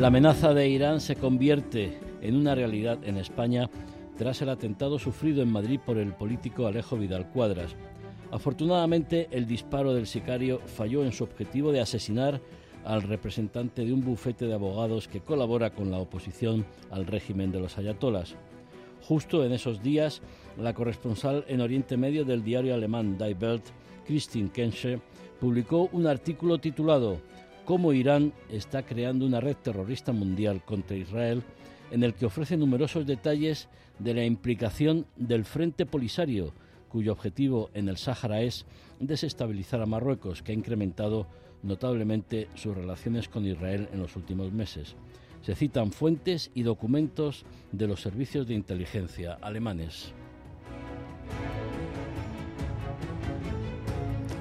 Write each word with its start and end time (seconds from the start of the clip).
La 0.00 0.08
amenaza 0.08 0.54
de 0.54 0.68
Irán 0.68 1.00
se 1.00 1.16
convierte 1.16 1.98
en 2.22 2.36
una 2.36 2.54
realidad 2.54 2.98
en 3.04 3.18
España 3.18 3.68
tras 4.16 4.40
el 4.40 4.48
atentado 4.48 4.98
sufrido 4.98 5.42
en 5.42 5.52
Madrid 5.52 5.78
por 5.84 5.98
el 5.98 6.14
político 6.14 6.66
Alejo 6.66 6.96
Vidal 6.96 7.28
Cuadras. 7.30 7.76
Afortunadamente, 8.30 9.28
el 9.30 9.46
disparo 9.46 9.92
del 9.92 10.06
sicario 10.06 10.60
falló 10.60 11.04
en 11.04 11.12
su 11.12 11.24
objetivo 11.24 11.72
de 11.72 11.80
asesinar 11.80 12.40
al 12.84 13.02
representante 13.02 13.84
de 13.84 13.92
un 13.92 14.02
bufete 14.02 14.46
de 14.46 14.54
abogados 14.54 15.08
que 15.08 15.20
colabora 15.20 15.70
con 15.70 15.90
la 15.90 15.98
oposición 15.98 16.64
al 16.90 17.06
régimen 17.06 17.52
de 17.52 17.60
los 17.60 17.76
ayatolas. 17.76 18.34
Justo 19.02 19.44
en 19.44 19.52
esos 19.52 19.82
días, 19.82 20.22
la 20.58 20.72
corresponsal 20.72 21.44
en 21.48 21.60
Oriente 21.60 21.96
Medio 21.96 22.24
del 22.24 22.42
diario 22.42 22.74
alemán 22.74 23.18
Die 23.18 23.36
Welt, 23.40 23.64
Christine 24.06 24.50
Kensche, 24.50 25.00
publicó 25.38 25.88
un 25.92 26.06
artículo 26.06 26.58
titulado 26.58 27.18
Cómo 27.64 27.92
Irán 27.92 28.32
está 28.50 28.82
creando 28.82 29.24
una 29.24 29.40
red 29.40 29.56
terrorista 29.56 30.12
mundial 30.12 30.64
contra 30.64 30.96
Israel, 30.96 31.42
en 31.92 32.02
el 32.02 32.14
que 32.14 32.26
ofrece 32.26 32.56
numerosos 32.56 33.06
detalles 33.06 33.68
de 34.00 34.14
la 34.14 34.24
implicación 34.24 35.06
del 35.16 35.44
Frente 35.44 35.86
Polisario, 35.86 36.52
cuyo 36.88 37.12
objetivo 37.12 37.70
en 37.74 37.88
el 37.88 37.98
Sáhara 37.98 38.42
es 38.42 38.66
desestabilizar 38.98 39.80
a 39.80 39.86
Marruecos, 39.86 40.42
que 40.42 40.52
ha 40.52 40.54
incrementado 40.54 41.28
notablemente 41.62 42.48
sus 42.54 42.76
relaciones 42.76 43.28
con 43.28 43.46
Israel 43.46 43.88
en 43.92 44.00
los 44.00 44.16
últimos 44.16 44.52
meses. 44.52 44.96
Se 45.42 45.54
citan 45.54 45.92
fuentes 45.92 46.50
y 46.54 46.62
documentos 46.64 47.44
de 47.70 47.86
los 47.86 48.00
servicios 48.00 48.46
de 48.46 48.54
inteligencia 48.54 49.34
alemanes. 49.40 50.12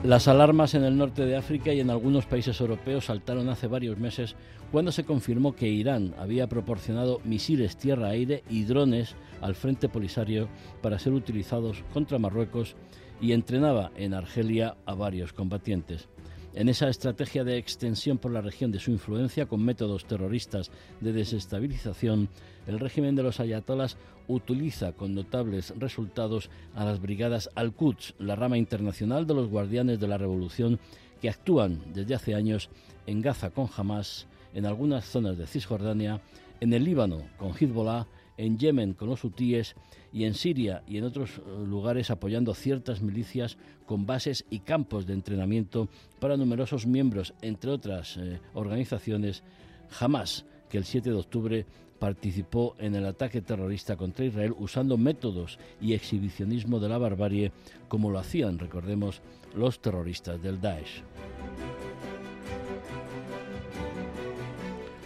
Las 0.04 0.28
alarmas 0.28 0.74
en 0.74 0.84
el 0.84 0.98
norte 0.98 1.28
de 1.28 1.36
África 1.36 1.72
y 1.72 1.80
en 1.80 1.92
algunos 1.92 2.26
países 2.26 2.60
europeos 2.60 3.06
saltaron 3.06 3.50
hace 3.50 3.68
varios 3.68 4.00
meses 4.00 4.36
cuando 4.72 4.92
se 4.92 5.04
confirmó 5.04 5.56
que 5.56 5.70
Irán 5.70 6.16
había 6.18 6.48
proporcionado 6.48 7.22
misiles 7.24 7.78
tierra-aire 7.78 8.44
y 8.50 8.64
drones 8.64 9.16
al 9.42 9.54
Frente 9.54 9.90
Polisario 9.90 10.50
para 10.82 10.98
ser 10.98 11.14
utilizados 11.14 11.84
contra 11.94 12.18
Marruecos 12.18 12.76
y 13.22 13.34
entrenaba 13.34 13.92
en 13.96 14.16
Argelia 14.16 14.76
a 14.88 14.96
varios 14.96 15.34
combatientes. 15.34 16.10
En 16.54 16.68
esa 16.68 16.90
estrategia 16.90 17.46
de 17.46 17.58
extensión 17.58 18.18
por 18.18 18.32
la 18.32 18.42
región 18.42 18.72
de 18.72 18.80
su 18.80 18.92
influencia 18.92 19.46
con 19.46 19.64
métodos 19.64 20.04
terroristas 20.04 20.70
de 21.00 21.14
desestabilización, 21.14 22.28
el 22.68 22.80
régimen 22.80 23.16
de 23.16 23.24
los 23.24 23.40
ayatolas 23.40 23.98
utiliza 24.28 24.92
con 24.92 25.16
notables 25.16 25.74
resultados 25.78 26.50
a 26.76 26.84
las 26.84 27.02
brigadas 27.02 27.50
Al-Quds, 27.56 28.16
la 28.20 28.36
rama 28.36 28.58
internacional 28.58 29.26
de 29.26 29.34
los 29.34 29.48
guardianes 29.48 30.02
de 30.02 30.08
la 30.10 30.18
revolución 30.18 30.78
que 31.22 31.30
actúan 31.30 31.82
desde 31.94 32.16
hace 32.16 32.36
años 32.36 32.70
en 33.08 33.22
Gaza 33.22 33.52
con 33.52 33.70
Hamas, 33.76 34.28
en 34.54 34.66
algunas 34.66 35.06
zonas 35.06 35.38
de 35.38 35.48
Cisjordania, 35.48 36.22
en 36.60 36.74
el 36.74 36.84
Líbano 36.84 37.22
con 37.38 37.54
Hezbollah, 37.54 38.08
en 38.38 38.58
Yemen 38.58 38.94
con 38.94 39.10
los 39.10 39.24
hutíes 39.24 39.76
y 40.12 40.26
en 40.26 40.34
Siria 40.34 40.84
y 40.88 40.98
en 40.98 41.06
otros 41.06 41.38
eh, 41.38 41.42
lugares 41.66 42.10
apoyando 42.10 42.54
ciertas 42.54 43.02
milicias 43.02 43.58
con 43.86 44.06
bases 44.06 44.46
y 44.50 44.60
campos 44.60 45.06
de 45.06 45.14
entrenamiento 45.14 45.90
para 46.20 46.38
numerosos 46.38 46.86
miembros, 46.86 47.34
entre 47.42 47.72
otras 47.72 48.18
eh, 48.18 48.40
organizaciones, 48.54 49.44
jamás 49.90 50.46
que 50.70 50.78
el 50.78 50.86
7 50.86 51.10
de 51.10 51.16
octubre 51.16 51.66
participó 52.00 52.76
en 52.80 52.96
el 52.96 53.06
ataque 53.06 53.42
terrorista 53.42 53.96
contra 53.96 54.26
Israel 54.26 54.56
usando 54.58 54.98
métodos 54.98 55.60
y 55.80 55.94
exhibicionismo 55.94 56.80
de 56.80 56.90
la 56.90 56.98
barbarie 56.98 57.52
como 57.88 58.10
lo 58.10 58.18
hacían, 58.18 58.58
recordemos, 58.58 59.22
los 59.54 59.82
terroristas 59.82 60.42
del 60.42 60.60
Daesh. 60.60 61.04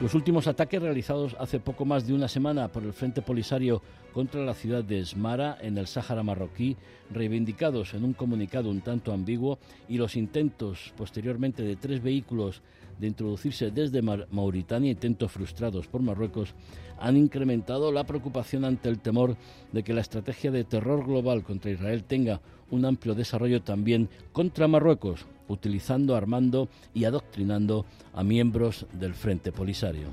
Los 0.01 0.13
últimos 0.13 0.47
ataques 0.47 0.81
realizados 0.81 1.37
hace 1.39 1.61
poco 1.61 1.85
más 1.85 2.05
de 2.05 2.13
una 2.13 2.27
semana 2.27 2.67
por 2.67 2.83
el 2.83 2.91
Frente 2.91 3.21
Polisario 3.21 3.81
contra 4.13 4.43
la 4.43 4.53
ciudad 4.53 4.83
de 4.83 4.99
Esmara, 4.99 5.57
en 5.61 5.77
el 5.77 5.87
Sáhara 5.87 6.21
marroquí, 6.21 6.75
reivindicados 7.11 7.93
en 7.93 8.03
un 8.03 8.11
comunicado 8.11 8.69
un 8.69 8.81
tanto 8.81 9.13
ambiguo, 9.13 9.57
y 9.87 9.97
los 9.97 10.17
intentos 10.17 10.93
posteriormente 10.97 11.63
de 11.63 11.77
tres 11.77 12.03
vehículos 12.03 12.61
de 12.99 13.07
introducirse 13.07 13.71
desde 13.71 14.01
Mauritania, 14.01 14.91
intentos 14.91 15.31
frustrados 15.31 15.87
por 15.87 16.01
Marruecos, 16.01 16.55
han 16.99 17.15
incrementado 17.15 17.89
la 17.93 18.03
preocupación 18.03 18.65
ante 18.65 18.89
el 18.89 18.99
temor 18.99 19.37
de 19.71 19.83
que 19.83 19.93
la 19.93 20.01
estrategia 20.01 20.51
de 20.51 20.65
terror 20.65 21.05
global 21.05 21.41
contra 21.43 21.71
Israel 21.71 22.03
tenga 22.03 22.41
un 22.69 22.83
amplio 22.83 23.15
desarrollo 23.15 23.61
también 23.61 24.09
contra 24.33 24.67
Marruecos, 24.67 25.25
utilizando, 25.47 26.15
armando 26.15 26.69
y 26.93 27.05
adoctrinando 27.05 27.85
a 28.13 28.23
miembros 28.23 28.85
del 28.93 29.13
Frente 29.13 29.51
Polisario. 29.51 30.07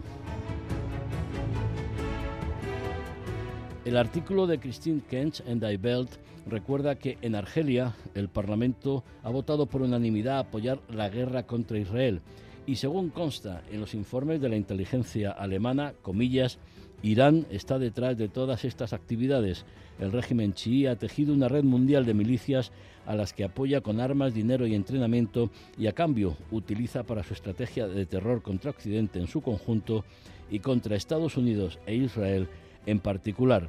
El 3.84 3.96
artículo 3.96 4.46
de 4.46 4.60
Christine 4.60 5.02
Kench 5.08 5.42
en 5.46 5.58
Die 5.58 5.76
Welt 5.76 6.10
recuerda 6.46 6.94
que 6.94 7.18
en 7.20 7.34
Argelia 7.34 7.94
el 8.14 8.28
Parlamento 8.28 9.02
ha 9.22 9.30
votado 9.30 9.66
por 9.66 9.82
unanimidad 9.82 10.38
apoyar 10.38 10.80
la 10.88 11.08
guerra 11.08 11.44
contra 11.44 11.78
Israel 11.78 12.20
y 12.64 12.76
según 12.76 13.10
consta 13.10 13.62
en 13.72 13.80
los 13.80 13.94
informes 13.94 14.40
de 14.40 14.48
la 14.48 14.56
inteligencia 14.56 15.32
alemana, 15.32 15.94
comillas, 16.02 16.58
Irán 17.02 17.46
está 17.50 17.80
detrás 17.80 18.16
de 18.16 18.28
todas 18.28 18.64
estas 18.64 18.92
actividades. 18.92 19.64
El 19.98 20.12
régimen 20.12 20.54
chií 20.54 20.86
ha 20.86 20.96
tejido 20.96 21.34
una 21.34 21.48
red 21.48 21.64
mundial 21.64 22.06
de 22.06 22.14
milicias 22.14 22.70
a 23.06 23.14
las 23.14 23.32
que 23.32 23.44
apoya 23.44 23.80
con 23.80 24.00
armas, 24.00 24.34
dinero 24.34 24.66
y 24.66 24.74
entrenamiento 24.74 25.50
y 25.78 25.86
a 25.86 25.92
cambio 25.92 26.36
utiliza 26.50 27.02
para 27.02 27.22
su 27.22 27.34
estrategia 27.34 27.86
de 27.88 28.06
terror 28.06 28.42
contra 28.42 28.70
Occidente 28.70 29.18
en 29.18 29.26
su 29.26 29.40
conjunto 29.40 30.04
y 30.50 30.60
contra 30.60 30.96
Estados 30.96 31.36
Unidos 31.36 31.78
e 31.86 31.94
Israel 31.94 32.48
en 32.86 33.00
particular. 33.00 33.68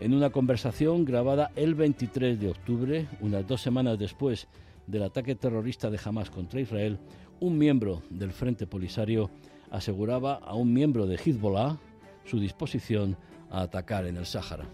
En 0.00 0.14
una 0.14 0.30
conversación 0.30 1.04
grabada 1.04 1.52
el 1.54 1.74
23 1.74 2.40
de 2.40 2.50
octubre, 2.50 3.08
unas 3.20 3.46
dos 3.46 3.60
semanas 3.60 3.98
después 3.98 4.48
del 4.86 5.04
ataque 5.04 5.34
terrorista 5.34 5.90
de 5.90 6.00
Hamas 6.04 6.30
contra 6.30 6.60
Israel, 6.60 6.98
un 7.40 7.58
miembro 7.58 8.02
del 8.10 8.32
Frente 8.32 8.66
Polisario 8.66 9.30
aseguraba 9.70 10.34
a 10.34 10.54
un 10.54 10.72
miembro 10.72 11.06
de 11.06 11.16
Hezbollah 11.16 11.78
su 12.24 12.38
disposición 12.38 13.16
a 13.50 13.62
atacar 13.62 14.06
en 14.06 14.16
el 14.16 14.26
Sáhara. 14.26 14.66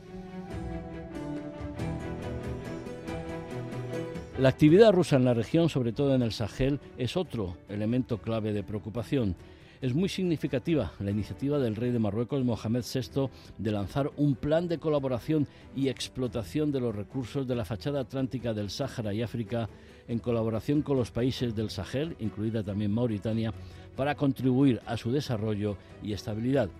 La 4.38 4.50
actividad 4.50 4.92
rusa 4.92 5.16
en 5.16 5.24
la 5.24 5.34
región, 5.34 5.68
sobre 5.68 5.90
todo 5.90 6.14
en 6.14 6.22
el 6.22 6.30
Sahel, 6.30 6.78
es 6.96 7.16
otro 7.16 7.56
elemento 7.68 8.18
clave 8.18 8.52
de 8.52 8.62
preocupación. 8.62 9.34
Es 9.80 9.94
muy 9.94 10.08
significativa 10.08 10.92
la 11.00 11.10
iniciativa 11.10 11.58
del 11.58 11.74
rey 11.74 11.90
de 11.90 11.98
Marruecos, 11.98 12.44
Mohamed 12.44 12.84
VI, 12.84 13.30
de 13.58 13.72
lanzar 13.72 14.12
un 14.16 14.36
plan 14.36 14.68
de 14.68 14.78
colaboración 14.78 15.48
y 15.74 15.88
explotación 15.88 16.70
de 16.70 16.78
los 16.78 16.94
recursos 16.94 17.48
de 17.48 17.56
la 17.56 17.64
fachada 17.64 17.98
atlántica 17.98 18.54
del 18.54 18.70
Sáhara 18.70 19.12
y 19.12 19.22
África 19.22 19.68
en 20.06 20.20
colaboración 20.20 20.82
con 20.82 20.96
los 20.96 21.10
países 21.10 21.56
del 21.56 21.70
Sahel, 21.70 22.14
incluida 22.20 22.62
también 22.62 22.94
Mauritania, 22.94 23.52
para 23.96 24.14
contribuir 24.14 24.80
a 24.86 24.96
su 24.96 25.10
desarrollo 25.10 25.76
y 26.00 26.12
estabilidad. 26.12 26.70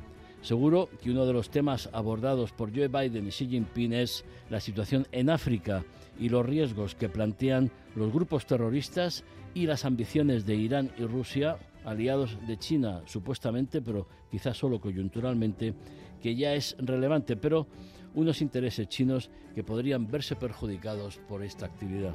Seguro 0.40 0.88
que 1.02 1.10
uno 1.10 1.26
de 1.26 1.32
los 1.32 1.50
temas 1.50 1.88
abordados 1.92 2.52
por 2.52 2.74
Joe 2.74 2.88
Biden 2.88 3.26
y 3.26 3.30
Xi 3.30 3.48
Jinping 3.48 3.92
es 3.92 4.24
la 4.50 4.60
situación 4.60 5.06
en 5.12 5.30
África 5.30 5.84
y 6.18 6.28
los 6.28 6.46
riesgos 6.46 6.94
que 6.94 7.08
plantean 7.08 7.70
los 7.94 8.12
grupos 8.12 8.46
terroristas 8.46 9.24
y 9.54 9.66
las 9.66 9.84
ambiciones 9.84 10.46
de 10.46 10.54
Irán 10.54 10.90
y 10.98 11.04
Rusia, 11.04 11.58
aliados 11.84 12.38
de 12.46 12.58
China 12.58 13.02
supuestamente, 13.06 13.82
pero 13.82 14.06
quizás 14.30 14.56
solo 14.56 14.80
coyunturalmente, 14.80 15.74
que 16.22 16.36
ya 16.36 16.54
es 16.54 16.76
relevante, 16.78 17.36
pero 17.36 17.66
unos 18.14 18.40
intereses 18.40 18.88
chinos 18.88 19.30
que 19.54 19.64
podrían 19.64 20.10
verse 20.10 20.36
perjudicados 20.36 21.18
por 21.28 21.42
esta 21.42 21.66
actividad. 21.66 22.14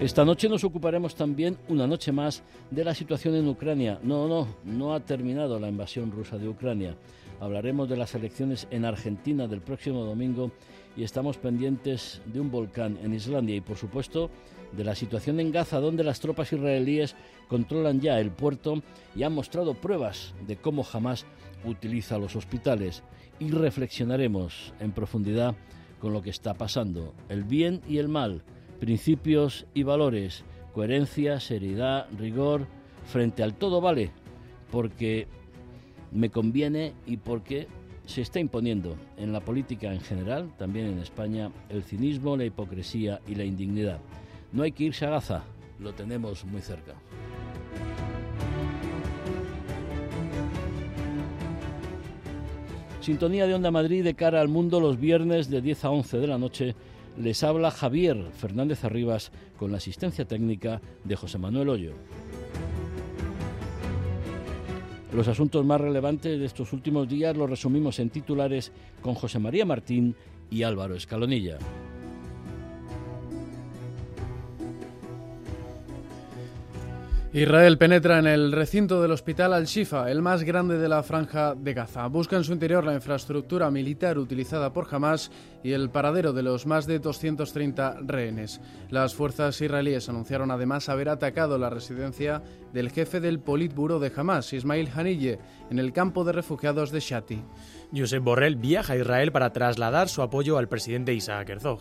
Esta 0.00 0.24
noche 0.24 0.48
nos 0.48 0.62
ocuparemos 0.62 1.16
también 1.16 1.58
una 1.68 1.88
noche 1.88 2.12
más 2.12 2.44
de 2.70 2.84
la 2.84 2.94
situación 2.94 3.34
en 3.34 3.48
Ucrania. 3.48 3.98
No, 4.04 4.28
no, 4.28 4.46
no 4.62 4.94
ha 4.94 5.00
terminado 5.00 5.58
la 5.58 5.68
invasión 5.68 6.12
rusa 6.12 6.38
de 6.38 6.48
Ucrania. 6.48 6.96
Hablaremos 7.40 7.88
de 7.88 7.96
las 7.96 8.14
elecciones 8.14 8.68
en 8.70 8.84
Argentina 8.84 9.48
del 9.48 9.60
próximo 9.60 10.04
domingo 10.04 10.52
y 10.96 11.02
estamos 11.02 11.36
pendientes 11.36 12.22
de 12.26 12.38
un 12.38 12.48
volcán 12.48 12.96
en 13.02 13.12
Islandia 13.12 13.56
y, 13.56 13.60
por 13.60 13.76
supuesto, 13.76 14.30
de 14.70 14.84
la 14.84 14.94
situación 14.94 15.40
en 15.40 15.50
Gaza, 15.50 15.80
donde 15.80 16.04
las 16.04 16.20
tropas 16.20 16.52
israelíes 16.52 17.16
controlan 17.48 18.00
ya 18.00 18.20
el 18.20 18.30
puerto 18.30 18.80
y 19.16 19.24
han 19.24 19.34
mostrado 19.34 19.74
pruebas 19.74 20.32
de 20.46 20.54
cómo 20.54 20.84
jamás 20.84 21.26
utiliza 21.64 22.18
los 22.18 22.36
hospitales. 22.36 23.02
Y 23.40 23.50
reflexionaremos 23.50 24.74
en 24.78 24.92
profundidad 24.92 25.56
con 25.98 26.12
lo 26.12 26.22
que 26.22 26.30
está 26.30 26.54
pasando, 26.54 27.14
el 27.28 27.42
bien 27.42 27.80
y 27.88 27.98
el 27.98 28.06
mal, 28.06 28.44
principios 28.80 29.66
y 29.74 29.82
valores, 29.82 30.44
coherencia, 30.72 31.40
seriedad, 31.40 32.06
rigor, 32.16 32.66
frente 33.06 33.42
al 33.42 33.54
todo 33.54 33.80
vale, 33.80 34.10
porque 34.70 35.26
me 36.12 36.30
conviene 36.30 36.94
y 37.06 37.16
porque 37.16 37.68
se 38.06 38.22
está 38.22 38.40
imponiendo 38.40 38.96
en 39.16 39.32
la 39.32 39.40
política 39.40 39.92
en 39.92 40.00
general, 40.00 40.50
también 40.56 40.86
en 40.86 40.98
España, 40.98 41.50
el 41.68 41.82
cinismo, 41.82 42.36
la 42.36 42.44
hipocresía 42.44 43.20
y 43.26 43.34
la 43.34 43.44
indignidad. 43.44 44.00
No 44.52 44.62
hay 44.62 44.72
que 44.72 44.84
irse 44.84 45.04
a 45.04 45.10
Gaza, 45.10 45.44
lo 45.78 45.92
tenemos 45.92 46.44
muy 46.44 46.62
cerca. 46.62 46.94
Sintonía 53.00 53.46
de 53.46 53.54
Onda 53.54 53.70
Madrid 53.70 54.04
de 54.04 54.14
cara 54.14 54.40
al 54.40 54.48
mundo 54.48 54.80
los 54.80 54.98
viernes 54.98 55.48
de 55.48 55.62
10 55.62 55.84
a 55.84 55.90
11 55.90 56.18
de 56.18 56.26
la 56.26 56.36
noche. 56.36 56.74
Les 57.20 57.42
habla 57.42 57.72
Javier 57.72 58.16
Fernández 58.32 58.84
Arribas 58.84 59.32
con 59.58 59.72
la 59.72 59.78
asistencia 59.78 60.24
técnica 60.24 60.80
de 61.02 61.16
José 61.16 61.36
Manuel 61.36 61.68
Hoyo. 61.68 61.92
Los 65.12 65.26
asuntos 65.26 65.64
más 65.64 65.80
relevantes 65.80 66.38
de 66.38 66.46
estos 66.46 66.72
últimos 66.72 67.08
días 67.08 67.36
los 67.36 67.50
resumimos 67.50 67.98
en 67.98 68.10
titulares 68.10 68.70
con 69.02 69.14
José 69.14 69.40
María 69.40 69.66
Martín 69.66 70.14
y 70.48 70.62
Álvaro 70.62 70.94
Escalonilla. 70.94 71.58
Israel 77.30 77.76
penetra 77.76 78.18
en 78.18 78.26
el 78.26 78.52
recinto 78.52 79.02
del 79.02 79.10
hospital 79.10 79.52
Al-Shifa, 79.52 80.10
el 80.10 80.22
más 80.22 80.44
grande 80.44 80.78
de 80.78 80.88
la 80.88 81.02
franja 81.02 81.54
de 81.54 81.74
Gaza. 81.74 82.06
Busca 82.06 82.36
en 82.36 82.44
su 82.44 82.54
interior 82.54 82.86
la 82.86 82.94
infraestructura 82.94 83.70
militar 83.70 84.16
utilizada 84.16 84.72
por 84.72 84.88
Hamas 84.90 85.30
y 85.62 85.72
el 85.72 85.90
paradero 85.90 86.32
de 86.32 86.42
los 86.42 86.64
más 86.64 86.86
de 86.86 87.00
230 87.00 87.98
rehenes. 88.06 88.62
Las 88.88 89.14
fuerzas 89.14 89.60
israelíes 89.60 90.08
anunciaron 90.08 90.50
además 90.50 90.88
haber 90.88 91.10
atacado 91.10 91.58
la 91.58 91.68
residencia 91.68 92.42
del 92.72 92.90
jefe 92.90 93.20
del 93.20 93.40
Politburo 93.40 93.98
de 93.98 94.10
Hamas, 94.16 94.54
Ismail 94.54 94.88
Haniyeh, 94.96 95.38
en 95.70 95.78
el 95.78 95.92
campo 95.92 96.24
de 96.24 96.32
refugiados 96.32 96.90
de 96.92 97.00
Shati. 97.00 97.44
Josep 97.94 98.24
Borrell 98.24 98.56
viaja 98.56 98.94
a 98.94 98.96
Israel 98.96 99.32
para 99.32 99.52
trasladar 99.52 100.08
su 100.08 100.22
apoyo 100.22 100.56
al 100.56 100.68
presidente 100.68 101.12
Isaac 101.12 101.50
Herzog. 101.50 101.80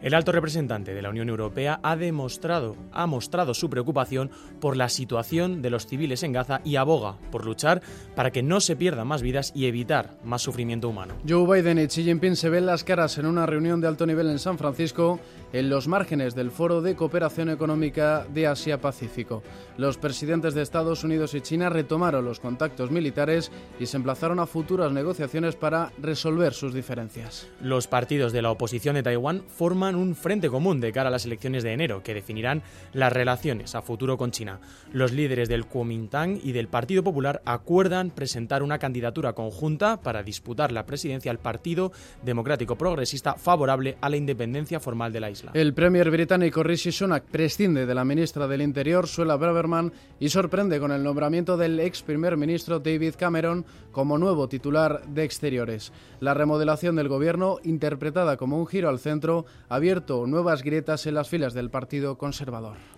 El 0.00 0.14
alto 0.14 0.30
representante 0.30 0.94
de 0.94 1.02
la 1.02 1.10
Unión 1.10 1.28
Europea 1.28 1.80
ha 1.82 1.96
demostrado, 1.96 2.76
ha 2.92 3.06
mostrado 3.06 3.52
su 3.52 3.68
preocupación 3.68 4.30
por 4.60 4.76
la 4.76 4.88
situación 4.88 5.60
de 5.60 5.70
los 5.70 5.86
civiles 5.86 6.22
en 6.22 6.32
Gaza 6.32 6.60
y 6.64 6.76
aboga 6.76 7.16
por 7.32 7.44
luchar 7.44 7.82
para 8.14 8.30
que 8.30 8.44
no 8.44 8.60
se 8.60 8.76
pierdan 8.76 9.08
más 9.08 9.22
vidas 9.22 9.50
y 9.56 9.66
evitar 9.66 10.16
más 10.22 10.42
sufrimiento 10.42 10.88
humano. 10.88 11.14
Joe 11.28 11.60
Biden 11.62 11.80
y 11.80 11.88
Xi 11.88 12.04
Jinping 12.04 12.36
se 12.36 12.48
ven 12.48 12.66
las 12.66 12.84
caras 12.84 13.18
en 13.18 13.26
una 13.26 13.44
reunión 13.44 13.80
de 13.80 13.88
alto 13.88 14.06
nivel 14.06 14.28
en 14.28 14.38
San 14.38 14.56
Francisco 14.56 15.18
en 15.52 15.70
los 15.70 15.88
márgenes 15.88 16.34
del 16.34 16.50
Foro 16.50 16.82
de 16.82 16.94
Cooperación 16.94 17.50
Económica 17.50 18.26
de 18.32 18.46
Asia-Pacífico. 18.46 19.42
Los 19.76 19.96
presidentes 19.96 20.54
de 20.54 20.62
Estados 20.62 21.04
Unidos 21.04 21.34
y 21.34 21.40
China 21.40 21.68
retomaron 21.68 22.24
los 22.24 22.40
contactos 22.40 22.90
militares 22.90 23.50
y 23.78 23.86
se 23.86 23.96
emplazaron 23.96 24.40
a 24.40 24.46
futuras 24.46 24.92
negociaciones 24.92 25.56
para 25.56 25.92
resolver 26.00 26.52
sus 26.52 26.74
diferencias. 26.74 27.48
Los 27.62 27.86
partidos 27.86 28.32
de 28.32 28.42
la 28.42 28.50
oposición 28.50 28.94
de 28.94 29.02
Taiwán 29.02 29.42
forman 29.48 29.94
un 29.94 30.14
frente 30.14 30.50
común 30.50 30.80
de 30.80 30.92
cara 30.92 31.08
a 31.08 31.12
las 31.12 31.24
elecciones 31.24 31.62
de 31.62 31.72
enero 31.72 32.02
que 32.02 32.14
definirán 32.14 32.62
las 32.92 33.12
relaciones 33.12 33.74
a 33.74 33.82
futuro 33.82 34.18
con 34.18 34.30
China. 34.30 34.60
Los 34.92 35.12
líderes 35.12 35.48
del 35.48 35.66
Kuomintang 35.66 36.40
y 36.42 36.52
del 36.52 36.68
Partido 36.68 37.02
Popular 37.02 37.40
acuerdan 37.44 38.10
presentar 38.10 38.62
una 38.62 38.78
candidatura 38.78 39.32
conjunta 39.32 40.00
para 40.00 40.22
disputar 40.22 40.72
la 40.72 40.86
presidencia 40.86 41.30
al 41.30 41.38
Partido 41.38 41.92
Democrático 42.22 42.76
Progresista 42.76 43.34
favorable 43.34 43.96
a 44.00 44.08
la 44.08 44.16
independencia 44.16 44.80
formal 44.80 45.12
de 45.12 45.20
la 45.20 45.30
isla. 45.30 45.37
El 45.52 45.74
premier 45.74 46.10
británico 46.10 46.62
Rishi 46.62 46.92
Sunak 46.92 47.24
prescinde 47.24 47.86
de 47.86 47.94
la 47.94 48.04
ministra 48.04 48.46
del 48.46 48.62
Interior, 48.62 49.06
Suela 49.06 49.36
Braverman, 49.36 49.92
y 50.20 50.28
sorprende 50.28 50.80
con 50.80 50.92
el 50.92 51.02
nombramiento 51.02 51.56
del 51.56 51.78
ex 51.80 52.02
primer 52.02 52.36
ministro 52.36 52.80
David 52.80 53.14
Cameron 53.18 53.64
como 53.92 54.18
nuevo 54.18 54.48
titular 54.48 55.06
de 55.06 55.24
Exteriores. 55.24 55.92
La 56.20 56.34
remodelación 56.34 56.96
del 56.96 57.08
gobierno, 57.08 57.58
interpretada 57.64 58.36
como 58.36 58.58
un 58.58 58.66
giro 58.66 58.88
al 58.88 58.98
centro, 58.98 59.46
ha 59.68 59.76
abierto 59.76 60.26
nuevas 60.26 60.62
grietas 60.62 61.06
en 61.06 61.14
las 61.14 61.28
filas 61.28 61.54
del 61.54 61.70
Partido 61.70 62.18
Conservador. 62.18 62.97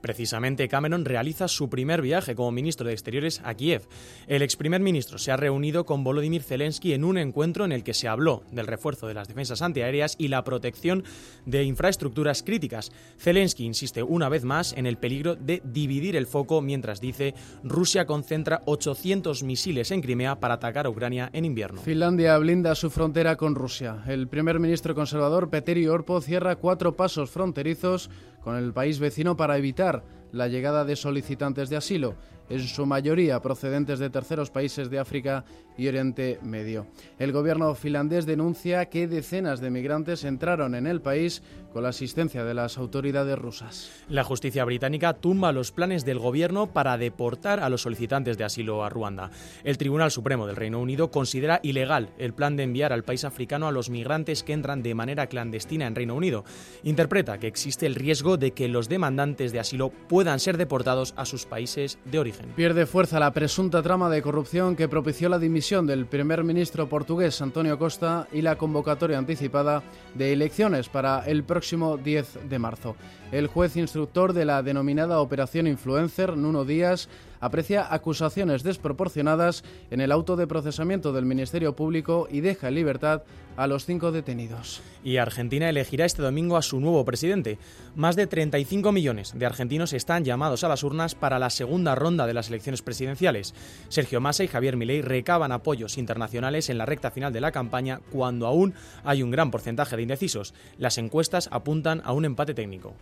Precisamente 0.00 0.68
Cameron 0.68 1.04
realiza 1.04 1.48
su 1.48 1.68
primer 1.68 2.02
viaje 2.02 2.34
como 2.34 2.52
ministro 2.52 2.86
de 2.86 2.92
Exteriores 2.92 3.40
a 3.44 3.54
Kiev. 3.54 3.82
El 4.26 4.42
ex 4.42 4.56
primer 4.56 4.80
ministro 4.80 5.18
se 5.18 5.32
ha 5.32 5.36
reunido 5.36 5.84
con 5.84 6.04
Volodymyr 6.04 6.42
Zelensky 6.42 6.92
en 6.92 7.04
un 7.04 7.18
encuentro 7.18 7.64
en 7.64 7.72
el 7.72 7.84
que 7.84 7.94
se 7.94 8.08
habló 8.08 8.42
del 8.50 8.66
refuerzo 8.66 9.06
de 9.06 9.14
las 9.14 9.28
defensas 9.28 9.62
antiaéreas 9.62 10.14
y 10.18 10.28
la 10.28 10.44
protección 10.44 11.04
de 11.46 11.64
infraestructuras 11.64 12.42
críticas. 12.42 12.92
Zelensky 13.18 13.64
insiste 13.64 14.02
una 14.02 14.28
vez 14.28 14.44
más 14.44 14.72
en 14.72 14.86
el 14.86 14.96
peligro 14.96 15.36
de 15.36 15.62
dividir 15.64 16.16
el 16.16 16.26
foco 16.26 16.60
mientras 16.60 17.00
dice 17.00 17.34
Rusia 17.62 18.06
concentra 18.06 18.62
800 18.66 19.42
misiles 19.42 19.90
en 19.90 20.00
Crimea 20.00 20.40
para 20.40 20.54
atacar 20.54 20.86
a 20.86 20.90
Ucrania 20.90 21.30
en 21.32 21.44
invierno. 21.44 21.80
Finlandia 21.80 22.36
blinda 22.38 22.74
su 22.74 22.90
frontera 22.90 23.36
con 23.36 23.54
Rusia. 23.54 24.02
El 24.06 24.28
primer 24.28 24.60
ministro 24.60 24.94
conservador 24.94 25.50
Petteri 25.50 25.86
Orpo 25.86 26.20
cierra 26.20 26.56
cuatro 26.56 26.96
pasos 26.96 27.30
fronterizos 27.30 28.10
con 28.44 28.56
el 28.56 28.72
país 28.72 28.98
vecino 28.98 29.36
para 29.36 29.56
evitar 29.56 30.04
la 30.30 30.48
llegada 30.48 30.84
de 30.84 30.96
solicitantes 30.96 31.70
de 31.70 31.76
asilo 31.76 32.14
en 32.50 32.60
su 32.60 32.84
mayoría 32.84 33.40
procedentes 33.40 33.98
de 33.98 34.10
terceros 34.10 34.50
países 34.50 34.90
de 34.90 34.98
África 34.98 35.44
y 35.78 35.88
Oriente 35.88 36.38
Medio. 36.42 36.86
El 37.18 37.32
gobierno 37.32 37.74
finlandés 37.74 38.26
denuncia 38.26 38.86
que 38.86 39.08
decenas 39.08 39.60
de 39.60 39.70
migrantes 39.70 40.24
entraron 40.24 40.74
en 40.74 40.86
el 40.86 41.00
país 41.00 41.42
con 41.74 41.82
la 41.82 41.88
asistencia 41.88 42.44
de 42.44 42.54
las 42.54 42.78
autoridades 42.78 43.36
rusas. 43.36 43.90
La 44.08 44.22
justicia 44.22 44.64
británica 44.64 45.14
tumba 45.14 45.50
los 45.50 45.72
planes 45.72 46.04
del 46.04 46.20
gobierno 46.20 46.68
para 46.68 46.96
deportar 46.96 47.58
a 47.58 47.68
los 47.68 47.82
solicitantes 47.82 48.38
de 48.38 48.44
asilo 48.44 48.84
a 48.84 48.90
Ruanda. 48.90 49.32
El 49.64 49.76
Tribunal 49.76 50.12
Supremo 50.12 50.46
del 50.46 50.54
Reino 50.54 50.80
Unido 50.80 51.10
considera 51.10 51.58
ilegal 51.64 52.10
el 52.16 52.32
plan 52.32 52.54
de 52.54 52.62
enviar 52.62 52.92
al 52.92 53.02
país 53.02 53.24
africano 53.24 53.66
a 53.66 53.72
los 53.72 53.90
migrantes 53.90 54.44
que 54.44 54.52
entran 54.52 54.84
de 54.84 54.94
manera 54.94 55.26
clandestina 55.26 55.88
en 55.88 55.96
Reino 55.96 56.14
Unido. 56.14 56.44
Interpreta 56.84 57.38
que 57.38 57.48
existe 57.48 57.86
el 57.86 57.96
riesgo 57.96 58.36
de 58.36 58.52
que 58.52 58.68
los 58.68 58.88
demandantes 58.88 59.50
de 59.50 59.58
asilo 59.58 59.90
puedan 59.90 60.38
ser 60.38 60.58
deportados 60.58 61.12
a 61.16 61.24
sus 61.24 61.44
países 61.44 61.98
de 62.04 62.20
origen. 62.20 62.52
Pierde 62.54 62.86
fuerza 62.86 63.18
la 63.18 63.32
presunta 63.32 63.82
trama 63.82 64.08
de 64.10 64.22
corrupción 64.22 64.76
que 64.76 64.88
propició 64.88 65.28
la 65.28 65.40
dimisión 65.40 65.88
del 65.88 66.06
primer 66.06 66.44
ministro 66.44 66.88
portugués 66.88 67.42
Antonio 67.42 67.80
Costa 67.80 68.28
y 68.32 68.42
la 68.42 68.56
convocatoria 68.56 69.18
anticipada 69.18 69.82
de 70.14 70.32
elecciones 70.32 70.88
para 70.88 71.24
el 71.26 71.42
próximo 71.42 71.63
10 71.72 72.48
de 72.50 72.58
marzo. 72.58 72.94
El 73.32 73.46
juez 73.46 73.76
instructor 73.76 74.34
de 74.34 74.44
la 74.44 74.62
denominada 74.62 75.20
Operación 75.20 75.66
Influencer, 75.66 76.36
Nuno 76.36 76.66
Díaz, 76.66 77.08
aprecia 77.40 77.92
acusaciones 77.92 78.62
desproporcionadas 78.62 79.64
en 79.90 80.02
el 80.02 80.12
auto 80.12 80.36
de 80.36 80.46
procesamiento 80.46 81.12
del 81.14 81.24
Ministerio 81.24 81.74
Público 81.74 82.28
y 82.30 82.42
deja 82.42 82.68
en 82.68 82.74
libertad 82.74 83.22
a 83.56 83.66
los 83.66 83.84
cinco 83.84 84.12
detenidos. 84.12 84.82
Y 85.02 85.18
Argentina 85.18 85.68
elegirá 85.68 86.04
este 86.04 86.22
domingo 86.22 86.56
a 86.56 86.62
su 86.62 86.80
nuevo 86.80 87.04
presidente. 87.04 87.58
Más 87.94 88.16
de 88.16 88.26
35 88.26 88.92
millones 88.92 89.32
de 89.34 89.46
argentinos 89.46 89.92
están 89.92 90.24
llamados 90.24 90.64
a 90.64 90.68
las 90.68 90.82
urnas 90.82 91.14
para 91.14 91.38
la 91.38 91.50
segunda 91.50 91.94
ronda 91.94 92.26
de 92.26 92.34
las 92.34 92.48
elecciones 92.48 92.82
presidenciales. 92.82 93.54
Sergio 93.88 94.20
Massa 94.20 94.44
y 94.44 94.48
Javier 94.48 94.76
Milei 94.76 95.02
recaban 95.02 95.52
apoyos 95.52 95.98
internacionales 95.98 96.70
en 96.70 96.78
la 96.78 96.86
recta 96.86 97.10
final 97.10 97.32
de 97.32 97.40
la 97.40 97.52
campaña 97.52 98.00
cuando 98.10 98.46
aún 98.46 98.74
hay 99.04 99.22
un 99.22 99.30
gran 99.30 99.50
porcentaje 99.50 99.96
de 99.96 100.02
indecisos. 100.02 100.54
Las 100.78 100.98
encuestas 100.98 101.48
apuntan 101.52 102.02
a 102.04 102.12
un 102.12 102.24
empate 102.24 102.54
técnico. 102.54 102.94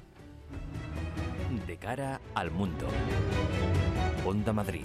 De 1.66 1.76
cara 1.76 2.20
al 2.34 2.50
mundo. 2.50 2.86
Onda 4.26 4.52
Madrid. 4.52 4.84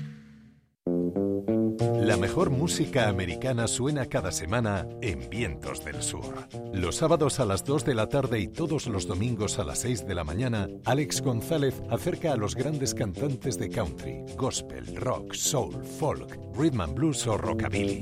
La 2.01 2.17
mejor 2.17 2.49
música 2.49 3.09
americana 3.09 3.67
suena 3.67 4.07
cada 4.07 4.31
semana 4.31 4.87
en 5.01 5.29
Vientos 5.29 5.85
del 5.85 6.01
Sur. 6.01 6.47
Los 6.73 6.95
sábados 6.95 7.39
a 7.39 7.45
las 7.45 7.63
2 7.63 7.85
de 7.85 7.93
la 7.93 8.09
tarde 8.09 8.39
y 8.39 8.47
todos 8.47 8.87
los 8.87 9.05
domingos 9.05 9.59
a 9.59 9.63
las 9.63 9.81
6 9.81 10.07
de 10.07 10.15
la 10.15 10.23
mañana, 10.23 10.67
Alex 10.85 11.21
González 11.21 11.79
acerca 11.91 12.33
a 12.33 12.37
los 12.37 12.55
grandes 12.55 12.95
cantantes 12.95 13.59
de 13.59 13.69
country, 13.69 14.25
gospel, 14.35 14.95
rock, 14.95 15.35
soul, 15.35 15.83
folk, 15.99 16.39
rhythm 16.55 16.81
and 16.81 16.95
blues 16.95 17.27
o 17.27 17.37
rockabilly. 17.37 17.99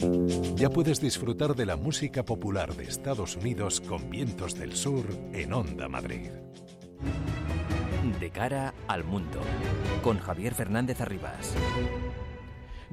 Ya 0.56 0.70
puedes 0.70 1.02
disfrutar 1.02 1.54
de 1.54 1.66
la 1.66 1.76
música 1.76 2.24
popular 2.24 2.74
de 2.76 2.86
Estados 2.86 3.36
Unidos 3.36 3.82
con 3.82 4.10
Vientos 4.10 4.56
del 4.56 4.78
Sur 4.78 5.04
en 5.34 5.52
Onda 5.52 5.90
Madrid. 5.90 6.32
De 8.22 8.30
cara 8.30 8.74
al 8.88 9.04
mundo, 9.04 9.40
con 10.02 10.20
Javier 10.20 10.56
Fernández 10.56 11.02
Arribas. 11.02 11.54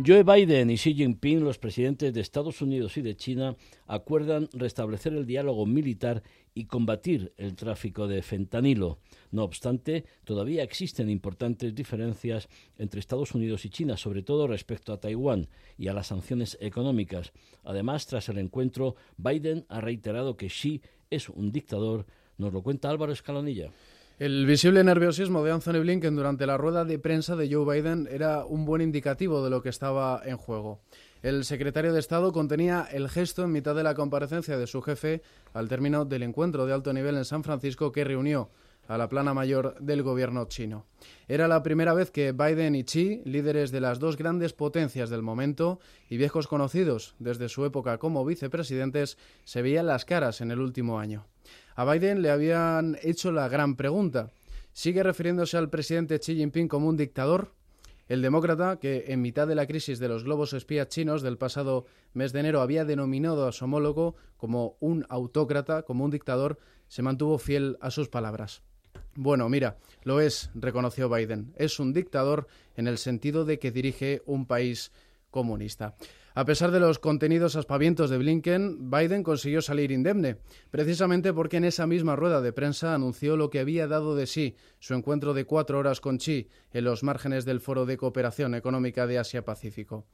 Joe 0.05 0.25
Biden 0.25 0.69
y 0.69 0.77
Xi 0.77 0.93
Jinping, 0.95 1.43
los 1.43 1.57
presidentes 1.57 2.13
de 2.13 2.21
Estados 2.21 2.61
Unidos 2.61 2.99
y 2.99 3.01
de 3.01 3.17
China, 3.17 3.57
acuerdan 3.87 4.47
restablecer 4.53 5.15
el 5.15 5.25
diálogo 5.25 5.65
militar 5.65 6.23
y 6.55 6.67
combatir 6.67 7.33
el 7.39 7.57
tráfico 7.57 8.07
de 8.07 8.21
fentanilo. 8.21 8.99
No 9.31 9.43
obstante, 9.43 10.05
todavía 10.25 10.63
existen 10.63 11.09
importantes 11.09 11.75
diferencias 11.75 12.51
entre 12.77 13.01
Estados 13.01 13.35
Unidos 13.35 13.65
y 13.65 13.71
China, 13.71 13.97
sobre 13.97 14.23
todo 14.23 14.47
respecto 14.47 14.93
a 14.93 15.01
Taiwán 15.01 15.49
y 15.79 15.89
a 15.89 15.95
las 15.95 16.09
sanciones 16.09 16.59
económicas. 16.61 17.33
Además, 17.65 18.07
tras 18.07 18.29
el 18.29 18.37
encuentro, 18.37 18.97
Biden 19.17 19.65
ha 19.71 19.81
reiterado 19.81 20.37
que 20.37 20.49
Xi 20.49 20.83
es 21.09 21.31
un 21.31 21.53
dictador. 21.53 22.05
Nos 22.37 22.53
lo 22.53 22.63
cuenta 22.63 22.91
Álvaro 22.91 23.13
Escalonilla. 23.13 23.73
El 24.19 24.47
visible 24.47 24.83
nerviosismo 24.83 25.45
de 25.45 25.53
Anthony 25.53 25.81
Blinken 25.81 26.17
durante 26.17 26.47
la 26.47 26.57
rueda 26.57 26.87
de 26.87 26.99
prensa 26.99 27.37
de 27.37 27.53
Joe 27.53 27.67
Biden 27.71 28.09
era 28.11 28.47
un 28.47 28.65
buen 28.65 28.81
indicativo 28.81 29.45
de 29.45 29.51
lo 29.51 29.61
que 29.61 29.69
estaba 29.69 30.23
en 30.25 30.39
juego. 30.39 30.81
El 31.23 31.45
secretario 31.45 31.93
de 31.93 32.01
Estado 32.01 32.33
contenía 32.33 32.89
el 32.91 33.11
gesto 33.11 33.45
en 33.45 33.53
mitad 33.53 33.75
de 33.75 33.83
la 33.83 33.95
comparecencia 33.95 34.57
de 34.57 34.67
su 34.67 34.81
jefe 34.81 35.21
al 35.53 35.69
término 35.69 36.07
del 36.07 36.23
encuentro 36.23 36.65
de 36.65 36.73
alto 36.73 36.95
nivel 36.95 37.19
en 37.19 37.27
San 37.27 37.45
Francisco 37.45 37.93
que 37.93 38.05
reunió 38.05 38.49
a 38.89 38.99
la 38.99 39.09
plana 39.09 39.35
mayor 39.35 39.77
del 39.81 40.03
gobierno 40.03 40.47
chino. 40.47 40.87
Era 41.29 41.49
la 41.49 41.63
primera 41.63 41.95
vez 41.95 42.11
que 42.11 42.33
Biden 42.33 42.75
y 42.75 42.85
Xi, 42.85 43.23
líderes 43.25 43.71
de 43.71 43.81
las 43.81 43.99
dos 43.99 44.17
grandes 44.17 44.53
potencias 44.53 45.11
del 45.11 45.23
momento 45.23 45.81
y 46.09 46.17
viejos 46.17 46.47
conocidos 46.47 47.15
desde 47.19 47.49
su 47.49 47.65
época 47.65 47.99
como 47.99 48.25
vicepresidentes, 48.25 49.19
se 49.45 49.63
veían 49.63 49.87
las 49.87 50.05
caras 50.05 50.41
en 50.41 50.51
el 50.51 50.61
último 50.61 50.99
año. 50.99 51.27
A 51.75 51.85
Biden 51.85 52.23
le 52.23 52.31
habían 52.31 52.97
hecho 53.03 53.33
la 53.33 53.49
gran 53.49 53.77
pregunta. 53.77 54.31
¿Sigue 54.73 55.03
refiriéndose 55.03 55.57
al 55.57 55.71
presidente 55.71 56.19
Xi 56.19 56.37
Jinping 56.37 56.69
como 56.69 56.89
un 56.89 56.97
dictador? 56.97 57.53
El 58.09 58.23
demócrata, 58.23 58.79
que 58.79 59.07
en 59.09 59.21
mitad 59.21 59.49
de 59.49 59.57
la 59.57 59.67
crisis 59.67 59.99
de 59.99 60.09
los 60.09 60.23
globos 60.23 60.53
espías 60.53 60.89
chinos 60.89 61.23
del 61.23 61.39
pasado 61.39 61.87
mes 62.13 62.33
de 62.33 62.41
enero 62.41 62.61
había 62.61 62.85
denominado 62.85 63.49
a 63.49 63.53
su 63.53 63.65
homólogo 63.65 64.15
como 64.37 64.77
un 64.79 65.05
autócrata, 65.09 65.83
como 65.83 66.05
un 66.05 66.13
dictador, 66.13 66.59
se 66.87 67.03
mantuvo 67.03 67.39
fiel 67.39 67.79
a 67.81 67.91
sus 67.91 68.09
palabras. 68.09 68.63
Bueno, 69.17 69.49
mira, 69.49 69.79
lo 70.03 70.21
es, 70.21 70.51
reconoció 70.55 71.09
Biden. 71.09 71.55
Es 71.57 71.81
un 71.81 71.95
dictador 71.95 72.47
en 72.77 72.87
el 72.87 72.99
sentido 72.99 73.47
de 73.47 73.59
que 73.59 73.71
dirige 73.71 74.23
un 74.27 74.47
país 74.47 74.93
comunista. 75.31 75.95
A 76.35 76.45
pesar 76.45 76.71
de 76.71 76.81
los 76.81 76.99
contenidos 76.99 77.57
aspavientos 77.57 78.11
de 78.11 78.19
Blinken, 78.19 78.91
Biden 78.91 79.23
consiguió 79.23 79.63
salir 79.63 79.91
indemne, 79.91 80.37
precisamente 80.71 81.33
porque 81.33 81.57
en 81.57 81.65
esa 81.65 81.87
misma 81.87 82.15
rueda 82.15 82.43
de 82.43 82.53
prensa 82.53 82.95
anunció 82.95 83.39
lo 83.39 83.49
que 83.49 83.61
había 83.61 83.89
dado 83.89 84.15
de 84.15 84.27
sí 84.27 84.55
su 84.87 84.95
encuentro 84.95 85.35
de 85.35 85.47
cuatro 85.47 85.81
horas 85.81 86.01
con 86.01 86.19
Xi 86.19 86.49
en 86.73 86.85
los 86.85 87.03
márgenes 87.03 87.45
del 87.45 87.59
Foro 87.59 87.87
de 87.87 87.97
Cooperación 87.97 88.55
Económica 88.55 89.09
de 89.09 89.19
Asia-Pacífico. 89.19 90.05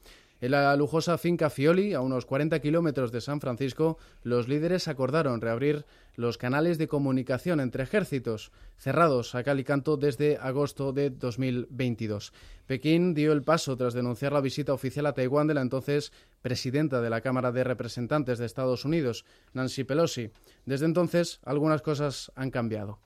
En 0.41 0.53
la 0.53 0.75
lujosa 0.77 1.19
finca 1.19 1.51
Fioli, 1.51 1.93
a 1.93 2.01
unos 2.01 2.25
40 2.25 2.59
kilómetros 2.61 3.13
de 3.13 3.21
San 3.21 3.43
Francisco, 3.43 3.99
los 4.23 4.49
líderes 4.49 4.89
acordaron 4.89 5.43
reabrir 5.43 5.85
los 6.17 6.39
canales 6.39 6.79
de 6.79 6.89
comunicación 6.89 7.61
entre 7.61 7.83
ejércitos, 7.83 8.51
cerrados 8.79 9.35
a 9.35 9.43
cal 9.43 9.63
canto 9.63 9.99
desde 9.99 10.39
agosto 10.39 10.95
de 10.95 11.11
2022. 11.11 12.33
Pekín 12.67 13.13
dio 13.13 13.33
el 13.33 13.43
paso 13.43 13.77
tras 13.77 13.93
denunciar 13.93 14.33
la 14.33 14.41
visita 14.41 14.73
oficial 14.73 15.05
a 15.05 15.13
Taiwán 15.13 15.49
de 15.49 15.55
la 15.55 15.61
entonces 15.61 16.15
presidenta 16.41 17.03
de 17.03 17.11
la 17.11 17.21
Cámara 17.21 17.53
de 17.53 17.63
Representantes 17.63 18.39
de 18.39 18.47
Estados 18.47 18.87
Unidos, 18.87 19.27
Nancy 19.53 19.85
Pelosi. 19.85 20.31
Desde 20.65 20.87
entonces, 20.87 21.41
algunas 21.45 21.83
cosas 21.83 22.33
han 22.37 22.51
cambiado. 22.51 23.01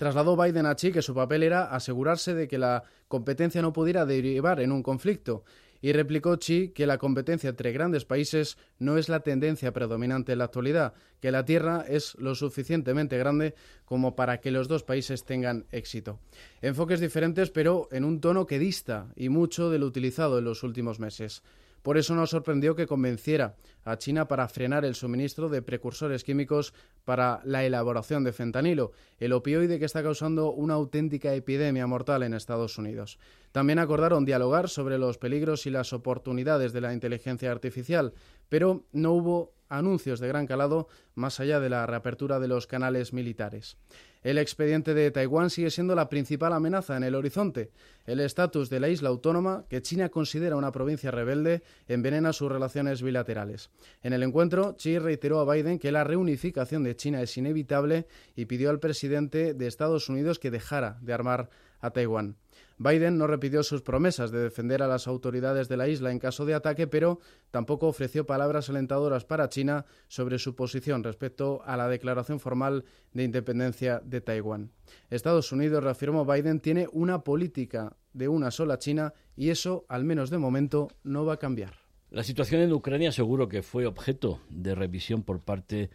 Trasladó 0.00 0.34
Biden 0.34 0.64
a 0.64 0.74
Xi 0.76 0.92
que 0.92 1.02
su 1.02 1.12
papel 1.12 1.42
era 1.42 1.64
asegurarse 1.64 2.32
de 2.32 2.48
que 2.48 2.56
la 2.56 2.84
competencia 3.06 3.60
no 3.60 3.74
pudiera 3.74 4.06
derivar 4.06 4.58
en 4.60 4.72
un 4.72 4.82
conflicto 4.82 5.44
y 5.82 5.92
replicó 5.92 6.38
Xi 6.38 6.70
que 6.70 6.86
la 6.86 6.96
competencia 6.96 7.50
entre 7.50 7.70
grandes 7.70 8.06
países 8.06 8.56
no 8.78 8.96
es 8.96 9.10
la 9.10 9.20
tendencia 9.20 9.74
predominante 9.74 10.32
en 10.32 10.38
la 10.38 10.44
actualidad, 10.44 10.94
que 11.20 11.30
la 11.30 11.44
Tierra 11.44 11.84
es 11.86 12.14
lo 12.14 12.34
suficientemente 12.34 13.18
grande 13.18 13.54
como 13.84 14.16
para 14.16 14.40
que 14.40 14.50
los 14.50 14.68
dos 14.68 14.84
países 14.84 15.26
tengan 15.26 15.66
éxito. 15.70 16.18
Enfoques 16.62 17.00
diferentes, 17.00 17.50
pero 17.50 17.86
en 17.92 18.06
un 18.06 18.22
tono 18.22 18.46
que 18.46 18.58
dista 18.58 19.08
y 19.16 19.28
mucho 19.28 19.68
de 19.68 19.80
lo 19.80 19.84
utilizado 19.84 20.38
en 20.38 20.46
los 20.46 20.62
últimos 20.62 20.98
meses. 20.98 21.42
Por 21.82 21.96
eso 21.96 22.14
nos 22.14 22.30
sorprendió 22.30 22.74
que 22.74 22.86
convenciera 22.86 23.56
a 23.84 23.96
China 23.96 24.28
para 24.28 24.48
frenar 24.48 24.84
el 24.84 24.94
suministro 24.94 25.48
de 25.48 25.62
precursores 25.62 26.24
químicos 26.24 26.74
para 27.04 27.40
la 27.44 27.64
elaboración 27.64 28.24
de 28.24 28.32
fentanilo, 28.32 28.92
el 29.18 29.32
opioide 29.32 29.78
que 29.78 29.86
está 29.86 30.02
causando 30.02 30.52
una 30.52 30.74
auténtica 30.74 31.34
epidemia 31.34 31.86
mortal 31.86 32.22
en 32.22 32.34
Estados 32.34 32.76
Unidos. 32.76 33.18
También 33.52 33.78
acordaron 33.78 34.24
dialogar 34.24 34.68
sobre 34.68 34.98
los 34.98 35.18
peligros 35.18 35.66
y 35.66 35.70
las 35.70 35.92
oportunidades 35.92 36.72
de 36.72 36.82
la 36.82 36.92
inteligencia 36.92 37.50
artificial, 37.50 38.12
pero 38.48 38.84
no 38.92 39.12
hubo 39.12 39.54
anuncios 39.68 40.20
de 40.20 40.28
gran 40.28 40.46
calado 40.46 40.88
más 41.14 41.40
allá 41.40 41.60
de 41.60 41.70
la 41.70 41.86
reapertura 41.86 42.40
de 42.40 42.48
los 42.48 42.66
canales 42.66 43.12
militares. 43.12 43.76
El 44.22 44.36
expediente 44.36 44.92
de 44.92 45.10
Taiwán 45.10 45.48
sigue 45.48 45.70
siendo 45.70 45.94
la 45.94 46.10
principal 46.10 46.52
amenaza 46.52 46.96
en 46.96 47.04
el 47.04 47.14
horizonte. 47.14 47.70
El 48.04 48.20
estatus 48.20 48.68
de 48.68 48.78
la 48.78 48.90
isla 48.90 49.08
autónoma, 49.08 49.64
que 49.68 49.80
China 49.80 50.10
considera 50.10 50.56
una 50.56 50.72
provincia 50.72 51.10
rebelde, 51.10 51.62
envenena 51.88 52.34
sus 52.34 52.52
relaciones 52.52 53.02
bilaterales. 53.02 53.70
En 54.02 54.12
el 54.12 54.22
encuentro, 54.22 54.76
Xi 54.76 54.98
reiteró 54.98 55.40
a 55.40 55.50
Biden 55.50 55.78
que 55.78 55.90
la 55.90 56.04
reunificación 56.04 56.82
de 56.82 56.96
China 56.96 57.22
es 57.22 57.34
inevitable 57.38 58.06
y 58.36 58.44
pidió 58.44 58.68
al 58.68 58.78
presidente 58.78 59.54
de 59.54 59.66
Estados 59.66 60.10
Unidos 60.10 60.38
que 60.38 60.50
dejara 60.50 60.98
de 61.00 61.14
armar 61.14 61.48
a 61.80 61.90
Taiwán. 61.90 62.36
Biden 62.82 63.18
no 63.18 63.26
repitió 63.26 63.62
sus 63.62 63.82
promesas 63.82 64.30
de 64.30 64.38
defender 64.38 64.82
a 64.82 64.88
las 64.88 65.06
autoridades 65.06 65.68
de 65.68 65.76
la 65.76 65.86
isla 65.86 66.12
en 66.12 66.18
caso 66.18 66.46
de 66.46 66.54
ataque, 66.54 66.86
pero 66.86 67.20
tampoco 67.50 67.86
ofreció 67.86 68.24
palabras 68.24 68.70
alentadoras 68.70 69.26
para 69.26 69.50
China 69.50 69.84
sobre 70.08 70.38
su 70.38 70.56
posición 70.56 71.04
respecto 71.04 71.60
a 71.66 71.76
la 71.76 71.88
declaración 71.88 72.40
formal 72.40 72.86
de 73.12 73.24
independencia 73.24 74.00
de 74.02 74.22
Taiwán. 74.22 74.70
Estados 75.10 75.52
Unidos, 75.52 75.84
reafirmó 75.84 76.24
Biden, 76.24 76.58
tiene 76.58 76.88
una 76.90 77.22
política 77.22 77.98
de 78.14 78.28
una 78.28 78.50
sola 78.50 78.78
China 78.78 79.12
y 79.36 79.50
eso, 79.50 79.84
al 79.90 80.04
menos 80.04 80.30
de 80.30 80.38
momento, 80.38 80.88
no 81.02 81.26
va 81.26 81.34
a 81.34 81.38
cambiar. 81.38 81.74
La 82.08 82.24
situación 82.24 82.62
en 82.62 82.72
Ucrania 82.72 83.12
seguro 83.12 83.46
que 83.46 83.62
fue 83.62 83.84
objeto 83.84 84.40
de 84.48 84.74
revisión 84.74 85.22
por 85.22 85.40
parte 85.40 85.76
de 85.76 85.90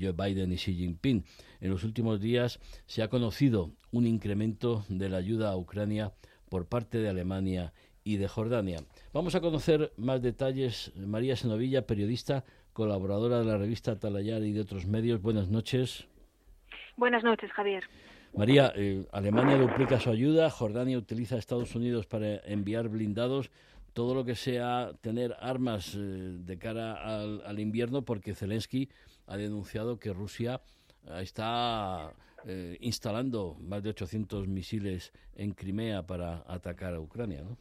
Joe 0.00 0.12
Biden 0.12 0.52
y 0.52 0.56
Xi 0.56 0.74
Jinping. 0.74 1.24
En 1.60 1.70
los 1.70 1.84
últimos 1.84 2.20
días 2.20 2.60
se 2.86 3.02
ha 3.02 3.08
conocido 3.08 3.70
un 3.92 4.06
incremento 4.06 4.84
de 4.88 5.08
la 5.08 5.18
ayuda 5.18 5.50
a 5.50 5.56
Ucrania 5.56 6.12
por 6.48 6.66
parte 6.66 6.98
de 6.98 7.08
Alemania 7.08 7.72
y 8.04 8.16
de 8.16 8.28
Jordania. 8.28 8.78
Vamos 9.12 9.34
a 9.34 9.40
conocer 9.40 9.92
más 9.96 10.22
detalles. 10.22 10.92
María 10.96 11.36
Senovilla, 11.36 11.86
periodista, 11.86 12.44
colaboradora 12.72 13.40
de 13.40 13.44
la 13.44 13.58
revista 13.58 13.92
Atalayar 13.92 14.42
y 14.42 14.52
de 14.52 14.60
otros 14.60 14.86
medios. 14.86 15.20
Buenas 15.20 15.48
noches. 15.48 16.06
Buenas 16.96 17.24
noches, 17.24 17.50
Javier. 17.52 17.84
María, 18.34 18.72
eh, 18.76 19.06
Alemania 19.12 19.56
duplica 19.56 19.98
su 19.98 20.10
ayuda, 20.10 20.50
Jordania 20.50 20.98
utiliza 20.98 21.36
a 21.36 21.38
Estados 21.38 21.74
Unidos 21.74 22.06
para 22.06 22.36
enviar 22.44 22.88
blindados 22.88 23.50
todo 23.96 24.14
lo 24.14 24.26
que 24.26 24.34
sea 24.34 24.92
tener 25.00 25.34
armas 25.40 25.94
eh, 25.94 25.98
de 25.98 26.58
cara 26.58 27.30
al, 27.46 27.58
invierno, 27.58 28.02
porque 28.02 28.34
Zelensky 28.34 28.90
ha 29.26 29.36
denunciado 29.36 29.98
que 29.98 30.12
Rusia 30.12 30.60
eh, 31.08 31.20
está 31.22 32.12
eh, 32.46 32.76
instalando 32.80 33.56
más 33.60 33.82
de 33.82 33.90
800 33.90 34.48
misiles 34.48 35.12
en 35.36 35.52
Crimea 35.52 36.06
para 36.06 36.44
atacar 36.46 36.94
a 36.94 37.00
Ucrania, 37.00 37.42
¿no? 37.42 37.56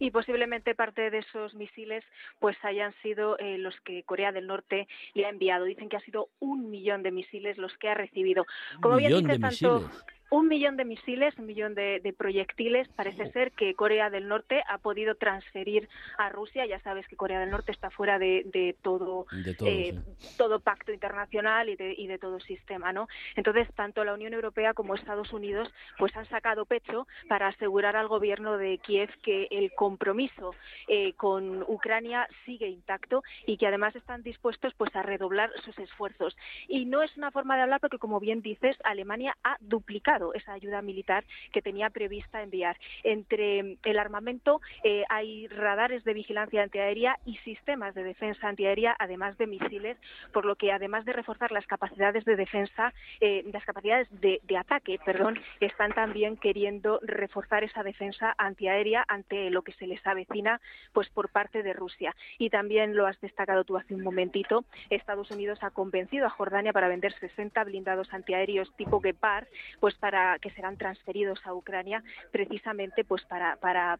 y 0.00 0.10
posiblemente 0.10 0.74
parte 0.74 1.10
de 1.10 1.18
esos 1.18 1.54
misiles 1.54 2.02
pues 2.40 2.56
hayan 2.64 2.92
sido 3.02 3.36
los 3.38 3.78
que 3.82 4.02
Corea 4.02 4.32
del 4.32 4.48
Norte 4.48 4.88
le 5.14 5.26
ha 5.26 5.28
enviado. 5.28 5.64
Dicen 5.64 5.88
que 5.88 5.96
ha 5.96 6.00
sido 6.00 6.28
un 6.40 6.70
millón 6.70 7.04
de 7.04 7.12
misiles 7.12 7.56
los 7.56 7.76
que 7.78 7.88
ha 7.88 7.94
recibido. 7.94 8.46
Como 8.80 8.96
bien 8.96 9.24
dice, 9.24 9.38
tanto 9.38 9.88
un 10.30 10.46
millón 10.46 10.76
de 10.76 10.84
misiles, 10.84 11.36
un 11.38 11.46
millón 11.46 11.74
de, 11.74 12.14
proyectiles. 12.16 12.88
Parece 12.88 13.30
ser 13.32 13.52
que 13.52 13.74
Corea 13.74 14.10
del 14.10 14.28
Norte 14.28 14.62
ha 14.68 14.78
podido 14.78 15.14
transferir 15.16 15.88
a 16.18 16.28
Rusia. 16.28 16.66
Ya 16.66 16.80
sabes 16.80 17.06
que 17.08 17.16
Corea 17.16 17.40
del 17.40 17.50
Norte 17.50 17.72
está 17.72 17.90
fuera 17.90 18.18
de, 18.18 18.76
todo, 18.82 19.26
eh, 19.66 19.98
todo, 20.36 20.60
pacto 20.60 20.92
internacional 20.92 21.68
y 21.68 21.76
de, 21.76 21.94
y 21.96 22.06
de 22.06 22.18
todo 22.18 22.38
sistema, 22.40 22.92
¿no? 22.92 23.08
Entonces, 23.36 23.68
tanto 23.74 24.04
la 24.04 24.14
Unión 24.14 24.34
Europea 24.34 24.74
como 24.74 24.94
Estados 24.94 25.32
Unidos, 25.32 25.72
pues 25.98 26.16
han 26.16 26.26
sacado 26.26 26.64
pecho 26.64 27.06
para 27.28 27.48
asegurar 27.48 27.96
al 27.96 28.08
gobierno 28.08 28.56
de 28.56 28.78
Kiev 28.78 29.10
que 29.22 29.48
el 29.50 29.72
compromiso 29.72 30.54
eh, 30.86 31.14
con 31.14 31.62
Ucrania 31.62 32.28
sigue 32.44 32.68
intacto 32.68 33.22
y 33.46 33.56
que 33.56 33.66
además 33.66 33.96
están 33.96 34.22
dispuestos, 34.22 34.74
pues, 34.76 34.94
a 34.94 35.02
redoblar 35.02 35.50
sus 35.64 35.76
esfuerzos. 35.78 36.36
Y 36.68 36.84
no 36.84 37.02
es 37.02 37.16
una 37.16 37.30
forma 37.30 37.56
de 37.56 37.62
hablar 37.62 37.80
porque, 37.80 37.98
como 37.98 38.20
bien 38.20 38.42
dices, 38.42 38.76
Alemania 38.84 39.36
ha 39.42 39.56
duplicado 39.60 40.19
esa 40.34 40.52
ayuda 40.52 40.82
militar 40.82 41.24
que 41.52 41.62
tenía 41.62 41.90
prevista 41.90 42.42
enviar. 42.42 42.76
Entre 43.02 43.76
el 43.82 43.98
armamento 43.98 44.60
eh, 44.84 45.04
hay 45.08 45.48
radares 45.48 46.04
de 46.04 46.14
vigilancia 46.14 46.62
antiaérea 46.62 47.18
y 47.24 47.36
sistemas 47.38 47.94
de 47.94 48.04
defensa 48.04 48.48
antiaérea, 48.48 48.96
además 48.98 49.36
de 49.38 49.46
misiles, 49.46 49.96
por 50.32 50.44
lo 50.44 50.56
que 50.56 50.72
además 50.72 51.04
de 51.04 51.12
reforzar 51.12 51.52
las 51.52 51.66
capacidades 51.66 52.24
de 52.24 52.36
defensa, 52.36 52.92
eh, 53.20 53.44
las 53.52 53.64
capacidades 53.64 54.08
de, 54.20 54.40
ataque, 54.58 54.98
perdón, 55.04 55.40
están 55.60 55.92
también 55.92 56.36
queriendo 56.36 57.00
reforzar 57.02 57.64
esa 57.64 57.82
defensa 57.82 58.34
antiaérea 58.36 59.04
ante 59.08 59.48
lo 59.50 59.62
que 59.62 59.72
se 59.72 59.86
les 59.86 60.04
avecina, 60.06 60.60
pues 60.92 61.08
por 61.08 61.30
parte 61.30 61.62
de 61.62 61.72
Rusia. 61.72 62.14
Y 62.38 62.50
también 62.50 62.94
lo 62.94 63.06
has 63.06 63.18
destacado 63.20 63.64
tú 63.64 63.78
hace 63.78 63.94
un 63.94 64.02
momentito, 64.02 64.64
Estados 64.90 65.30
Unidos 65.30 65.58
ha 65.62 65.70
convencido 65.70 66.26
a 66.26 66.30
Jordania 66.30 66.72
para 66.72 66.88
vender 66.88 67.12
60 67.18 67.64
blindados 67.64 68.12
antiaéreos 68.12 68.70
tipo 68.76 69.00
Gepard, 69.00 69.46
pues 69.80 69.94
para 69.94 70.09
que 70.40 70.50
serán 70.50 70.76
transferidos 70.76 71.40
a 71.44 71.54
Ucrania 71.54 72.02
precisamente 72.30 73.04
pues 73.04 73.24
para, 73.24 73.56
para 73.56 73.98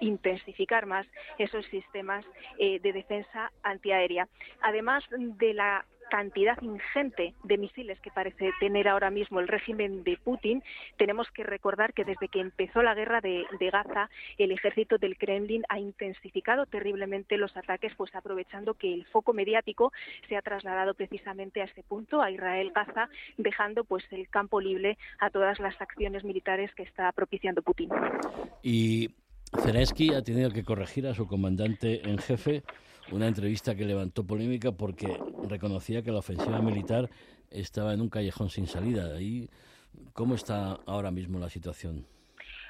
intensificar 0.00 0.86
más 0.86 1.06
esos 1.38 1.64
sistemas 1.66 2.24
eh, 2.58 2.80
de 2.80 2.92
defensa 2.92 3.52
antiaérea. 3.62 4.28
Además 4.62 5.04
de 5.10 5.54
la 5.54 5.84
cantidad 6.10 6.60
ingente 6.62 7.34
de 7.44 7.58
misiles 7.58 8.00
que 8.00 8.10
parece 8.10 8.50
tener 8.60 8.88
ahora 8.88 9.10
mismo 9.10 9.40
el 9.40 9.48
régimen 9.48 10.04
de 10.04 10.16
Putin, 10.22 10.62
tenemos 10.96 11.30
que 11.30 11.42
recordar 11.42 11.92
que 11.92 12.04
desde 12.04 12.28
que 12.28 12.40
empezó 12.40 12.82
la 12.82 12.94
guerra 12.94 13.20
de, 13.20 13.46
Gaza, 13.72 14.08
el 14.38 14.52
ejército 14.52 14.98
del 14.98 15.18
Kremlin 15.18 15.64
ha 15.68 15.78
intensificado 15.78 16.66
terriblemente 16.66 17.36
los 17.36 17.56
ataques, 17.56 17.92
pues 17.96 18.14
aprovechando 18.14 18.74
que 18.74 18.92
el 18.94 19.04
foco 19.06 19.32
mediático 19.32 19.92
se 20.28 20.36
ha 20.36 20.42
trasladado 20.42 20.94
precisamente 20.94 21.60
a 21.60 21.64
este 21.64 21.82
punto, 21.82 22.22
a 22.22 22.30
Israel-Gaza, 22.30 23.08
dejando 23.36 23.84
pues 23.84 24.04
el 24.10 24.28
campo 24.28 24.60
libre 24.60 24.98
a 25.18 25.30
todas 25.30 25.58
las 25.58 25.80
acciones 25.80 26.24
militares 26.24 26.72
que 26.74 26.84
está 26.84 27.10
propiciando 27.12 27.62
Putin. 27.62 27.90
Y 28.62 29.10
Zelensky 29.62 30.14
ha 30.14 30.22
tenido 30.22 30.50
que 30.50 30.64
corregir 30.64 31.06
a 31.06 31.14
su 31.14 31.26
comandante 31.26 32.08
en 32.08 32.18
jefe 32.18 32.62
una 33.12 33.28
entrevista 33.28 33.74
que 33.74 33.84
levantó 33.84 34.24
polémica 34.24 34.72
porque 34.72 35.20
reconocía 35.48 36.02
que 36.02 36.12
la 36.12 36.18
ofensiva 36.18 36.60
militar 36.60 37.08
estaba 37.50 37.94
en 37.94 38.00
un 38.00 38.08
callejón 38.08 38.50
sin 38.50 38.66
salida. 38.66 39.14
Ahí, 39.14 39.48
¿Cómo 40.12 40.34
está 40.34 40.78
ahora 40.86 41.10
mismo 41.10 41.38
la 41.38 41.48
situación? 41.50 42.06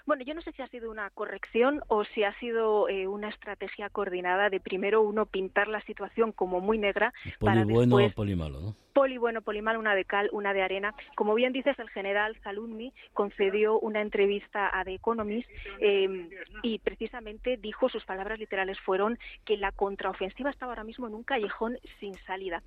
Bueno, 0.07 0.23
yo 0.25 0.35
no 0.35 0.43
sé 0.43 0.53
si 0.53 0.63
ha 0.63 0.69
sido 0.69 0.91
una 0.91 1.11
corrección 1.11 1.81
o 1.89 2.05
si 2.05 2.23
ha 2.23 2.39
sido 2.39 2.89
eh, 2.89 3.09
una 3.09 3.29
estrategia 3.29 3.91
coordinada 3.91 4.51
de 4.51 4.61
primero 4.61 5.03
uno 5.03 5.27
pintar 5.27 5.67
la 5.67 5.81
situación 5.83 6.31
como 6.31 6.61
muy 6.61 6.79
negra 6.79 7.13
para 7.41 7.65
bueno 7.65 7.97
después... 7.97 8.15
poli 8.15 8.37
malo, 8.37 8.61
¿no? 8.61 8.77
Poli 8.97 9.19
bueno, 9.19 9.43
poli 9.43 9.61
mal, 9.61 9.77
una 9.77 9.95
de 9.95 10.07
cal, 10.07 10.31
una 10.33 10.55
de 10.55 10.63
arena. 10.63 10.95
Como 11.17 11.35
bien 11.35 11.53
dices, 11.53 11.79
el 11.79 11.91
general 11.91 12.35
Saludni 12.43 12.95
concedió 13.13 13.79
una 13.79 14.01
entrevista 14.01 14.71
a 14.73 14.85
The 14.85 14.95
Economist 14.95 15.47
em, 15.81 16.31
y 16.63 16.79
precisamente 16.79 17.59
dijo, 17.59 17.91
sus 17.91 18.07
palabras 18.07 18.39
literales 18.39 18.81
fueron 18.81 19.19
que 19.45 19.59
la 19.59 19.71
contraofensiva 19.71 20.49
estaba 20.49 20.73
ahora 20.73 20.85
mismo 20.85 21.07
en 21.07 21.15
un 21.15 21.25
callejón 21.25 21.77
sin 22.01 22.15
salida. 22.25 22.63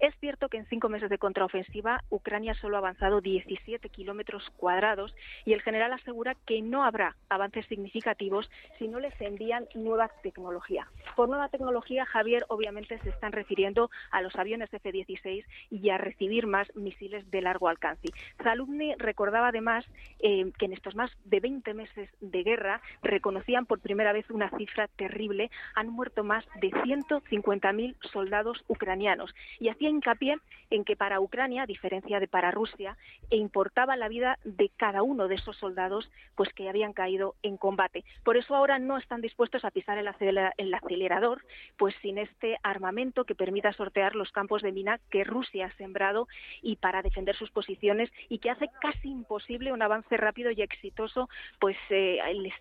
Es 0.00 0.14
cierto 0.20 0.48
que 0.48 0.56
en 0.56 0.66
cinco 0.70 0.88
meses 0.88 1.10
de 1.10 1.18
contraofensiva 1.18 2.02
Ucrania 2.08 2.54
solo 2.54 2.76
ha 2.76 2.78
avanzado 2.78 3.20
17 3.20 3.86
kilómetros 3.90 4.42
cuadrados 4.56 5.14
y 5.44 5.52
el 5.52 5.60
general 5.60 5.92
asegura 5.92 6.34
que 6.46 6.62
no 6.62 6.82
habrá 6.84 7.14
avances 7.28 7.66
significativos 7.66 8.50
si 8.78 8.88
no 8.88 9.00
les 9.00 9.20
envían 9.20 9.66
nueva 9.74 10.08
tecnología. 10.22 10.88
Por 11.14 11.28
nueva 11.28 11.50
tecnología, 11.50 12.06
Javier, 12.06 12.46
obviamente 12.48 12.98
se 13.00 13.10
están 13.10 13.32
refiriendo 13.32 13.90
a 14.10 14.22
los 14.22 14.34
aviones 14.36 14.72
F-16 14.72 15.44
y 15.74 15.90
a 15.90 15.98
recibir 15.98 16.46
más 16.46 16.68
misiles 16.76 17.28
de 17.30 17.42
largo 17.42 17.68
alcance. 17.68 18.08
Zaludny 18.42 18.94
recordaba 18.96 19.48
además 19.48 19.84
eh, 20.20 20.52
que 20.56 20.66
en 20.66 20.72
estos 20.72 20.94
más 20.94 21.10
de 21.24 21.40
20 21.40 21.74
meses 21.74 22.08
de 22.20 22.42
guerra 22.44 22.80
reconocían 23.02 23.66
por 23.66 23.80
primera 23.80 24.12
vez 24.12 24.30
una 24.30 24.50
cifra 24.56 24.86
terrible. 24.86 25.50
Han 25.74 25.88
muerto 25.88 26.22
más 26.22 26.44
de 26.60 26.70
150.000 26.70 27.96
soldados 28.12 28.64
ucranianos 28.68 29.34
y 29.58 29.68
hacía 29.68 29.88
hincapié 29.88 30.38
en 30.70 30.84
que 30.84 30.96
para 30.96 31.20
Ucrania, 31.20 31.62
a 31.62 31.66
diferencia 31.66 32.20
de 32.20 32.28
para 32.28 32.52
Rusia, 32.52 32.96
e 33.30 33.36
importaba 33.36 33.96
la 33.96 34.08
vida 34.08 34.38
de 34.44 34.70
cada 34.76 35.02
uno 35.02 35.26
de 35.26 35.34
esos 35.34 35.56
soldados 35.56 36.10
pues 36.36 36.52
que 36.54 36.68
habían 36.68 36.92
caído 36.92 37.34
en 37.42 37.56
combate. 37.56 38.04
Por 38.22 38.36
eso 38.36 38.54
ahora 38.54 38.78
no 38.78 38.96
están 38.98 39.20
dispuestos 39.20 39.64
a 39.64 39.70
pisar 39.70 39.98
el, 39.98 40.74
acelerador, 40.74 41.42
pues 41.76 41.94
sin 42.00 42.18
este 42.18 42.58
armamento 42.62 43.24
que 43.24 43.34
permita 43.34 43.72
sortear 43.72 44.14
los 44.14 44.30
campos 44.30 44.62
de 44.62 44.72
mina 44.72 45.00
que 45.10 45.24
Rusia 45.24 45.63
ha 45.64 45.76
sembrado 45.76 46.28
y 46.62 46.76
para 46.76 47.02
defender 47.02 47.36
sus 47.36 47.50
posiciones 47.50 48.10
y 48.28 48.38
que 48.38 48.50
hace 48.50 48.68
casi 48.80 49.08
imposible 49.08 49.72
un 49.72 49.82
avance 49.82 50.16
rápido 50.16 50.50
y 50.50 50.62
exitoso 50.62 51.28
pues 51.60 51.76
eh, 51.90 52.18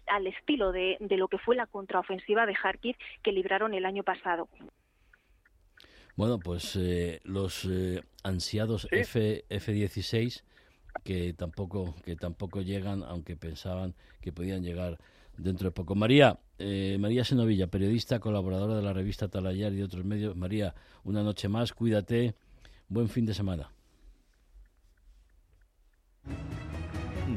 al, 0.08 0.28
estilo 0.28 0.72
de, 0.72 0.98
lo 1.02 1.28
que 1.28 1.38
fue 1.38 1.56
la 1.56 1.68
contraofensiva 1.68 2.46
de 2.46 2.54
Kharkiv 2.54 2.96
que 3.22 3.32
libraron 3.32 3.74
el 3.74 3.86
año 3.86 4.04
pasado. 4.04 4.48
Bueno, 6.16 6.40
pues 6.40 6.76
eh, 6.76 7.22
los 7.24 7.66
eh, 7.66 8.04
ansiados 8.24 8.88
F, 8.92 9.46
F-16 9.50 10.44
que 11.04 11.34
tampoco, 11.34 11.96
que 12.06 12.16
tampoco 12.16 12.62
llegan, 12.62 13.04
aunque 13.04 13.36
pensaban 13.36 13.96
que 14.22 14.32
podían 14.32 14.64
llegar 14.64 15.00
dentro 15.38 15.70
de 15.70 15.72
poco. 15.72 15.96
María, 15.96 16.40
María 17.00 17.24
Senovilla, 17.24 17.66
periodista, 17.66 18.20
colaboradora 18.20 18.76
de 18.76 18.84
la 18.84 18.94
revista 18.94 19.28
Talayar 19.28 19.74
y 19.74 19.78
de 19.78 19.84
otros 19.84 20.06
medios. 20.06 20.36
María, 20.36 20.76
una 21.04 21.24
noche 21.24 21.50
más, 21.50 21.74
cuídate 21.74 22.36
Buen 22.94 23.10
fin 23.10 23.26
de 23.26 23.34
semana. 23.34 23.72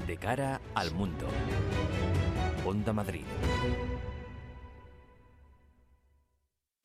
De 0.06 0.16
cara 0.18 0.60
al 0.74 0.90
mundo. 0.92 1.26
Onda 2.66 2.92
Madrid. 2.92 3.24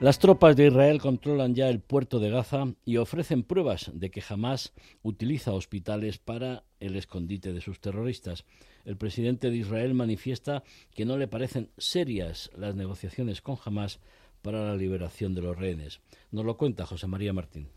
Las 0.00 0.18
tropas 0.18 0.56
de 0.56 0.66
Israel 0.66 1.00
controlan 1.00 1.54
ya 1.54 1.68
el 1.70 1.80
puerto 1.80 2.18
de 2.18 2.28
Gaza 2.28 2.74
y 2.84 2.96
ofrecen 2.96 3.42
pruebas 3.42 3.90
de 3.94 4.10
que 4.10 4.20
jamás 4.20 4.72
utiliza 5.02 5.52
hospitales 5.52 6.18
para 6.18 6.64
el 6.80 6.96
escondite 6.96 7.52
de 7.52 7.60
sus 7.60 7.80
terroristas. 7.80 8.44
El 8.84 8.96
presidente 8.96 9.50
de 9.50 9.56
Israel 9.56 9.94
manifiesta 9.94 10.64
que 10.94 11.04
no 11.04 11.16
le 11.16 11.28
parecen 11.28 11.70
serias 11.78 12.50
las 12.56 12.74
negociaciones 12.74 13.40
con 13.40 13.56
Hamas 13.64 14.00
para 14.42 14.66
la 14.66 14.76
liberación 14.76 15.34
de 15.34 15.42
los 15.42 15.56
rehenes. 15.56 16.00
Nos 16.32 16.44
lo 16.44 16.58
cuenta 16.58 16.84
José 16.84 17.06
María 17.06 17.32
Martín. 17.32 17.68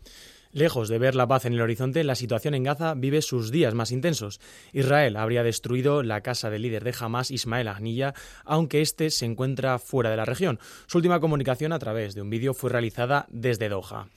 Lejos 0.52 0.88
de 0.88 0.98
ver 0.98 1.14
la 1.14 1.26
paz 1.26 1.44
en 1.44 1.52
el 1.52 1.60
horizonte, 1.60 2.02
la 2.04 2.14
situación 2.14 2.54
en 2.54 2.64
Gaza 2.64 2.94
vive 2.94 3.20
sus 3.20 3.50
días 3.50 3.74
más 3.74 3.92
intensos. 3.92 4.40
Israel 4.72 5.16
habría 5.16 5.42
destruido 5.42 6.02
la 6.02 6.22
casa 6.22 6.48
del 6.48 6.62
líder 6.62 6.84
de 6.84 6.94
Hamas, 6.98 7.30
Ismael 7.30 7.68
Ahnilla, 7.68 8.14
aunque 8.44 8.80
este 8.80 9.10
se 9.10 9.26
encuentra 9.26 9.78
fuera 9.78 10.10
de 10.10 10.16
la 10.16 10.24
región. 10.24 10.58
Su 10.86 10.98
última 10.98 11.20
comunicación 11.20 11.72
a 11.72 11.78
través 11.78 12.14
de 12.14 12.22
un 12.22 12.30
vídeo 12.30 12.54
fue 12.54 12.70
realizada 12.70 13.26
desde 13.28 13.68
Doha. 13.68 14.08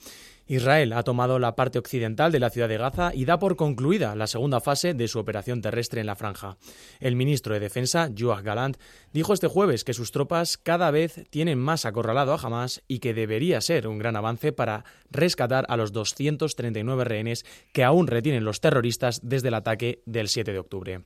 Israel 0.52 0.92
ha 0.92 1.02
tomado 1.02 1.38
la 1.38 1.56
parte 1.56 1.78
occidental 1.78 2.30
de 2.30 2.38
la 2.38 2.50
ciudad 2.50 2.68
de 2.68 2.76
Gaza 2.76 3.12
y 3.14 3.24
da 3.24 3.38
por 3.38 3.56
concluida 3.56 4.14
la 4.14 4.26
segunda 4.26 4.60
fase 4.60 4.92
de 4.92 5.08
su 5.08 5.18
operación 5.18 5.62
terrestre 5.62 6.02
en 6.02 6.06
la 6.06 6.14
franja. 6.14 6.58
El 7.00 7.16
ministro 7.16 7.54
de 7.54 7.60
Defensa, 7.60 8.10
Joach 8.14 8.44
Galant, 8.44 8.76
dijo 9.14 9.32
este 9.32 9.46
jueves 9.48 9.82
que 9.82 9.94
sus 9.94 10.12
tropas 10.12 10.58
cada 10.58 10.90
vez 10.90 11.24
tienen 11.30 11.58
más 11.58 11.86
acorralado 11.86 12.34
a 12.34 12.38
Hamas 12.38 12.82
y 12.86 12.98
que 12.98 13.14
debería 13.14 13.62
ser 13.62 13.88
un 13.88 13.98
gran 13.98 14.14
avance 14.14 14.52
para 14.52 14.84
rescatar 15.10 15.64
a 15.70 15.78
los 15.78 15.90
239 15.92 17.04
rehenes 17.04 17.46
que 17.72 17.82
aún 17.82 18.06
retienen 18.06 18.44
los 18.44 18.60
terroristas 18.60 19.20
desde 19.22 19.48
el 19.48 19.54
ataque 19.54 20.02
del 20.04 20.28
7 20.28 20.52
de 20.52 20.58
octubre. 20.58 21.04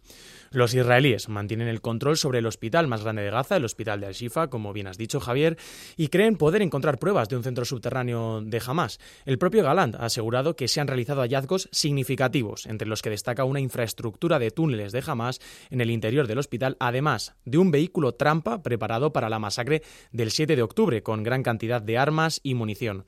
Los 0.50 0.74
israelíes 0.74 1.28
mantienen 1.28 1.68
el 1.68 1.80
control 1.80 2.16
sobre 2.16 2.38
el 2.38 2.46
hospital 2.46 2.87
más 2.87 3.02
grande 3.02 3.22
de 3.22 3.30
Gaza, 3.30 3.56
el 3.56 3.64
hospital 3.64 4.00
de 4.00 4.06
Al-Shifa, 4.06 4.48
como 4.48 4.72
bien 4.72 4.87
has 4.87 4.98
dicho 4.98 5.20
Javier, 5.20 5.56
y 5.96 6.09
creen 6.09 6.37
poder 6.37 6.62
encontrar 6.62 6.98
pruebas 6.98 7.28
de 7.28 7.37
un 7.37 7.42
centro 7.42 7.64
subterráneo 7.64 8.40
de 8.42 8.62
Hamas. 8.64 8.98
El 9.24 9.38
propio 9.38 9.62
Galant 9.62 9.96
ha 9.96 10.06
asegurado 10.06 10.56
que 10.56 10.68
se 10.68 10.80
han 10.80 10.87
realizado 10.87 11.22
hallazgos 11.22 11.68
significativos, 11.72 12.66
entre 12.66 12.88
los 12.88 13.02
que 13.02 13.11
destaca 13.11 13.44
una 13.44 13.61
infraestructura 13.61 14.38
de 14.38 14.50
túneles 14.50 14.92
de 14.92 15.02
Hamas 15.06 15.40
en 15.70 15.80
el 15.80 15.90
interior 15.90 16.26
del 16.26 16.38
hospital, 16.38 16.76
además 16.80 17.35
de 17.44 17.59
un 17.59 17.70
vehículo 17.70 18.12
trampa 18.12 18.62
preparado 18.62 19.12
para 19.12 19.28
la 19.28 19.38
masacre 19.38 19.82
del 20.12 20.30
7 20.30 20.56
de 20.56 20.62
octubre, 20.62 21.02
con 21.02 21.22
gran 21.22 21.42
cantidad 21.42 21.82
de 21.82 21.98
armas 21.98 22.40
y 22.42 22.54
munición. 22.54 23.04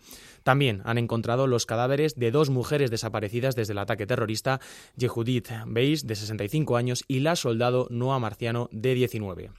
También 0.49 0.81
han 0.87 0.97
encontrado 0.97 1.47
los 1.47 1.67
cadáveres 1.67 2.15
de 2.15 2.31
dos 2.31 2.49
mujeres 2.49 2.91
desaparecidas 2.91 3.55
desde 3.55 3.75
el 3.75 3.79
ataque 3.81 4.07
terrorista, 4.07 4.63
Yehudit 4.97 5.51
Beis, 5.67 6.07
de 6.07 6.17
65 6.17 6.79
años, 6.79 7.05
y 7.07 7.21
la 7.21 7.37
soldado 7.37 7.87
Noah 7.91 8.19
Marciano, 8.19 8.71
de 8.73 8.95
19. 8.95 9.51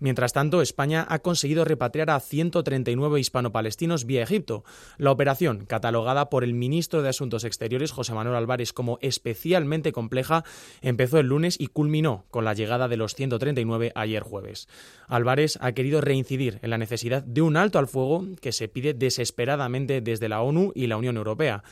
Mientras 0.00 0.32
tanto, 0.32 0.62
España 0.62 1.06
ha 1.08 1.18
conseguido 1.20 1.64
repatriar 1.64 2.10
a 2.10 2.18
139 2.18 3.20
hispano-palestinos 3.20 4.06
vía 4.06 4.22
Egipto. 4.22 4.64
La 4.96 5.12
operación, 5.12 5.66
catalogada 5.66 6.30
por 6.30 6.42
el 6.42 6.54
ministro 6.54 7.02
de 7.02 7.10
Asuntos 7.10 7.44
Exteriores, 7.44 7.92
José 7.92 8.14
Manuel 8.14 8.36
Álvarez, 8.36 8.72
como 8.72 8.98
especialmente 9.02 9.92
compleja, 9.92 10.42
empezó 10.80 11.18
el 11.18 11.26
lunes 11.26 11.56
y 11.60 11.66
culminó 11.66 12.24
con 12.30 12.46
la 12.46 12.54
llegada 12.54 12.88
de 12.88 12.96
los 12.96 13.14
139 13.14 13.92
ayer 13.94 14.22
jueves. 14.22 14.68
Álvarez 15.06 15.58
ha 15.60 15.72
querido 15.72 16.00
reincidir 16.00 16.58
en 16.62 16.70
la 16.70 16.78
necesidad 16.78 17.22
de 17.22 17.42
un 17.42 17.58
alto 17.58 17.78
al 17.78 17.86
fuego 17.86 18.24
que 18.40 18.52
se 18.52 18.68
pide 18.68 18.94
desesperadamente 18.94 20.00
desde 20.00 20.30
la 20.30 20.40
ONU 20.40 20.72
y 20.74 20.86
la 20.86 20.96
Unión 20.96 21.18
Europea. 21.18 21.62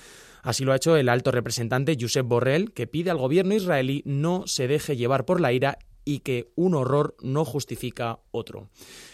Así 0.42 0.64
lo 0.64 0.72
ha 0.72 0.76
hecho 0.76 0.96
el 0.96 1.08
alto 1.08 1.30
representante 1.30 1.96
Josep 1.98 2.26
Borrell, 2.26 2.72
que 2.72 2.86
pide 2.86 3.10
al 3.10 3.18
gobierno 3.18 3.54
israelí 3.54 4.02
no 4.04 4.46
se 4.46 4.68
deje 4.68 4.96
llevar 4.96 5.24
por 5.24 5.40
la 5.40 5.52
ira 5.52 5.78
y 6.08 6.20
que 6.20 6.50
un 6.54 6.74
horror 6.74 7.14
no 7.20 7.44
justifica 7.44 8.20
otro. 8.30 8.70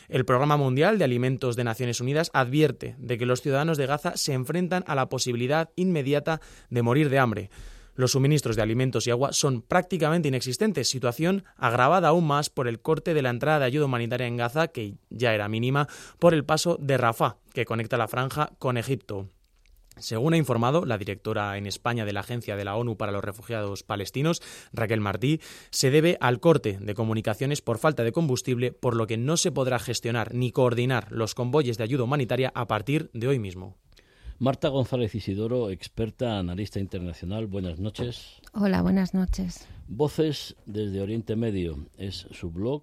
El 0.09 0.25
Programa 0.25 0.57
Mundial 0.57 0.97
de 0.97 1.03
Alimentos 1.03 1.57
de 1.57 1.65
Naciones 1.65 2.01
Unidas 2.01 2.31
advierte 2.33 2.95
de 2.99 3.19
que 3.19 3.27
los 3.27 3.43
ciudadanos 3.43 3.79
de 3.79 3.87
Gaza 3.87 4.17
se 4.17 4.33
enfrentan 4.33 4.85
a 4.87 4.95
la 4.95 5.09
posibilidad 5.09 5.71
inmediata 5.75 6.41
de 6.71 6.83
morir 6.83 7.11
de 7.11 7.19
hambre. 7.19 7.51
Los 7.97 8.13
suministros 8.13 8.55
de 8.55 8.63
alimentos 8.63 9.09
y 9.09 9.11
agua 9.11 9.33
son 9.33 9.61
prácticamente 9.63 10.29
inexistentes, 10.29 10.89
situación 10.89 11.43
agravada 11.57 12.07
aún 12.07 12.29
más 12.29 12.49
por 12.49 12.69
el 12.69 12.81
corte 12.81 13.13
de 13.13 13.23
la 13.23 13.31
entrada 13.31 13.59
de 13.59 13.65
ayuda 13.65 13.87
humanitaria 13.87 14.29
en 14.29 14.37
Gaza, 14.37 14.69
que 14.69 14.95
ya 15.11 15.35
era 15.35 15.49
mínima, 15.49 15.89
por 16.21 16.33
el 16.33 16.45
paso 16.45 16.79
de 16.81 16.97
Rafah, 16.97 17.39
que 17.53 17.65
conecta 17.65 17.97
la 17.97 18.07
franja 18.07 18.53
con 18.61 18.77
Egipto. 18.77 19.29
Según 19.97 20.35
ha 20.35 20.37
informado 20.37 20.85
la 20.85 20.99
directora 20.99 21.57
en 21.57 21.67
España 21.67 22.05
de 22.05 22.13
la 22.13 22.21
Agencia 22.21 22.57
de 22.57 22.65
la 22.65 22.77
ONU 22.77 22.97
para 22.97 23.13
los 23.13 23.25
Refugiados 23.25 23.83
Palestinos, 23.83 24.43
Raquel 24.73 25.01
Martí, 25.01 25.41
se 25.71 25.91
debe 25.91 26.17
al 26.21 26.41
corte 26.41 26.79
de 26.81 26.95
comunicaciones 26.95 27.63
por 27.63 27.79
falta 27.79 28.03
de 28.03 28.13
combustible, 28.13 28.73
por 28.73 28.97
lo 28.97 29.07
que 29.07 29.17
no 29.17 29.37
se 29.37 29.53
podrá 29.53 29.79
gestionar 29.79 30.35
ni 30.35 30.51
coordinar 30.51 31.11
los 31.11 31.35
convoyes 31.35 31.79
de 31.79 31.85
ayuda 31.85 32.05
humanitaria 32.05 32.53
a 32.55 32.67
partir 32.67 33.11
de 33.13 33.29
hoy 33.29 33.39
mismo. 33.39 33.77
Marta 34.39 34.69
González 34.69 35.15
Isidoro, 35.15 35.71
experta 35.71 36.39
analista 36.39 36.81
internacional, 36.81 37.47
buenas 37.47 37.79
noches. 37.79 38.41
Hola, 38.53 38.83
buenas 38.83 39.15
noches. 39.15 39.69
Voces 39.87 40.57
desde 40.67 41.01
Oriente 41.01 41.37
Medio 41.37 41.87
es 41.99 42.27
su 42.33 42.51
blog 42.51 42.83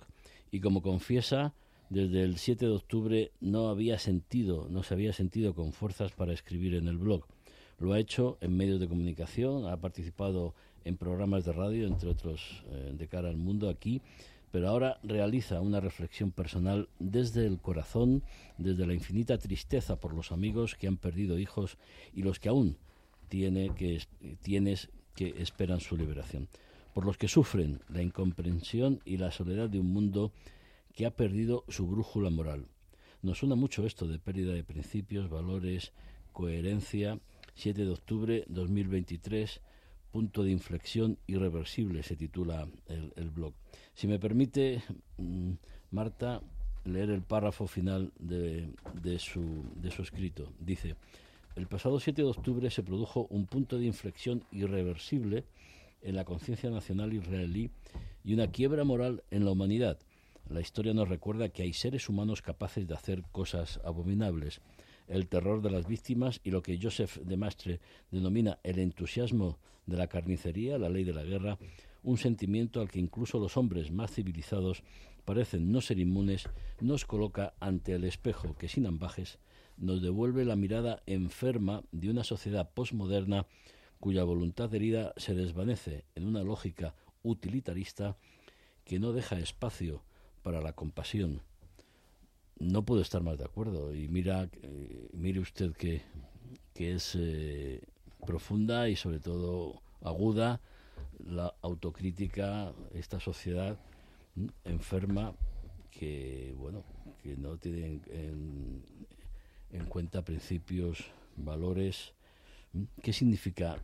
y 0.50 0.62
como 0.62 0.82
confiesa, 0.82 1.54
desde 1.92 2.24
el 2.24 2.38
7 2.38 2.68
de 2.68 2.72
octubre 2.72 3.32
no 3.42 3.68
había 3.68 4.00
sentido, 4.00 4.68
no 4.70 4.82
se 4.82 4.94
había 4.94 5.12
sentido 5.12 5.54
con 5.54 5.74
fuerzas 5.74 6.14
para 6.14 6.32
escribir 6.32 6.76
en 6.76 6.88
el 6.88 6.98
blog. 6.98 7.26
Lo 7.80 7.92
ha 7.92 8.00
hecho 8.00 8.38
en 8.40 8.56
medios 8.56 8.80
de 8.80 8.88
comunicación, 8.88 9.68
ha 9.68 9.76
participado 9.76 10.56
en 10.86 10.96
programas 10.96 11.44
de 11.44 11.52
radio, 11.52 11.88
entre 11.88 12.10
otros 12.10 12.64
eh, 12.72 12.94
de 12.98 13.08
cara 13.10 13.28
al 13.28 13.36
mundo 13.36 13.68
aquí, 13.68 14.02
pero 14.54 14.70
ahora 14.70 15.00
realiza 15.04 15.60
una 15.60 15.82
reflexión 15.82 16.32
personal 16.32 16.88
desde 17.00 17.46
el 17.46 17.60
corazón, 17.60 18.24
desde 18.58 18.88
la 18.88 18.94
infinita 18.94 19.38
tristeza 19.38 20.00
por 20.00 20.14
los 20.14 20.32
amigos 20.32 20.76
que 20.76 20.88
han 20.88 20.96
perdido 20.96 21.40
hijos 21.40 21.78
y 22.16 22.22
los 22.22 22.40
que 22.40 22.48
aún 22.48 22.78
tiene 23.28 23.76
que, 23.76 24.02
tienes 24.42 24.90
que 25.14 25.36
esperan 25.40 25.82
su 25.82 25.98
liberación, 25.98 26.48
por 26.94 27.06
los 27.06 27.18
que 27.18 27.28
sufren 27.28 27.82
la 27.90 28.02
incomprensión 28.02 29.02
y 29.04 29.18
la 29.18 29.32
soledad 29.32 29.70
de 29.70 29.82
un 29.82 29.92
mundo 29.92 30.32
que 30.94 31.06
ha 31.06 31.12
perdido 31.12 31.64
su 31.68 31.88
brújula 31.88 32.30
moral. 32.30 32.68
Nos 33.22 33.40
suena 33.40 33.56
mucho 33.56 33.86
esto 33.86 34.08
de 34.08 34.20
pérdida 34.20 34.54
de 34.54 34.64
principios, 34.64 35.30
valores, 35.30 35.94
coherencia. 36.34 37.20
7 37.54 37.86
de 37.86 37.92
octubre 37.92 38.46
2023, 38.48 39.62
punto 40.12 40.44
de 40.44 40.52
inflexión 40.52 41.18
irreversible, 41.28 42.02
se 42.02 42.16
titula 42.16 42.68
el, 42.88 43.30
blog. 43.30 43.54
Si 43.94 44.08
me 44.08 44.20
permite, 44.20 44.82
mm, 45.18 45.52
Marta, 45.92 46.42
leer 46.86 47.10
el 47.12 47.22
párrafo 47.22 47.68
final 47.68 48.12
de, 48.18 48.74
su, 49.20 49.66
de 49.76 49.92
su 49.92 50.02
escrito. 50.02 50.52
Dice, 50.60 50.96
el 51.56 51.68
pasado 51.68 52.00
7 52.00 52.22
de 52.22 52.28
octubre 52.28 52.70
se 52.72 52.84
produjo 52.84 53.28
un 53.30 53.46
punto 53.46 53.78
de 53.78 53.86
inflexión 53.86 54.44
irreversible 54.52 55.44
en 56.02 56.16
la 56.16 56.26
conciencia 56.26 56.70
nacional 56.70 57.14
israelí 57.14 57.70
y 58.24 58.34
una 58.34 58.48
quiebra 58.48 58.84
moral 58.84 59.24
en 59.30 59.46
la 59.46 59.52
humanidad 59.52 60.00
la 60.52 60.60
historia 60.60 60.94
nos 60.94 61.08
recuerda 61.08 61.50
que 61.50 61.64
hay 61.64 61.72
seres 61.72 62.10
humanos 62.10 62.42
capaces 62.42 62.86
de 62.88 62.94
hacer 62.94 63.24
cosas 63.32 63.80
abominables. 63.86 64.60
El 65.08 65.28
terror 65.28 65.62
de 65.62 65.72
las 65.72 65.88
víctimas 65.88 66.42
y 66.44 66.52
lo 66.52 66.62
que 66.62 66.78
Joseph 66.82 67.18
de 67.20 67.38
Mastre 67.38 67.80
denomina 68.12 68.60
el 68.64 68.80
entusiasmo 68.80 69.60
de 69.86 69.98
la 69.98 70.08
carnicería, 70.08 70.78
la 70.78 70.90
ley 70.90 71.06
de 71.06 71.14
la 71.14 71.24
guerra, 71.24 71.58
un 72.04 72.18
sentimiento 72.18 72.82
al 72.82 72.90
que 72.90 73.00
incluso 73.00 73.40
los 73.40 73.56
hombres 73.56 73.92
más 73.92 74.12
civilizados 74.12 74.84
parecen 75.24 75.72
no 75.72 75.80
ser 75.80 76.00
inmunes, 76.00 76.50
nos 76.82 77.06
coloca 77.06 77.54
ante 77.60 77.94
el 77.94 78.04
espejo 78.04 78.56
que 78.56 78.68
sin 78.68 78.86
ambajes 78.86 79.40
nos 79.78 80.02
devuelve 80.02 80.44
la 80.44 80.56
mirada 80.56 81.02
enferma 81.06 81.84
de 81.92 82.10
una 82.10 82.24
sociedad 82.24 82.70
posmoderna 82.74 83.48
cuya 84.00 84.24
voluntad 84.24 84.74
herida 84.74 85.14
se 85.16 85.34
desvanece 85.34 86.06
en 86.16 86.28
una 86.28 86.44
lógica 86.44 86.94
utilitarista 87.24 88.18
que 88.84 89.00
no 89.00 89.14
deja 89.14 89.40
espacio 89.40 90.04
para 90.44 90.62
la 90.62 90.74
compasión. 90.74 91.42
No 92.60 92.84
puedo 92.84 93.02
estar 93.02 93.24
más 93.24 93.38
de 93.38 93.46
acuerdo. 93.46 93.94
Y 93.94 94.08
mira, 94.08 94.50
eh, 94.62 95.10
mire 95.14 95.40
usted 95.40 95.74
que, 95.74 96.02
que 96.74 96.94
es 96.94 97.16
eh, 97.20 97.82
profunda 98.26 98.90
y 98.90 98.96
sobre 98.96 99.20
todo 99.20 99.82
aguda 100.02 100.62
la 101.26 101.54
autocrítica, 101.62 102.74
esta 102.94 103.20
sociedad 103.20 103.78
enferma 104.64 105.34
que, 105.92 106.54
bueno, 106.58 106.84
que 107.22 107.36
no 107.36 107.58
tiene 107.58 108.00
en, 108.10 108.84
en, 109.72 109.86
cuenta 109.86 110.24
principios, 110.24 111.06
valores. 111.36 112.14
¿Qué 113.04 113.14
significa 113.14 113.78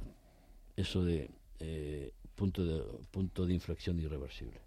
eso 0.76 1.04
de 1.04 1.30
eh, 1.60 2.14
punto 2.36 2.66
de 2.66 2.82
punto 3.12 3.46
de 3.46 3.54
inflexión 3.54 4.00
irreversible? 4.00 4.67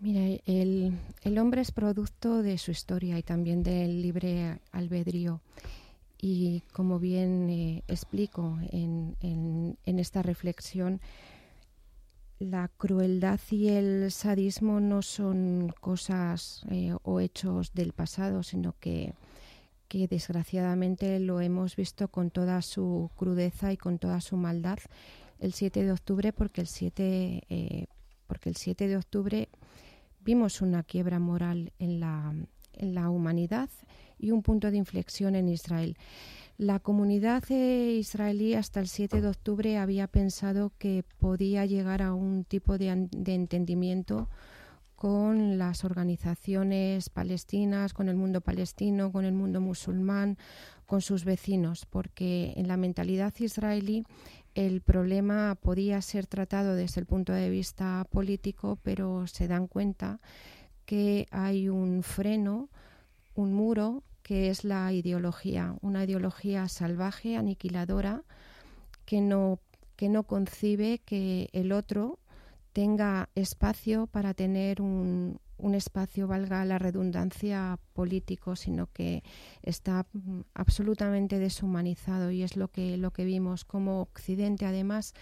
Mira, 0.00 0.40
el, 0.46 1.38
hombre 1.38 1.62
es 1.62 1.70
producto 1.70 2.42
de 2.42 2.58
su 2.58 2.70
historia 2.70 3.18
y 3.18 3.22
también 3.22 3.62
del 3.62 4.02
libre 4.02 4.58
albedrío. 4.72 5.40
Y 6.20 6.62
como 6.72 6.98
bien 6.98 7.48
eh, 7.50 7.82
explico 7.88 8.58
en, 8.70 9.16
esta 9.84 10.22
reflexión, 10.22 11.00
la 12.38 12.68
crueldad 12.68 13.40
y 13.50 13.68
el 13.68 14.10
sadismo 14.10 14.80
no 14.80 15.02
son 15.02 15.72
cosas 15.80 16.64
eh, 16.70 16.94
o 17.02 17.20
hechos 17.20 17.72
del 17.74 17.92
pasado, 17.92 18.42
sino 18.42 18.74
que, 18.80 19.14
que 19.88 20.08
desgraciadamente 20.08 21.20
lo 21.20 21.40
hemos 21.40 21.76
visto 21.76 22.08
con 22.08 22.30
toda 22.30 22.60
su 22.62 23.10
crudeza 23.16 23.72
y 23.72 23.76
con 23.76 23.98
toda 23.98 24.20
su 24.20 24.36
maldad 24.36 24.78
el 25.40 25.52
7 25.52 25.84
de 25.84 25.92
octubre, 25.92 26.32
porque 26.32 26.62
el 26.62 26.66
7, 26.66 27.42
eh, 27.48 27.86
porque 28.26 28.48
el 28.48 28.56
7 28.56 28.88
de 28.88 28.96
octubre 28.96 29.48
vimos 30.20 30.62
una 30.62 30.82
quiebra 30.82 31.18
moral 31.18 31.72
en 31.78 32.00
la, 32.00 32.34
en 32.72 32.94
la 32.94 33.10
humanidad 33.10 33.68
y 34.18 34.30
un 34.30 34.42
punto 34.42 34.70
de 34.70 34.76
inflexión 34.76 35.34
en 35.34 35.48
Israel. 35.48 35.96
La 36.56 36.78
comunidad 36.78 37.42
israelí 37.50 38.54
hasta 38.54 38.80
el 38.80 38.88
7 38.88 39.20
de 39.20 39.28
octubre 39.28 39.76
había 39.76 40.06
pensado 40.06 40.72
que 40.78 41.04
podía 41.18 41.66
llegar 41.66 42.00
a 42.00 42.14
un 42.14 42.44
tipo 42.44 42.78
de, 42.78 43.08
de 43.10 43.34
entendimiento 43.34 44.28
con 44.94 45.58
las 45.58 45.84
organizaciones 45.84 47.10
palestinas, 47.10 47.92
con 47.92 48.08
el 48.08 48.16
mundo 48.16 48.40
palestino, 48.40 49.10
con 49.10 49.24
el 49.24 49.34
mundo 49.34 49.60
musulmán, 49.60 50.38
con 50.86 51.02
sus 51.02 51.24
vecinos, 51.24 51.86
porque 51.86 52.54
en 52.56 52.68
la 52.68 52.76
mentalidad 52.76 53.34
israelí 53.38 54.04
el 54.54 54.80
problema 54.80 55.56
podía 55.60 56.00
ser 56.02 56.26
tratado 56.26 56.74
desde 56.74 57.00
el 57.00 57.06
punto 57.06 57.32
de 57.32 57.50
vista 57.50 58.06
político, 58.10 58.78
pero 58.82 59.26
se 59.26 59.48
dan 59.48 59.66
cuenta 59.66 60.20
que 60.86 61.26
hay 61.30 61.68
un 61.68 62.02
freno, 62.02 62.68
un 63.34 63.52
muro, 63.52 64.02
que 64.22 64.48
es 64.50 64.64
la 64.64 64.92
ideología, 64.92 65.76
una 65.82 66.04
ideología 66.04 66.68
salvaje, 66.68 67.36
aniquiladora, 67.36 68.22
que 69.04 69.20
no, 69.20 69.58
que 69.96 70.08
no 70.08 70.22
concibe 70.22 71.00
que 71.04 71.50
el 71.52 71.72
otro 71.72 72.18
tenga 72.72 73.28
espacio 73.34 74.06
para 74.06 74.34
tener 74.34 74.80
un, 74.80 75.38
un 75.64 75.74
espacio, 75.74 76.28
valga 76.28 76.62
la 76.66 76.78
redundancia, 76.78 77.78
político, 77.94 78.54
sino 78.54 78.86
que 78.92 79.22
está 79.62 80.06
mm, 80.12 80.40
absolutamente 80.52 81.38
deshumanizado 81.38 82.30
y 82.30 82.42
es 82.42 82.56
lo 82.56 82.68
que, 82.68 82.98
lo 82.98 83.12
que 83.12 83.24
vimos 83.24 83.64
como 83.64 84.02
Occidente, 84.02 84.66
además, 84.66 85.14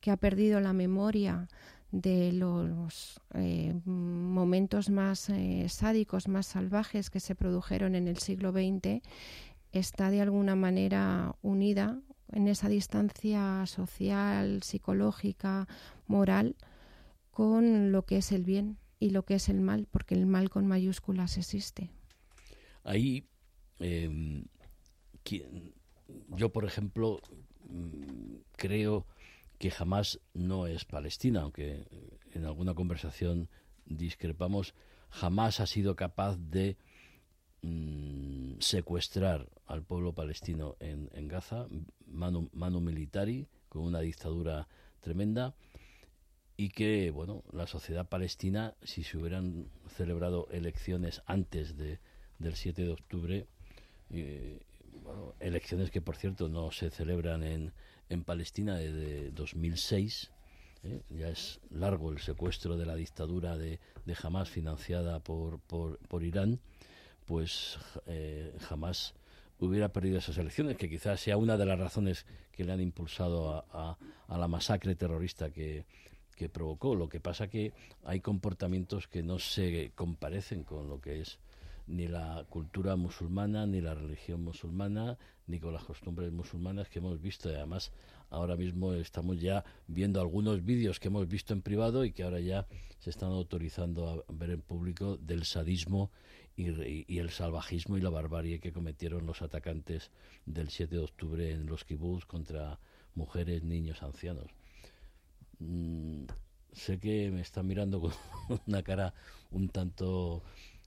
que 0.00 0.10
ha 0.10 0.16
perdido 0.16 0.60
la 0.60 0.72
memoria 0.72 1.48
de 1.92 2.32
los 2.32 3.20
eh, 3.34 3.72
momentos 3.84 4.90
más 4.90 5.30
eh, 5.30 5.66
sádicos, 5.68 6.26
más 6.26 6.46
salvajes 6.46 7.08
que 7.08 7.20
se 7.20 7.36
produjeron 7.36 7.94
en 7.94 8.08
el 8.08 8.18
siglo 8.18 8.50
XX, 8.50 9.00
está 9.70 10.10
de 10.10 10.20
alguna 10.22 10.56
manera 10.56 11.36
unida 11.40 12.00
en 12.32 12.48
esa 12.48 12.68
distancia 12.68 13.64
social, 13.66 14.64
psicológica, 14.64 15.68
moral, 16.08 16.56
con 17.30 17.92
lo 17.92 18.02
que 18.02 18.16
es 18.16 18.32
el 18.32 18.44
bien 18.44 18.76
y 19.04 19.10
lo 19.10 19.26
que 19.26 19.34
es 19.34 19.50
el 19.50 19.60
mal, 19.60 19.86
porque 19.90 20.14
el 20.14 20.24
mal 20.24 20.48
con 20.48 20.66
mayúsculas 20.66 21.36
existe. 21.36 21.90
Ahí, 22.84 23.28
em, 23.78 24.46
yo 26.28 26.48
por 26.50 26.64
ejemplo, 26.64 27.20
mm, 27.68 28.36
creo 28.56 29.06
que 29.58 29.70
jamás 29.70 30.20
no 30.32 30.66
es 30.66 30.86
Palestina, 30.86 31.42
aunque 31.42 31.84
en 32.32 32.46
alguna 32.46 32.72
conversación 32.72 33.50
discrepamos, 33.84 34.74
jamás 35.10 35.60
ha 35.60 35.66
sido 35.66 35.96
capaz 35.96 36.38
de 36.38 36.78
mm, 37.60 38.54
secuestrar 38.60 39.50
al 39.66 39.82
pueblo 39.82 40.14
palestino 40.14 40.76
en, 40.80 41.28
Gaza, 41.28 41.66
mano, 42.06 42.48
mano 42.54 42.80
militari, 42.80 43.48
con 43.68 43.82
una 43.82 44.00
dictadura 44.00 44.66
tremenda, 45.00 45.54
y 46.56 46.68
que 46.68 47.10
bueno 47.10 47.42
la 47.52 47.66
sociedad 47.66 48.08
palestina 48.08 48.74
si 48.82 49.02
se 49.02 49.18
hubieran 49.18 49.68
celebrado 49.96 50.48
elecciones 50.50 51.22
antes 51.26 51.76
de, 51.76 51.98
del 52.38 52.54
7 52.54 52.82
de 52.82 52.92
octubre 52.92 53.46
eh, 54.10 54.60
elecciones 55.40 55.90
que 55.90 56.00
por 56.00 56.16
cierto 56.16 56.48
no 56.48 56.70
se 56.70 56.90
celebran 56.90 57.42
en, 57.42 57.72
en 58.08 58.22
Palestina 58.22 58.76
desde 58.76 59.30
2006 59.32 60.30
¿eh? 60.84 61.02
ya 61.10 61.28
es 61.28 61.60
largo 61.70 62.12
el 62.12 62.20
secuestro 62.20 62.76
de 62.76 62.86
la 62.86 62.94
dictadura 62.94 63.58
de, 63.58 63.80
de 64.04 64.16
Hamas 64.22 64.48
financiada 64.48 65.18
por, 65.18 65.58
por, 65.60 65.98
por 66.06 66.22
Irán 66.22 66.60
pues 67.26 67.78
eh, 68.06 68.54
jamás 68.60 69.14
hubiera 69.60 69.88
perdido 69.88 70.18
esas 70.18 70.36
elecciones, 70.36 70.76
que 70.76 70.90
quizás 70.90 71.20
sea 71.20 71.38
una 71.38 71.56
de 71.56 71.64
las 71.64 71.78
razones 71.78 72.26
que 72.52 72.64
le 72.64 72.72
han 72.72 72.82
impulsado 72.82 73.64
a, 73.72 73.96
a 74.28 74.36
la 74.36 74.46
masacre 74.46 74.94
terrorista 74.94 75.48
que, 75.48 75.86
que 76.34 76.48
provocó. 76.48 76.94
Lo 76.94 77.08
que 77.08 77.20
pasa 77.20 77.48
que 77.48 77.72
hay 78.04 78.20
comportamientos 78.20 79.08
que 79.08 79.22
no 79.22 79.38
se 79.38 79.92
comparecen 79.94 80.64
con 80.64 80.88
lo 80.88 81.00
que 81.00 81.20
es 81.20 81.38
ni 81.86 82.08
la 82.08 82.46
cultura 82.48 82.96
musulmana, 82.96 83.66
ni 83.66 83.80
la 83.80 83.94
religión 83.94 84.42
musulmana, 84.42 85.18
ni 85.46 85.58
con 85.58 85.74
las 85.74 85.84
costumbres 85.84 86.32
musulmanas 86.32 86.88
que 86.88 86.98
hemos 86.98 87.20
visto. 87.20 87.48
Además, 87.48 87.92
ahora 88.30 88.56
mismo 88.56 88.94
estamos 88.94 89.40
ya 89.40 89.64
viendo 89.86 90.20
algunos 90.20 90.64
vídeos 90.64 90.98
que 90.98 91.08
hemos 91.08 91.28
visto 91.28 91.52
en 91.52 91.62
privado 91.62 92.04
y 92.04 92.12
que 92.12 92.22
ahora 92.22 92.40
ya 92.40 92.66
se 92.98 93.10
están 93.10 93.32
autorizando 93.32 94.24
a 94.26 94.32
ver 94.32 94.50
en 94.50 94.62
público 94.62 95.18
del 95.18 95.44
sadismo 95.44 96.10
y, 96.56 97.12
y 97.12 97.18
el 97.18 97.30
salvajismo 97.30 97.98
y 97.98 98.00
la 98.00 98.10
barbarie 98.10 98.60
que 98.60 98.72
cometieron 98.72 99.26
los 99.26 99.42
atacantes 99.42 100.10
del 100.46 100.70
7 100.70 100.96
de 100.96 101.02
octubre 101.02 101.50
en 101.50 101.66
los 101.66 101.84
kibbutz 101.84 102.24
contra 102.24 102.78
mujeres, 103.14 103.62
niños, 103.62 104.02
ancianos. 104.02 104.50
Mm, 105.58 106.24
sé 106.72 106.98
que 106.98 107.30
me 107.30 107.40
está 107.40 107.62
mirando 107.62 108.00
con 108.00 108.12
una 108.66 108.82
cara 108.82 109.14
un 109.50 109.68
tanto... 109.68 110.42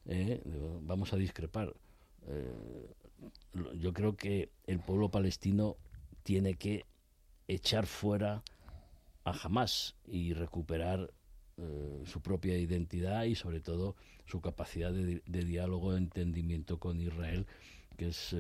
Eh, 0.06 0.42
vamos 0.82 1.12
a 1.14 1.18
discrepar. 1.18 1.74
Eh, 2.28 2.96
yo 3.76 3.94
creo 3.94 4.16
que 4.16 4.52
el 4.66 4.80
pueblo 4.80 5.10
palestino 5.10 5.76
tiene 6.24 6.56
que 6.56 6.86
echar 7.48 7.88
fuera 7.88 8.44
a 9.26 9.32
Hamas 9.32 9.96
y 10.06 10.34
recuperar 10.34 11.12
eh, 11.58 12.04
su 12.06 12.22
propia 12.22 12.58
identidad 12.58 13.24
y 13.24 13.36
sobre 13.36 13.60
todo 13.60 13.96
su 14.26 14.42
capacidad 14.42 14.94
de, 14.94 15.22
diálogo 15.26 15.94
e 15.94 15.98
entendimiento 15.98 16.80
con 16.80 17.02
Israel, 17.02 17.46
que 17.98 18.10
es 18.10 18.36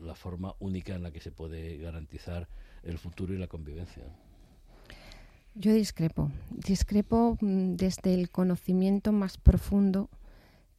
la 0.00 0.14
forma 0.14 0.54
única 0.60 0.94
en 0.94 1.02
la 1.02 1.10
que 1.10 1.20
se 1.20 1.32
puede 1.32 1.76
garantizar 1.78 2.48
el 2.82 2.98
futuro 2.98 3.34
y 3.34 3.38
la 3.38 3.48
convivencia. 3.48 4.04
Yo 5.54 5.74
discrepo. 5.74 6.30
Discrepo 6.50 7.36
mm, 7.40 7.74
desde 7.76 8.14
el 8.14 8.30
conocimiento 8.30 9.12
más 9.12 9.36
profundo 9.36 10.08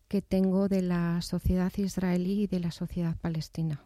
que 0.08 0.24
tengo 0.24 0.68
de 0.68 0.82
la 0.82 1.22
sociedad 1.22 1.72
israelí 1.78 2.44
y 2.44 2.48
de 2.48 2.60
la 2.60 2.72
sociedad 2.72 3.16
palestina, 3.18 3.82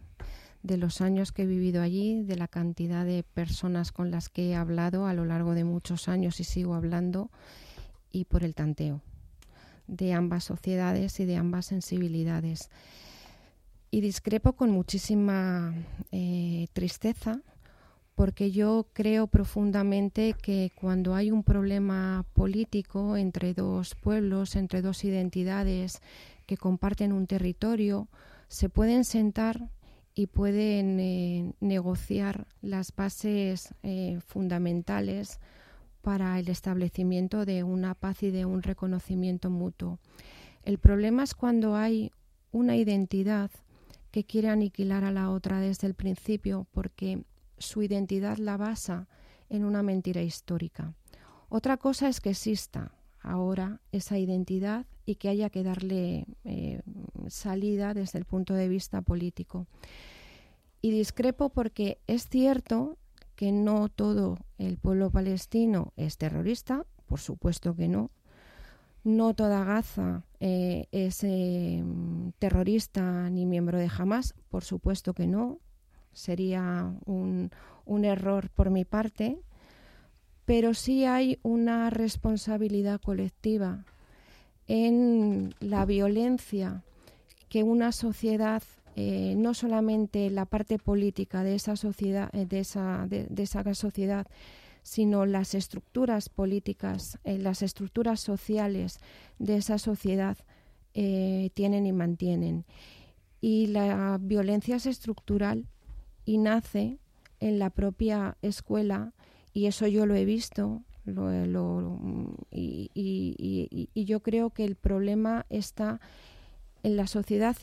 de 0.64 0.78
los 0.78 1.02
años 1.02 1.34
que 1.34 1.44
he 1.44 1.46
vivido 1.46 1.82
allí, 1.82 2.24
de 2.24 2.38
la 2.38 2.48
cantidad 2.48 3.06
de 3.06 3.24
personas 3.24 3.92
con 3.92 4.12
las 4.12 4.30
que 4.30 4.50
he 4.50 4.56
hablado 4.56 5.08
a 5.08 5.14
lo 5.14 5.26
largo 5.26 5.54
de 5.54 5.66
muchos 5.66 6.08
años 6.08 6.40
y 6.40 6.46
sigo 6.46 6.74
hablando, 6.74 7.32
y 8.10 8.26
por 8.26 8.44
el 8.44 8.56
tanteo 8.56 9.02
de 9.88 10.14
ambas 10.14 10.46
sociedades 10.46 11.20
y 11.20 11.26
de 11.26 11.36
ambas 11.36 11.66
sensibilidades. 11.66 12.70
Y 13.92 14.02
discrepo 14.02 14.54
con 14.54 14.72
muchísima 14.72 15.74
eh, 16.12 16.68
tristeza 16.74 17.42
porque 18.18 18.50
yo 18.50 18.88
creo 18.94 19.28
profundamente 19.28 20.34
que 20.34 20.72
cuando 20.74 21.14
hay 21.14 21.30
un 21.30 21.44
problema 21.44 22.26
político 22.34 23.16
entre 23.16 23.54
dos 23.54 23.94
pueblos, 23.94 24.56
entre 24.56 24.82
dos 24.82 25.04
identidades 25.04 26.02
que 26.48 26.58
comparten 26.58 27.14
un 27.14 27.28
territorio, 27.28 28.08
se 28.48 28.70
pueden 28.70 29.06
sentar 29.06 29.70
y 30.16 30.26
pueden 30.26 31.00
eh, 31.00 31.54
negociar 31.60 32.48
las 32.64 32.96
bases 32.96 33.76
eh, 33.84 34.18
fundamentales 34.26 35.40
para 36.02 36.40
el 36.40 36.50
establecimiento 36.50 37.46
de 37.46 37.64
una 37.64 37.94
paz 37.94 38.24
y 38.24 38.32
de 38.32 38.46
un 38.46 38.64
reconocimiento 38.64 39.52
mutuo. 39.52 40.00
El 40.64 40.80
problema 40.80 41.24
es 41.24 41.36
cuando 41.36 41.76
hay 41.76 42.12
una 42.52 42.78
identidad 42.78 43.52
que 44.10 44.24
quiere 44.24 44.50
aniquilar 44.50 45.04
a 45.04 45.12
la 45.12 45.30
otra 45.30 45.60
desde 45.60 45.86
el 45.86 45.94
principio, 45.94 46.66
porque 46.72 47.22
su 47.58 47.82
identidad 47.84 48.38
la 48.38 48.58
basa 48.58 49.08
en 49.50 49.66
una 49.66 49.84
mentira 49.84 50.22
histórica. 50.22 50.94
Otra 51.50 51.78
cosa 51.78 52.10
es 52.10 52.20
que 52.20 52.32
exista 52.32 52.92
ahora 53.22 53.82
esa 53.92 54.18
identidad 54.18 54.86
y 55.06 55.16
que 55.16 55.30
haya 55.30 55.50
que 55.50 55.64
darle 55.64 56.26
eh, 56.44 56.82
salida 57.28 57.94
desde 57.94 58.20
el 58.20 58.26
punto 58.26 58.54
de 58.54 58.68
vista 58.68 59.02
político. 59.02 59.68
Y 60.82 60.92
discrepo 60.92 61.50
porque 61.50 62.00
es 62.08 62.28
cierto 62.28 62.98
que 63.36 63.52
no 63.52 63.90
todo 63.90 64.38
el 64.58 64.78
pueblo 64.78 65.10
palestino 65.12 65.94
es 65.96 66.18
terrorista, 66.18 66.86
por 67.06 67.20
supuesto 67.20 67.76
que 67.76 67.88
no. 67.88 68.12
No 69.04 69.34
toda 69.34 69.64
Gaza 69.64 70.26
eh, 70.40 70.88
es 70.92 71.24
eh, 71.24 71.84
terrorista 72.40 73.30
ni 73.30 73.46
miembro 73.46 73.78
de 73.78 73.90
Hamas, 73.96 74.34
por 74.50 74.64
supuesto 74.66 75.14
que 75.14 75.28
no 75.28 75.60
sería 76.14 76.94
un, 77.06 77.52
error 78.04 78.50
por 78.50 78.70
mi 78.70 78.86
parte, 78.86 79.38
pero 80.46 80.74
sí 80.74 81.06
hay 81.06 81.40
una 81.44 81.90
responsabilidad 81.90 83.02
colectiva 83.02 83.86
en 84.68 85.54
la 85.60 85.86
violencia 85.86 86.84
que 87.50 87.64
una 87.64 87.92
sociedad, 87.92 88.64
eh, 88.96 89.36
no 89.38 89.54
solamente 89.54 90.30
la 90.30 90.46
parte 90.46 90.78
política 90.80 91.44
de 91.44 91.56
esa 91.56 91.76
sociedad, 91.76 92.30
eh, 92.34 92.46
de, 92.46 92.60
esa, 92.60 93.08
de, 93.08 93.28
esa 93.38 93.74
sociedad, 93.74 94.28
sino 94.84 95.26
las 95.26 95.54
estructuras 95.54 96.30
políticas, 96.30 97.20
eh, 97.24 97.38
las 97.38 97.62
estructuras 97.62 98.20
sociales 98.20 99.00
de 99.40 99.58
esa 99.58 99.78
sociedad 99.78 100.38
tienen 101.54 101.86
y 101.86 101.92
mantienen. 101.92 102.66
Y 103.40 103.68
la 103.68 104.18
violencia 104.20 104.78
es 104.78 104.88
estructural 104.88 105.68
y 106.28 106.38
nace 106.38 107.00
en 107.40 107.58
la 107.58 107.72
propia 107.72 108.38
escuela 108.42 109.14
y 109.54 109.66
eso 109.66 109.88
yo 109.88 110.06
lo 110.06 110.14
he 110.14 110.26
visto 110.26 110.84
y, 112.52 113.90
yo 113.96 114.20
creo 114.20 114.50
que 114.50 114.66
el 114.66 114.76
problema 114.76 115.46
está 115.50 116.02
en 116.84 116.98
la 116.98 117.08
sociedad 117.08 117.56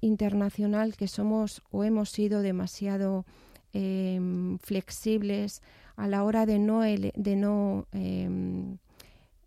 internacional 0.00 0.96
que 0.96 1.08
somos 1.08 1.62
o 1.72 1.82
hemos 1.82 2.10
sido 2.10 2.42
demasiado 2.42 3.26
em, 3.72 4.58
flexibles 4.58 5.60
a 5.96 6.06
la 6.06 6.22
hora 6.22 6.46
de 6.46 6.60
no, 6.60 6.82
de 6.82 7.36
no 7.36 7.88
em, 7.90 8.78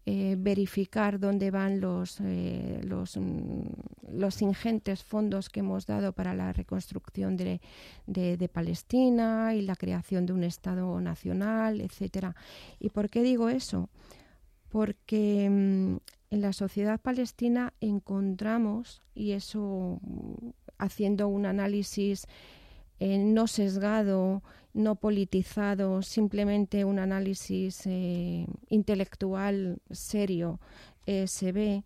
eh, 0.08 0.36
verificar 0.38 1.20
dónde 1.20 1.50
van 1.50 1.82
los, 1.82 2.20
eh, 2.22 2.80
los, 2.84 3.18
mm, 3.18 3.64
los, 4.12 4.42
ingentes 4.44 5.04
fondos 5.04 5.50
que 5.50 5.62
hemos 5.62 5.88
dado 5.88 6.14
para 6.14 6.36
la 6.36 6.54
reconstrucción 6.54 7.36
de, 7.38 7.60
de, 8.06 8.48
Palestina 8.48 9.56
y 9.56 9.64
la 9.64 9.76
creación 9.76 10.28
de 10.28 10.34
un 10.34 10.44
Estado 10.44 11.02
nacional, 11.02 11.82
etcétera. 11.82 12.36
¿Y 12.80 12.90
por 12.90 13.10
qué 13.10 13.24
digo 13.24 13.50
eso? 13.50 13.90
Porque 14.70 15.50
mm, 15.50 15.98
en 16.30 16.42
la 16.42 16.54
sociedad 16.54 17.00
palestina 17.00 17.74
encontramos, 17.82 19.02
y 19.16 19.32
eso 19.32 20.00
mm, 20.02 20.50
haciendo 20.78 21.28
un 21.28 21.48
análisis 21.48 22.28
eh, 23.00 23.18
no 23.18 23.48
sesgado 23.48 24.44
no 24.76 24.96
politizado, 24.96 26.02
simplemente 26.02 26.84
un 26.84 27.00
análisis 27.00 27.84
eh, 27.86 28.46
intelectual 28.70 29.80
serio, 29.90 30.60
eh, 31.06 31.28
se 31.28 31.54
ve 31.54 31.84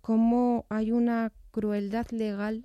cómo 0.00 0.64
hay 0.68 0.92
una 0.92 1.32
crueldad 1.50 2.06
legal, 2.10 2.64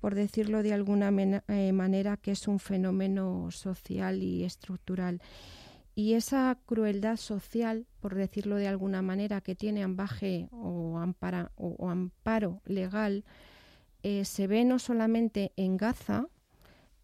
por 0.00 0.14
decirlo 0.14 0.62
de 0.62 0.74
alguna 0.74 1.10
eh, 1.48 1.72
manera, 1.72 2.18
que 2.18 2.32
es 2.32 2.46
un 2.46 2.58
fenómeno 2.58 3.50
social 3.50 4.22
y 4.22 4.44
estructural. 4.44 5.22
Y 5.94 6.12
esa 6.14 6.58
crueldad 6.66 7.16
social, 7.16 7.86
por 8.00 8.14
decirlo 8.14 8.56
de 8.56 8.68
alguna 8.68 9.00
manera, 9.00 9.40
que 9.40 9.54
tiene 9.54 9.82
ambaje 9.82 10.48
o, 10.50 11.00
o, 11.56 11.88
amparo 11.88 12.60
legal, 12.66 13.24
se 14.02 14.46
ve 14.46 14.66
no 14.66 14.78
solamente 14.78 15.52
en 15.56 15.78
Gaza, 15.78 16.26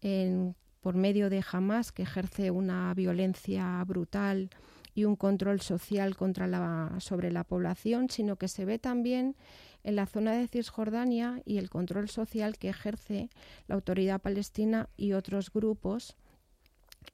en 0.01 0.55
por 0.81 0.95
medio 0.95 1.29
de 1.29 1.43
Hamas, 1.49 1.91
que 1.91 2.03
ejerce 2.03 2.51
una 2.51 2.93
violencia 2.93 3.83
brutal 3.85 4.49
y 4.93 5.05
un 5.05 5.15
control 5.15 5.61
social 5.61 6.17
contra 6.17 6.47
la, 6.47 6.95
sobre 6.99 7.31
la 7.31 7.43
población, 7.43 8.09
sino 8.09 8.35
que 8.35 8.47
se 8.47 8.65
ve 8.65 8.79
también 8.79 9.35
en 9.83 9.95
la 9.95 10.05
zona 10.05 10.33
de 10.33 10.47
Cisjordania 10.47 11.41
y 11.45 11.57
el 11.57 11.69
control 11.69 12.09
social 12.09 12.57
que 12.57 12.69
ejerce 12.69 13.29
la 13.67 13.75
autoridad 13.75 14.19
palestina 14.19 14.89
y 14.97 15.13
otros 15.13 15.51
grupos 15.51 16.15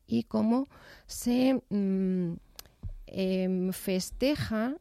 y 0.05 0.23
cómo 0.23 0.67
se 1.05 1.61
mm, 1.69 2.33
em, 3.07 3.71
festeja 3.73 4.75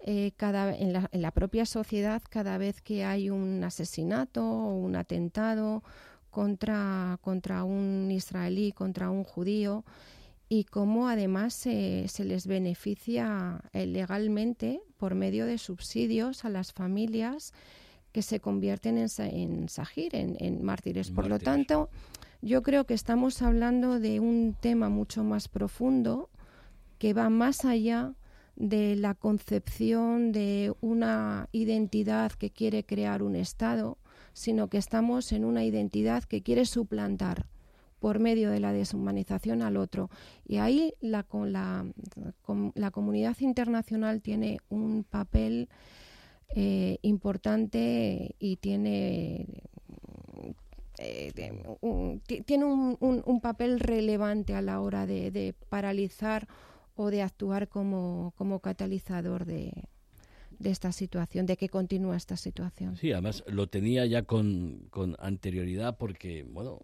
eh, 0.00 0.32
cada, 0.36 0.76
en, 0.76 0.92
la, 0.92 1.08
en 1.12 1.22
la 1.22 1.30
propia 1.30 1.64
sociedad 1.64 2.22
cada 2.28 2.58
vez 2.58 2.82
que 2.82 3.04
hay 3.04 3.30
un 3.30 3.64
asesinato 3.64 4.44
o 4.44 4.76
un 4.76 4.96
atentado 4.96 5.82
contra, 6.34 7.16
contra 7.22 7.62
un 7.62 8.10
israelí, 8.10 8.72
contra 8.72 9.08
un 9.08 9.22
judío, 9.22 9.84
y 10.48 10.64
cómo 10.64 11.08
además 11.08 11.54
se, 11.54 12.08
se 12.08 12.24
les 12.24 12.48
beneficia 12.48 13.62
eh, 13.72 13.86
legalmente 13.86 14.80
por 14.96 15.14
medio 15.14 15.46
de 15.46 15.58
subsidios 15.58 16.44
a 16.44 16.48
las 16.48 16.72
familias 16.72 17.52
que 18.10 18.20
se 18.20 18.40
convierten 18.40 18.98
en, 18.98 19.08
en 19.18 19.68
Sahir, 19.68 20.16
en, 20.16 20.64
mártires. 20.64 21.12
Por 21.12 21.28
lo 21.28 21.38
tanto, 21.38 21.88
yo 22.42 22.64
creo 22.64 22.84
que 22.84 22.94
estamos 22.94 23.40
hablando 23.40 24.00
de 24.00 24.18
un 24.18 24.56
tema 24.60 24.88
mucho 24.88 25.22
más 25.22 25.46
profundo 25.46 26.30
que 26.98 27.14
va 27.14 27.30
más 27.30 27.64
allá 27.64 28.12
de 28.56 28.96
la 28.96 29.14
concepción 29.14 30.32
de 30.32 30.74
una 30.80 31.48
identidad 31.52 32.32
que 32.32 32.50
quiere 32.50 32.84
crear 32.84 33.22
un 33.22 33.36
Estado, 33.36 33.98
sino 34.34 34.68
que 34.68 34.76
estamos 34.76 35.32
en 35.32 35.46
una 35.46 35.64
identidad 35.64 36.24
que 36.24 36.42
quiere 36.42 36.66
suplantar 36.66 37.46
por 38.00 38.18
medio 38.18 38.50
de 38.50 38.60
la 38.60 38.72
deshumanización 38.74 39.62
al 39.62 39.78
otro. 39.78 40.10
Y 40.44 40.58
ahí 40.58 40.92
la, 41.00 41.24
la, 41.30 41.86
la 42.74 42.90
comunidad 42.90 43.36
internacional 43.40 44.20
tiene 44.20 44.58
un 44.68 45.04
papel 45.04 45.70
eh, 46.54 46.98
importante 47.00 48.34
y 48.38 48.56
tiene 48.56 49.46
eh, 50.98 51.32
un, 51.80 52.20
tiene 52.20 52.64
un, 52.66 52.98
un, 53.00 53.40
papel 53.40 53.80
relevante 53.80 54.54
a 54.54 54.62
la 54.62 54.80
hora 54.80 55.06
de, 55.06 55.30
de 55.30 55.54
paralizar 55.68 56.46
o 56.94 57.10
de 57.10 57.22
actuar 57.22 57.68
como, 57.68 58.32
como 58.36 58.60
catalizador 58.60 59.46
de, 59.46 59.72
de 60.64 60.70
esta 60.70 60.92
situación, 60.92 61.44
de 61.44 61.58
que 61.58 61.68
continúa 61.68 62.16
esta 62.16 62.36
situación. 62.36 62.96
Sí, 62.96 63.12
además 63.12 63.44
lo 63.46 63.68
tenía 63.68 64.06
ya 64.06 64.22
con, 64.22 64.88
anterioridad 65.18 65.98
porque, 65.98 66.42
bueno, 66.42 66.80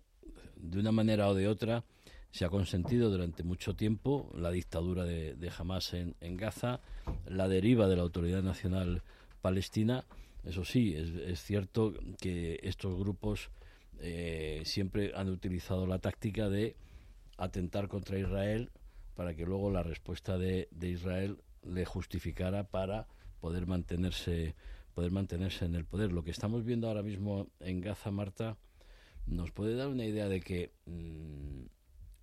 de 0.56 0.78
una 0.78 0.92
manera 0.92 1.28
o 1.28 1.34
de 1.34 1.48
otra 1.48 1.82
se 2.30 2.44
ha 2.44 2.50
consentido 2.50 3.10
durante 3.10 3.42
mucho 3.42 3.74
tiempo 3.74 4.30
la 4.36 4.50
dictadura 4.50 5.04
de, 5.04 5.34
de 5.34 5.50
Hamas 5.58 5.94
en, 5.94 6.14
en, 6.20 6.36
Gaza, 6.36 6.80
la 7.26 7.48
deriva 7.48 7.88
de 7.88 7.96
la 7.96 8.02
Autoridad 8.02 8.42
Nacional 8.42 9.02
Palestina. 9.40 10.04
Eso 10.44 10.64
sí, 10.66 10.94
es, 10.94 11.08
es 11.08 11.42
cierto 11.42 11.94
que 12.20 12.60
estos 12.62 12.98
grupos 12.98 13.48
eh, 13.98 14.60
siempre 14.66 15.12
han 15.16 15.30
utilizado 15.30 15.86
la 15.86 15.98
táctica 15.98 16.50
de 16.50 16.76
atentar 17.38 17.88
contra 17.88 18.18
Israel 18.18 18.70
para 19.16 19.34
que 19.34 19.46
luego 19.46 19.70
la 19.70 19.82
respuesta 19.82 20.36
de, 20.36 20.68
de 20.70 20.90
Israel 20.90 21.38
le 21.62 21.86
justificara 21.86 22.64
para 22.64 23.06
poder 23.40 23.66
mantenerse 23.66 24.54
poder 24.94 25.12
mantenerse 25.12 25.64
en 25.64 25.74
el 25.74 25.84
poder. 25.84 26.12
Lo 26.12 26.24
que 26.24 26.30
estamos 26.30 26.64
viendo 26.64 26.88
ahora 26.88 27.02
mismo 27.02 27.48
en 27.60 27.80
Gaza, 27.80 28.10
Marta, 28.10 28.56
nos 29.26 29.50
puede 29.50 29.76
dar 29.76 29.88
una 29.88 30.04
idea 30.04 30.28
de 30.28 30.40
que 30.40 30.72
mm, 30.86 31.62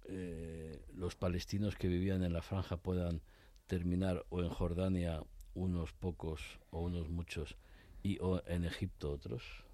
eh, 0.06 0.82
los 0.94 1.16
palestinos 1.16 1.76
que 1.76 1.88
vivían 1.88 2.24
en 2.24 2.34
la 2.34 2.42
franja 2.42 2.78
puedan 2.78 3.22
terminar 3.68 4.26
o 4.30 4.42
en 4.42 4.50
Jordania 4.50 5.24
unos 5.54 5.92
pocos 5.94 6.60
o 6.72 6.82
unos 6.82 7.10
muchos 7.10 7.58
y 8.04 8.20
o 8.20 8.42
en 8.48 8.66
Egipto 8.66 9.12
otros. 9.12 9.67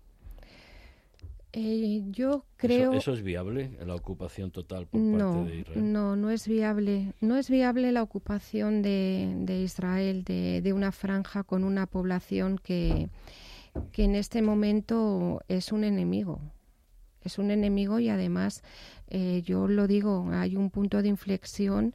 Eh, 1.55 2.01
yo 2.09 2.45
creo. 2.57 2.93
¿Eso, 2.93 3.13
es 3.13 3.21
viable, 3.21 3.77
la 3.85 3.93
ocupación 3.93 4.49
total 4.49 4.87
por 4.87 4.99
parte 4.99 5.51
de 5.51 5.59
Israel? 5.59 5.93
No, 5.93 6.15
no 6.15 6.31
es 6.31 6.47
viable. 6.47 7.13
No 7.21 7.37
es 7.37 7.47
viable 7.47 7.91
la 7.91 8.01
ocupación 8.01 8.81
de, 8.81 9.31
de 9.37 9.61
Israel 9.61 10.23
de, 10.23 10.61
de, 10.61 10.73
una 10.73 10.91
franja 10.91 11.43
con 11.43 11.63
una 11.63 11.85
población 11.85 12.57
que, 12.57 13.09
que 13.91 14.03
en 14.03 14.15
este 14.15 14.41
momento 14.41 15.41
es 15.47 15.71
un 15.71 15.83
enemigo. 15.83 16.41
Es 17.21 17.37
un 17.37 17.51
enemigo 17.51 17.99
y 17.99 18.09
además, 18.09 18.63
eh, 19.07 19.43
yo 19.45 19.67
lo 19.67 19.87
digo, 19.87 20.29
hay 20.31 20.55
un 20.55 20.71
punto 20.71 21.03
de 21.03 21.09
inflexión 21.09 21.93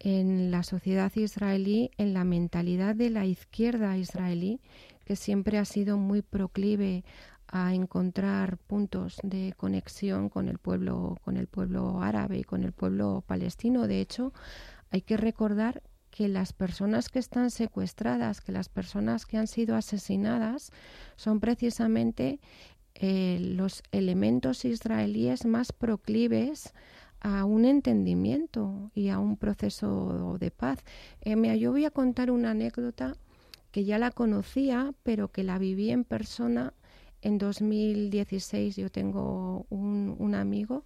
en 0.00 0.50
la 0.50 0.64
sociedad 0.64 1.12
israelí, 1.14 1.90
en 1.96 2.12
la 2.12 2.24
mentalidad 2.24 2.96
de 2.96 3.10
la 3.10 3.24
izquierda 3.24 3.96
israelí, 3.96 4.60
que 5.04 5.16
siempre 5.16 5.58
ha 5.58 5.64
sido 5.64 5.96
muy 5.96 6.20
proclive 6.20 7.04
a 7.48 7.74
encontrar 7.74 8.58
puntos 8.58 9.18
de 9.22 9.54
conexión 9.56 10.28
con 10.28 10.48
el 10.48 10.58
pueblo 10.58 11.16
con 11.22 11.36
el 11.36 11.46
pueblo 11.46 12.02
árabe 12.02 12.38
y 12.38 12.44
con 12.44 12.64
el 12.64 12.72
pueblo 12.72 13.22
palestino 13.26 13.86
de 13.86 14.00
hecho 14.00 14.32
hay 14.90 15.02
que 15.02 15.16
recordar 15.16 15.82
que 16.10 16.28
las 16.28 16.52
personas 16.52 17.08
que 17.08 17.18
están 17.18 17.50
secuestradas 17.50 18.40
que 18.40 18.52
las 18.52 18.68
personas 18.68 19.26
que 19.26 19.36
han 19.36 19.46
sido 19.46 19.76
asesinadas 19.76 20.72
son 21.16 21.40
precisamente 21.40 22.40
eh, 22.98 23.38
los 23.40 23.82
elementos 23.92 24.64
israelíes 24.64 25.44
más 25.44 25.72
proclives 25.72 26.72
a 27.20 27.44
un 27.44 27.64
entendimiento 27.64 28.90
y 28.94 29.08
a 29.08 29.18
un 29.18 29.36
proceso 29.36 30.36
de 30.38 30.50
paz. 30.50 30.78
Eh, 31.20 31.58
yo 31.58 31.72
voy 31.72 31.84
a 31.84 31.90
contar 31.90 32.30
una 32.30 32.52
anécdota 32.52 33.14
que 33.70 33.84
ya 33.84 33.98
la 33.98 34.10
conocía, 34.10 34.94
pero 35.02 35.28
que 35.28 35.42
la 35.42 35.58
viví 35.58 35.90
en 35.90 36.04
persona 36.04 36.72
en 37.26 37.38
2016 37.38 38.76
yo 38.76 38.88
tengo 38.88 39.66
un, 39.68 40.34
amigo, 40.36 40.84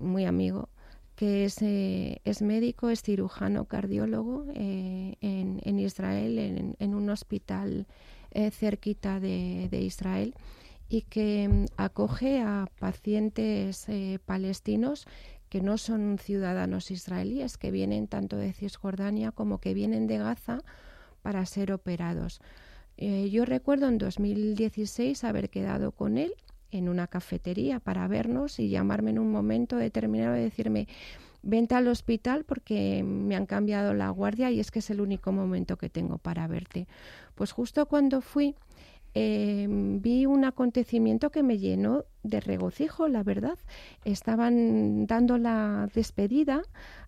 muy 0.00 0.24
amigo, 0.24 0.68
que 1.14 1.44
es, 1.44 1.62
eh, 1.62 2.20
es 2.24 2.42
médico, 2.42 2.90
es 2.90 3.02
cirujano, 3.02 3.66
cardiólogo 3.66 4.46
eh, 4.54 5.14
en, 5.20 5.78
Israel, 5.78 6.74
en, 6.78 6.94
un 6.94 7.10
hospital 7.10 7.86
eh, 8.32 8.50
cerquita 8.50 9.20
de, 9.20 9.68
Israel 9.80 10.34
y 10.88 11.02
que 11.02 11.48
mm, 11.48 11.64
acoge 11.76 12.40
a 12.40 12.66
pacientes 12.80 13.86
palestinos 14.24 15.06
que 15.48 15.60
no 15.60 15.78
son 15.78 16.18
ciudadanos 16.18 16.90
israelíes, 16.90 17.56
que 17.56 17.70
vienen 17.70 18.08
tanto 18.08 18.36
de 18.36 18.52
Cisjordania 18.52 19.30
como 19.30 19.58
que 19.58 19.74
vienen 19.74 20.08
de 20.08 20.18
Gaza 20.18 20.58
para 21.22 21.46
ser 21.46 21.72
operados. 21.72 22.40
Eh, 23.04 23.30
yo 23.30 23.44
recuerdo 23.44 23.88
en 23.88 23.98
2016 23.98 25.24
haber 25.24 25.50
quedado 25.50 25.90
con 25.90 26.18
él 26.18 26.34
en 26.70 26.88
una 26.88 27.08
cafetería 27.08 27.80
para 27.80 28.06
vernos 28.06 28.60
y 28.60 28.68
llamarme 28.68 29.10
en 29.10 29.18
un 29.18 29.32
momento 29.32 29.74
determinado 29.74 30.36
y 30.36 30.42
decirme, 30.42 30.86
vente 31.42 31.74
al 31.74 31.88
hospital 31.88 32.44
porque 32.44 33.02
me 33.02 33.34
han 33.34 33.46
cambiado 33.46 33.92
la 33.92 34.08
guardia 34.10 34.52
y 34.52 34.60
es 34.60 34.70
que 34.70 34.78
es 34.78 34.88
el 34.90 35.00
único 35.00 35.32
momento 35.32 35.76
que 35.76 35.90
tengo 35.90 36.18
para 36.18 36.46
verte. 36.46 36.86
Pues 37.34 37.50
justo 37.50 37.86
cuando 37.86 38.20
fui, 38.20 38.54
Em, 39.14 40.00
vi 40.00 40.24
un 40.24 40.44
acontecimiento 40.44 41.30
que 41.30 41.42
me 41.42 41.58
llenó 41.58 42.04
de 42.22 42.40
regocijo, 42.40 43.08
la 43.08 43.22
verdad. 43.22 43.58
Estaban 44.04 45.06
dando 45.06 45.36
la 45.36 45.88
despedida 45.94 46.62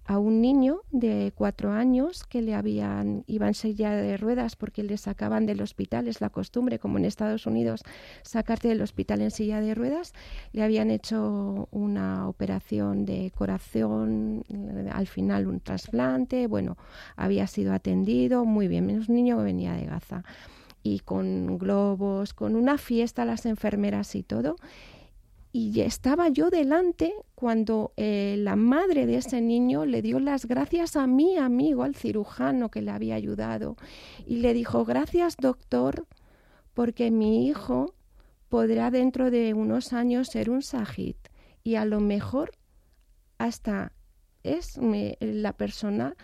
a 0.07 0.19
un 0.19 0.43
niño 0.43 0.83
de 0.91 1.33
cuatro 1.35 1.73
años 1.73 2.25
que 2.25 2.43
le 2.43 2.55
habían 2.55 3.25
iba 3.27 3.49
en 3.49 3.55
silla 3.55 3.93
de 3.93 4.19
ruedas 4.19 4.55
porque 4.55 4.83
le 4.83 4.99
sacaban 4.99 5.47
del 5.47 5.63
hospital 5.63 6.09
es 6.09 6.21
la 6.21 6.29
costumbre 6.29 6.79
como 6.79 6.99
en 6.99 7.07
Estados 7.07 7.47
Unidos 7.47 7.83
sacarte 8.23 8.69
del 8.69 8.83
hospital 8.83 9.23
en 9.23 9.31
silla 9.31 9.63
de 9.63 9.75
ruedas 9.75 10.13
le 10.53 10.63
habían 10.63 10.91
hecho 10.91 11.69
una 11.71 12.29
operación 12.29 13.07
de 13.07 13.33
corazón 13.35 14.45
al 14.93 15.07
final 15.07 15.47
un 15.47 15.61
trasplante 15.61 16.49
bueno 16.49 16.77
había 17.17 17.47
sido 17.47 17.73
atendido 17.73 18.45
muy 18.45 18.69
bien 18.69 18.85
menos 18.85 19.09
un 19.09 19.15
niño 19.15 19.39
que 19.39 19.45
venía 19.45 19.73
de 19.73 19.87
Gaza 19.87 20.23
y 20.85 21.01
con 21.01 21.59
globos, 21.59 22.35
con 22.35 22.55
una 22.55 22.79
fiesta 22.79 23.25
las 23.25 23.47
enfermeras 23.47 24.15
y 24.15 24.23
todo. 24.23 24.57
Y 25.51 25.81
estaba 25.81 26.29
yo 26.29 26.51
delante 26.51 27.15
cuando 27.35 27.93
eh, 27.97 28.37
la 28.39 28.55
madre 28.55 29.07
de 29.07 29.17
ese 29.17 29.41
niño 29.41 29.87
le 29.87 30.03
dio 30.03 30.21
las 30.21 30.47
gracias 30.47 30.97
a 30.97 31.07
mi 31.07 31.39
amigo, 31.39 31.85
al 31.85 31.95
cirujano 31.95 32.71
que 32.71 32.83
le 32.83 32.91
había 32.91 33.15
ayudado, 33.15 33.77
y 34.27 34.37
le 34.37 34.53
dijo, 34.53 34.85
gracias 34.85 35.37
doctor, 35.39 36.07
porque 36.75 37.11
mi 37.11 37.47
hijo 37.47 37.95
podrá 38.49 38.91
dentro 38.91 39.31
de 39.31 39.55
unos 39.55 39.93
años 39.93 40.29
ser 40.29 40.51
un 40.51 40.61
sajid 40.63 41.17
y 41.63 41.77
a 41.77 41.87
lo 41.87 42.01
mejor 42.01 42.53
hasta 43.39 43.93
es 44.43 44.79
la 45.21 45.55
persona 45.55 46.15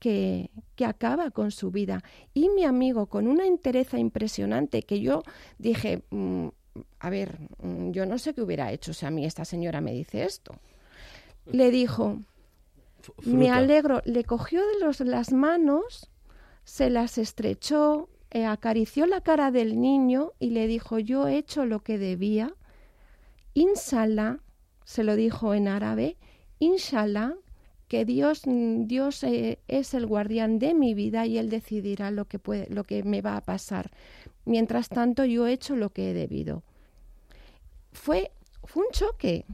que, 0.00 0.50
acaba 0.84 1.30
con 1.30 1.50
su 1.50 1.70
vida. 1.70 2.02
Y 2.32 2.48
mi 2.48 2.64
amigo, 2.64 3.06
con 3.06 3.28
una 3.28 3.46
entereza 3.46 3.98
impresionante, 3.98 4.82
que 4.82 5.00
yo 5.00 5.22
dije, 5.58 6.02
mm, 6.10 6.48
a 6.98 7.10
ver, 7.10 7.38
mm, 7.62 7.90
yo 7.90 8.06
no 8.06 8.18
sé 8.18 8.32
qué 8.32 8.40
hubiera 8.40 8.72
hecho 8.72 8.94
si 8.94 9.04
a 9.04 9.10
mí 9.10 9.26
esta 9.26 9.44
señora 9.44 9.82
me 9.82 9.92
dice 9.92 10.24
esto. 10.24 10.56
Le 11.52 11.70
dijo, 11.70 12.18
me 13.24 13.50
alegro, 13.50 14.00
le 14.04 14.24
cogió 14.24 14.60
de 14.66 14.80
los, 14.80 15.00
las 15.00 15.32
manos, 15.32 16.10
se 16.64 16.88
las 16.88 17.18
estrechó, 17.18 18.08
eh, 18.30 18.46
acarició 18.46 19.06
la 19.06 19.20
cara 19.20 19.50
del 19.50 19.80
niño 19.80 20.32
y 20.38 20.50
le 20.50 20.66
dijo, 20.66 20.98
yo 20.98 21.28
he 21.28 21.36
hecho 21.36 21.66
lo 21.66 21.80
que 21.80 21.98
debía. 21.98 22.54
Inshallah, 23.52 24.38
se 24.84 25.04
lo 25.04 25.14
dijo 25.16 25.52
en 25.54 25.68
árabe, 25.68 26.16
inshallah, 26.58 27.34
que 27.90 28.04
Dios, 28.04 28.42
mm, 28.46 28.86
Dios 28.86 29.24
eh, 29.24 29.58
es 29.66 29.94
el 29.94 30.06
guardián 30.06 30.60
de 30.60 30.74
mi 30.74 30.94
vida 30.94 31.26
y 31.26 31.38
Él 31.38 31.50
decidirá 31.50 32.12
lo 32.12 32.26
que, 32.26 32.38
lo 32.70 32.84
que 32.84 33.02
me 33.02 33.20
va 33.20 33.36
a 33.36 33.40
pasar. 33.40 33.90
Mientras 34.44 34.88
tanto, 34.88 35.24
yo 35.24 35.48
he 35.48 35.52
hecho 35.52 35.74
lo 35.74 35.90
que 35.90 36.10
he 36.10 36.14
debido. 36.14 36.62
Fue, 37.90 38.30
fue 38.62 38.84
un 38.86 38.92
choque. 38.92 39.44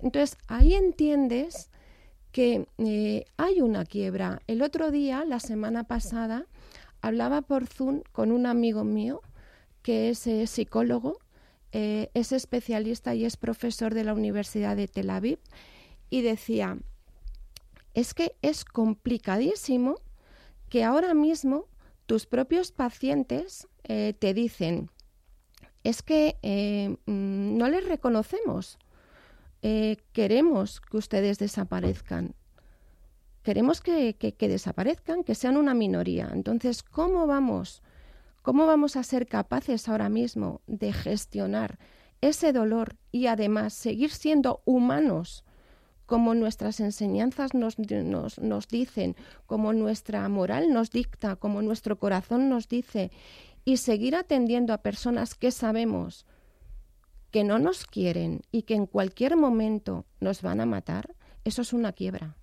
Entonces, 0.00 0.36
ahí 0.48 0.74
entiendes 0.74 1.70
que 2.32 2.66
eh, 2.78 3.26
hay 3.36 3.60
una 3.60 3.84
quiebra. 3.84 4.42
El 4.48 4.62
otro 4.62 4.90
día, 4.90 5.24
la 5.24 5.38
semana 5.38 5.84
pasada, 5.84 6.46
hablaba 7.00 7.42
por 7.42 7.68
Zoom 7.68 8.02
con 8.10 8.32
un 8.32 8.44
amigo 8.46 8.82
mío 8.82 9.22
que 9.82 10.10
es 10.10 10.26
eh, 10.26 10.48
psicólogo, 10.48 11.20
es 11.70 12.30
especialista 12.30 13.16
y 13.16 13.24
es 13.24 13.36
profesor 13.36 13.94
de 13.94 14.04
la 14.04 14.14
Universidad 14.14 14.76
de 14.76 14.86
Tel 14.86 15.10
Aviv, 15.10 15.40
y 16.08 16.22
decía, 16.22 16.78
es 17.94 18.12
que 18.12 18.36
es 18.42 18.64
complicadísimo 18.64 19.96
que 20.68 20.84
ahora 20.84 21.14
mismo 21.14 21.68
tus 22.06 22.26
propios 22.26 22.72
pacientes 22.72 23.68
eh, 23.84 24.14
te 24.18 24.34
dicen, 24.34 24.90
es 25.84 26.02
que 26.02 26.36
eh, 26.42 26.96
mm, 27.06 27.56
no 27.56 27.68
les 27.68 27.86
reconocemos, 27.86 28.78
eh, 29.62 29.98
queremos 30.12 30.80
que 30.80 30.96
ustedes 30.96 31.38
desaparezcan, 31.38 32.34
queremos 33.42 33.80
que, 33.80 34.14
que, 34.14 34.48
desaparezcan, 34.48 35.22
que 35.22 35.34
sean 35.34 35.56
una 35.56 35.74
minoría. 35.74 36.30
Entonces, 36.32 36.82
¿cómo 36.82 37.26
vamos? 37.26 37.82
¿Cómo 38.42 38.66
vamos 38.66 38.96
a 38.96 39.02
ser 39.02 39.26
capaces 39.26 39.88
ahora 39.88 40.08
mismo 40.08 40.60
de 40.66 40.92
gestionar 40.92 41.78
ese 42.20 42.52
dolor 42.52 42.96
y 43.12 43.26
además 43.26 43.74
seguir 43.74 44.10
siendo 44.10 44.62
humanos 44.64 45.43
como 46.06 46.34
nuestras 46.34 46.80
enseñanzas 46.80 47.54
nos, 47.54 47.76
nos, 47.78 48.68
dicen, 48.68 49.16
como 49.46 49.72
nuestra 49.72 50.28
moral 50.28 50.72
nos 50.72 50.90
dicta, 50.90 51.36
como 51.36 51.62
nuestro 51.62 51.98
corazón 51.98 52.48
nos 52.48 52.68
dice, 52.68 53.10
y 53.64 53.78
seguir 53.78 54.14
atendiendo 54.14 54.72
a 54.72 54.82
personas 54.82 55.34
que 55.34 55.50
sabemos 55.50 56.26
que 57.30 57.44
no 57.44 57.58
nos 57.58 57.86
quieren 57.86 58.42
y 58.52 58.62
que 58.62 58.74
en 58.74 58.86
cualquier 58.86 59.36
momento 59.36 60.04
nos 60.20 60.42
van 60.42 60.60
a 60.60 60.66
matar, 60.66 61.14
eso 61.44 61.62
es 61.62 61.72
una 61.72 61.92
quiebra. 61.92 62.36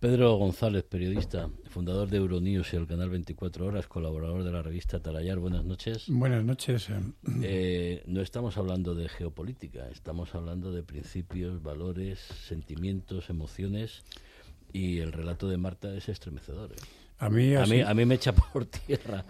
Pedro 0.00 0.36
González, 0.36 0.84
periodista, 0.84 1.50
fundador 1.70 2.08
de 2.08 2.18
Euronews 2.18 2.72
y 2.72 2.76
el 2.76 2.86
canal 2.86 3.10
24 3.10 3.66
Horas, 3.66 3.88
colaborador 3.88 4.44
de 4.44 4.52
la 4.52 4.62
revista 4.62 5.00
Talayar. 5.00 5.40
Buenas 5.40 5.64
noches. 5.64 6.04
Buenas 6.06 6.44
noches. 6.44 6.88
Eh, 7.42 8.04
no 8.06 8.20
estamos 8.20 8.56
hablando 8.58 8.94
de 8.94 9.08
geopolítica, 9.08 9.88
estamos 9.88 10.36
hablando 10.36 10.70
de 10.70 10.84
principios, 10.84 11.64
valores, 11.64 12.20
sentimientos, 12.20 13.28
emociones 13.28 14.04
y 14.72 14.98
el 15.00 15.10
relato 15.10 15.48
de 15.48 15.56
Marta 15.56 15.92
es 15.92 16.08
estremecedor. 16.08 16.70
¿eh? 16.70 16.76
A, 17.18 17.28
mí, 17.28 17.56
a, 17.56 17.66
mí, 17.66 17.80
a 17.80 17.92
mí 17.92 18.04
me 18.04 18.14
echa 18.14 18.32
por 18.32 18.66
tierra. 18.66 19.24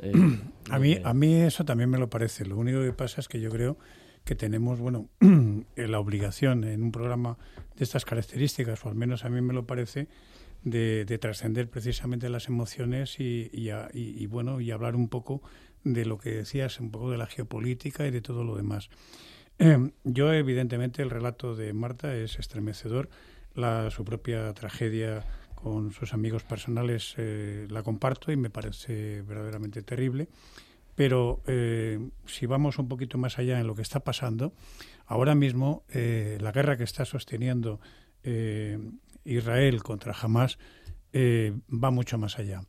Eh, 0.00 0.12
a, 0.70 0.78
mí, 0.78 0.96
a 1.04 1.12
mí 1.12 1.34
eso 1.34 1.66
también 1.66 1.90
me 1.90 1.98
lo 1.98 2.08
parece. 2.08 2.46
Lo 2.46 2.56
único 2.56 2.80
que 2.80 2.94
pasa 2.94 3.20
es 3.20 3.28
que 3.28 3.42
yo 3.42 3.50
creo 3.50 3.76
que 4.24 4.34
tenemos, 4.34 4.80
bueno, 4.80 5.08
la 5.76 5.98
obligación 5.98 6.64
en 6.64 6.82
un 6.82 6.92
programa 6.92 7.38
de 7.76 7.84
estas 7.84 8.04
características, 8.04 8.84
o 8.84 8.88
al 8.88 8.94
menos 8.94 9.24
a 9.24 9.28
mí 9.28 9.40
me 9.40 9.52
lo 9.52 9.66
parece, 9.66 10.08
de, 10.62 11.18
trascender 11.18 11.68
precisamente 11.68 12.28
las 12.30 12.48
emociones 12.48 13.20
y, 13.20 13.50
y, 13.52 14.26
bueno, 14.26 14.60
y 14.60 14.70
hablar 14.70 14.96
un 14.96 15.08
poco 15.08 15.42
de 15.84 16.06
lo 16.06 16.18
que 16.18 16.30
decías, 16.30 16.80
un 16.80 16.90
poco 16.90 17.10
de 17.10 17.18
la 17.18 17.26
geopolítica 17.26 18.06
y 18.06 18.10
de 18.10 18.22
todo 18.22 18.44
lo 18.44 18.56
demás. 18.56 18.88
Em, 19.58 19.92
yo, 20.04 20.32
evidentemente, 20.32 21.02
el 21.02 21.10
relato 21.10 21.54
de 21.54 21.72
Marta 21.72 22.16
es 22.16 22.38
estremecedor. 22.38 23.10
La, 23.54 23.90
su 23.90 24.04
propia 24.04 24.52
tragedia 24.54 25.24
con 25.54 25.92
sus 25.92 26.12
amigos 26.12 26.42
personales 26.42 27.14
eh, 27.18 27.66
la 27.70 27.82
comparto 27.82 28.32
y 28.32 28.36
me 28.36 28.50
parece 28.50 29.22
verdaderamente 29.22 29.82
terrible. 29.82 30.28
Pero 30.94 31.42
eh, 31.46 31.98
si 32.26 32.46
vamos 32.46 32.78
un 32.78 32.88
poquito 32.88 33.18
más 33.18 33.38
allá 33.38 33.58
en 33.60 33.66
lo 33.66 33.74
que 33.74 33.82
está 33.82 34.00
pasando, 34.00 34.52
ahora 35.06 35.34
mismo 35.34 35.84
eh, 35.88 36.38
la 36.40 36.52
guerra 36.52 36.76
que 36.76 36.84
está 36.84 37.04
sosteniendo 37.04 37.80
eh, 38.22 38.78
Israel 39.24 39.82
contra 39.82 40.14
Hamas 40.20 40.58
va 41.14 41.90
mucho 41.92 42.18
más 42.18 42.40
allá. 42.40 42.62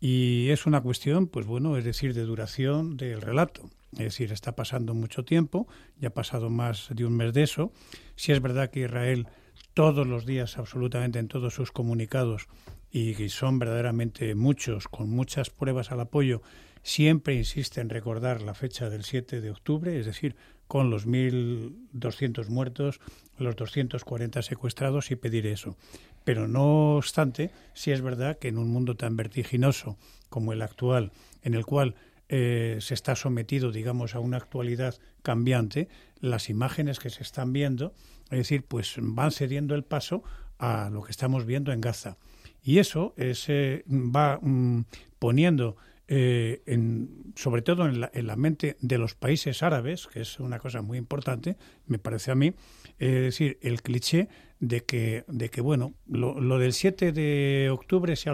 Y 0.00 0.48
es 0.48 0.64
una 0.64 0.80
cuestión, 0.80 1.26
pues 1.26 1.44
bueno, 1.44 1.76
es 1.76 1.84
decir, 1.84 2.14
de 2.14 2.22
duración 2.22 2.96
del 2.96 3.20
relato. 3.20 3.68
Es 3.92 3.98
decir, 3.98 4.32
está 4.32 4.56
pasando 4.56 4.94
mucho 4.94 5.24
tiempo, 5.24 5.68
ya 5.98 6.08
ha 6.08 6.14
pasado 6.14 6.48
más 6.48 6.88
de 6.94 7.04
un 7.04 7.14
mes 7.14 7.34
de 7.34 7.42
eso. 7.42 7.72
Si 8.16 8.32
es 8.32 8.40
verdad 8.40 8.70
que 8.70 8.80
Israel 8.80 9.28
todos 9.74 10.06
los 10.06 10.24
días, 10.24 10.56
absolutamente 10.56 11.18
en 11.18 11.28
todos 11.28 11.54
sus 11.54 11.72
comunicados, 11.72 12.48
y 12.90 13.28
son 13.28 13.58
verdaderamente 13.58 14.34
muchos, 14.34 14.88
con 14.88 15.10
muchas 15.10 15.50
pruebas 15.50 15.92
al 15.92 16.00
apoyo, 16.00 16.42
siempre 16.82 17.34
insiste 17.34 17.80
en 17.80 17.90
recordar 17.90 18.42
la 18.42 18.54
fecha 18.54 18.90
del 18.90 19.04
7 19.04 19.40
de 19.40 19.50
octubre, 19.50 19.98
es 19.98 20.06
decir, 20.06 20.36
con 20.66 20.88
los 20.90 21.06
1.200 21.06 22.48
muertos, 22.48 23.00
los 23.38 23.56
240 23.56 24.42
secuestrados 24.42 25.10
y 25.10 25.16
pedir 25.16 25.46
eso. 25.46 25.76
Pero 26.24 26.46
no 26.46 26.96
obstante, 26.96 27.50
sí 27.74 27.90
es 27.90 28.02
verdad 28.02 28.38
que 28.38 28.48
en 28.48 28.58
un 28.58 28.70
mundo 28.70 28.96
tan 28.96 29.16
vertiginoso 29.16 29.98
como 30.28 30.52
el 30.52 30.62
actual, 30.62 31.12
en 31.42 31.54
el 31.54 31.66
cual 31.66 31.96
eh, 32.28 32.78
se 32.80 32.94
está 32.94 33.16
sometido, 33.16 33.72
digamos, 33.72 34.14
a 34.14 34.20
una 34.20 34.36
actualidad 34.36 34.94
cambiante, 35.22 35.88
las 36.20 36.48
imágenes 36.48 37.00
que 37.00 37.10
se 37.10 37.24
están 37.24 37.52
viendo, 37.52 37.92
es 38.30 38.38
decir, 38.38 38.62
pues 38.62 38.94
van 38.98 39.32
cediendo 39.32 39.74
el 39.74 39.82
paso 39.82 40.22
a 40.58 40.90
lo 40.90 41.02
que 41.02 41.10
estamos 41.10 41.46
viendo 41.46 41.72
en 41.72 41.80
Gaza. 41.80 42.16
Y 42.62 42.78
eso 42.78 43.14
eh, 43.16 43.82
va 43.88 44.38
mm, 44.40 44.84
poniendo 45.18 45.76
eh, 46.12 46.64
en, 46.66 47.32
sobre 47.36 47.62
todo 47.62 47.86
en 47.86 48.00
la, 48.00 48.36
mente 48.36 48.76
de 48.80 48.98
los 48.98 49.14
países 49.14 49.62
árabes, 49.62 50.08
que 50.08 50.22
es 50.22 50.40
una 50.40 50.58
cosa 50.58 50.82
muy 50.82 50.98
importante, 50.98 51.56
me 51.86 52.00
parece 52.00 52.32
a 52.32 52.34
mí, 52.34 52.52
es 52.98 53.22
decir, 53.22 53.58
el 53.62 53.80
cliché 53.80 54.28
de 54.58 54.80
que, 54.80 55.24
de 55.28 55.50
que 55.50 55.60
bueno, 55.60 55.94
lo, 56.08 56.58
del 56.58 56.72
7 56.72 57.12
de 57.12 57.70
octubre 57.70 58.16
se, 58.16 58.28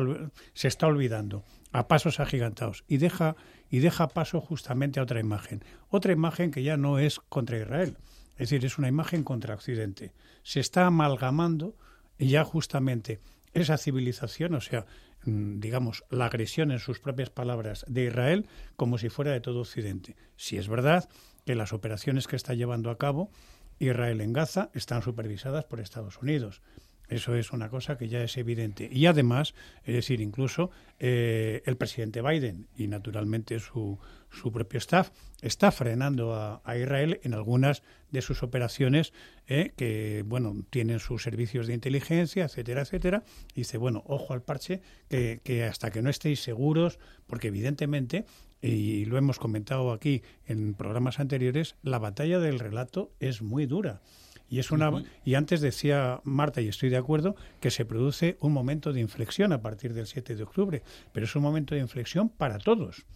se, 0.55 0.69
está 0.69 0.87
olvidando 0.87 1.45
a 1.71 1.87
pasos 1.87 2.19
agigantados 2.19 2.83
y 2.89 2.97
deja, 2.97 3.37
y 3.69 3.81
deja 3.81 4.09
paso 4.09 4.41
justamente 4.41 4.99
a 4.99 5.03
otra 5.03 5.21
imagen, 5.21 5.63
otra 5.91 6.15
imagen 6.15 6.53
que 6.53 6.63
ya 6.63 6.79
no 6.79 6.99
es 6.99 7.21
contra 7.21 7.59
Israel, 7.59 7.99
Es 8.39 8.49
decir, 8.49 8.65
es 8.65 8.79
una 8.79 8.89
imagen 8.89 9.23
contra 9.23 9.55
Occidente. 9.55 10.15
Se 10.45 10.61
está 10.61 10.87
amalgamando 10.87 11.77
ya 12.19 12.43
justamente 12.43 13.21
esa 13.53 13.77
civilización, 13.77 14.55
o 14.55 14.63
sea, 14.63 14.87
digamos, 15.27 16.05
la 16.09 16.27
agresión 16.27 16.71
en 16.71 16.79
sus 16.79 17.01
propias 17.01 17.31
palabras 17.31 17.85
de 17.89 18.05
Israel 18.05 18.47
como 18.77 18.97
si 18.97 19.09
fuera 19.09 19.33
de 19.33 19.41
todo 19.41 19.61
Occidente. 19.61 20.17
Si 20.37 20.57
es 20.57 20.69
verdad 20.69 21.09
que 21.45 21.55
las 21.55 21.73
operaciones 21.73 22.27
que 22.27 22.37
está 22.37 22.55
llevando 22.55 22.91
a 22.91 22.99
cabo 22.99 23.31
Israel 23.79 24.21
en 24.21 24.33
Gaza 24.33 24.71
están 24.73 25.03
supervisadas 25.03 25.65
por 25.65 25.81
Estados 25.81 26.19
Unidos. 26.19 26.63
Eso 27.09 27.35
es 27.37 27.53
una 27.53 27.69
cosa 27.69 27.97
que 27.97 28.09
ya 28.09 28.23
es 28.23 28.37
evidente. 28.37 28.89
Y 28.91 29.07
además, 29.07 29.55
es 29.85 29.95
decir, 29.95 30.21
incluso 30.21 30.71
eh, 30.99 31.63
el 31.65 31.77
presidente 31.77 32.21
Biden 32.21 32.67
y 32.77 32.89
naturalmente 32.89 33.61
su, 33.61 33.99
su 34.31 34.51
propio 34.51 34.79
staff 34.79 35.11
está 35.41 35.71
frenando 35.71 36.35
a, 36.35 36.77
Israel 36.77 37.21
en 37.23 37.35
algunas 37.35 37.83
de 38.11 38.23
sus 38.23 38.43
operaciones 38.43 39.13
eh, 39.47 39.73
que, 39.77 40.25
bueno, 40.27 40.65
tienen 40.71 40.99
sus 40.99 41.23
servicios 41.23 41.67
de 41.67 41.75
inteligencia, 41.75 42.45
etcétera, 42.45 42.83
etcétera. 42.83 43.23
Y 43.55 43.61
dice, 43.61 43.79
bueno, 43.79 44.03
ojo 44.07 44.33
al 44.33 44.43
parche, 44.43 44.81
que, 45.09 45.41
que 45.45 45.65
hasta 45.65 45.91
que 45.91 46.03
no 46.03 46.11
estéis 46.11 46.41
seguros, 46.41 46.99
porque 47.27 47.49
evidentemente 47.49 48.25
y 48.63 49.05
lo 49.05 49.19
hemos 49.19 49.39
comentado 49.39 49.93
aquí 49.93 50.23
en 50.47 50.75
programas 50.75 51.21
anteriores, 51.21 51.77
la 51.83 51.99
batalla 51.99 52.39
del 52.41 52.59
relato 52.59 53.13
es 53.21 53.43
muy 53.43 53.67
dura. 53.67 54.01
Y, 54.49 54.61
es 54.61 54.71
una, 54.71 54.93
y 55.25 55.35
antes 55.35 55.61
decía 55.61 56.21
Marta, 56.25 56.61
y 56.61 56.69
estoy 56.69 56.89
de 56.89 56.97
acuerdo, 56.97 57.35
que 57.61 57.71
se 57.71 57.85
produce 57.85 58.37
un 58.41 58.53
momento 58.53 58.93
de 58.93 59.01
inflexión 59.01 59.53
a 59.53 59.61
partir 59.61 59.93
del 59.93 60.07
7 60.07 60.37
de 60.37 60.43
octubre, 60.43 60.83
pero 61.13 61.27
es 61.27 61.35
un 61.35 61.43
momento 61.43 61.75
de 61.75 61.81
inflexión 61.81 62.29
para 62.29 62.59
todos. 62.59 63.07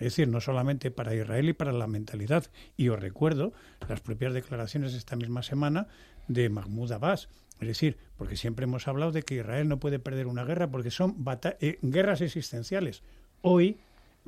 Es 0.00 0.16
decir, 0.16 0.28
no 0.28 0.40
solamente 0.40 0.90
para 0.90 1.14
Israel 1.14 1.50
y 1.50 1.52
para 1.52 1.72
la 1.72 1.86
mentalidad. 1.86 2.46
Y 2.76 2.88
os 2.88 2.98
recuerdo 2.98 3.52
las 3.86 4.00
propias 4.00 4.32
declaraciones 4.32 4.92
de 4.92 4.98
esta 4.98 5.14
misma 5.14 5.42
semana 5.42 5.88
de 6.26 6.48
Mahmoud 6.48 6.90
Abbas. 6.92 7.28
Es 7.60 7.68
decir, 7.68 7.98
porque 8.16 8.36
siempre 8.36 8.64
hemos 8.64 8.88
hablado 8.88 9.12
de 9.12 9.22
que 9.22 9.34
Israel 9.34 9.68
no 9.68 9.78
puede 9.78 9.98
perder 9.98 10.26
una 10.26 10.44
guerra 10.44 10.70
porque 10.70 10.90
son 10.90 11.22
eh, 11.60 11.78
guerras 11.82 12.22
existenciales. 12.22 13.02
Hoy, 13.42 13.78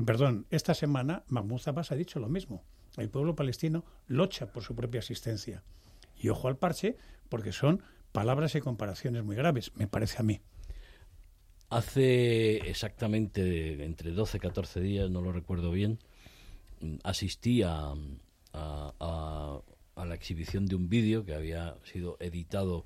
perdón, 0.04 0.46
esta 0.50 0.74
semana 0.74 1.22
Mahmoud 1.28 1.62
Abbas 1.64 1.90
ha 1.90 1.96
dicho 1.96 2.20
lo 2.20 2.28
mismo. 2.28 2.62
El 2.98 3.08
pueblo 3.08 3.34
palestino 3.34 3.84
lucha 4.06 4.52
por 4.52 4.62
su 4.62 4.76
propia 4.76 4.98
existencia. 4.98 5.62
Y 6.22 6.28
ojo 6.28 6.48
al 6.48 6.56
parche, 6.56 6.96
porque 7.28 7.52
son 7.52 7.82
palabras 8.12 8.54
y 8.54 8.60
comparaciones 8.60 9.24
muy 9.24 9.36
graves, 9.36 9.72
me 9.74 9.88
parece 9.88 10.18
a 10.20 10.22
mí. 10.22 10.40
Hace 11.68 12.68
exactamente 12.68 13.84
entre 13.84 14.12
12 14.12 14.36
y 14.36 14.40
14 14.40 14.80
días, 14.80 15.10
no 15.10 15.20
lo 15.20 15.32
recuerdo 15.32 15.72
bien, 15.72 15.98
asistí 17.02 17.62
a, 17.62 17.94
la 18.52 20.14
exhibición 20.14 20.66
de 20.66 20.74
un 20.76 20.88
vídeo 20.88 21.24
que 21.24 21.34
había 21.34 21.76
sido 21.84 22.16
editado 22.20 22.84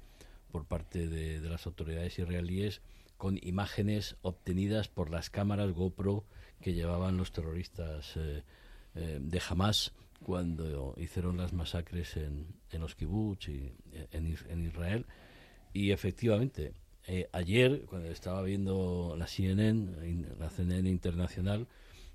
por 0.51 0.64
parte 0.64 1.09
de, 1.09 1.41
las 1.41 1.66
autoridades 1.66 2.18
israelíes 2.18 2.80
con 3.16 3.39
imágenes 3.43 4.16
obtenidas 4.22 4.89
por 4.89 5.11
las 5.11 5.30
cámaras 5.30 5.72
GoPro 5.72 6.24
que 6.61 6.74
llevaban 6.74 7.16
los 7.16 7.32
terroristas 7.32 8.16
eh, 8.16 8.43
eh, 8.95 9.18
de 9.20 9.43
Hamas 9.49 9.93
cuando 10.23 10.95
hicieron 10.97 11.37
las 11.37 11.53
masacres 11.53 12.17
en, 12.17 12.47
en 12.71 12.81
los 12.81 12.95
kibbutz 12.95 13.49
y 13.49 13.73
en, 14.12 14.64
Israel. 14.64 15.07
Y 15.73 15.91
efectivamente, 15.91 16.73
eh, 17.07 17.29
ayer, 17.33 17.85
cuando 17.87 18.09
estaba 18.09 18.43
viendo 18.43 19.14
la 19.19 19.27
CNN, 19.27 20.37
la 20.39 20.51
CNN 20.51 20.89
internacional, 20.89 21.67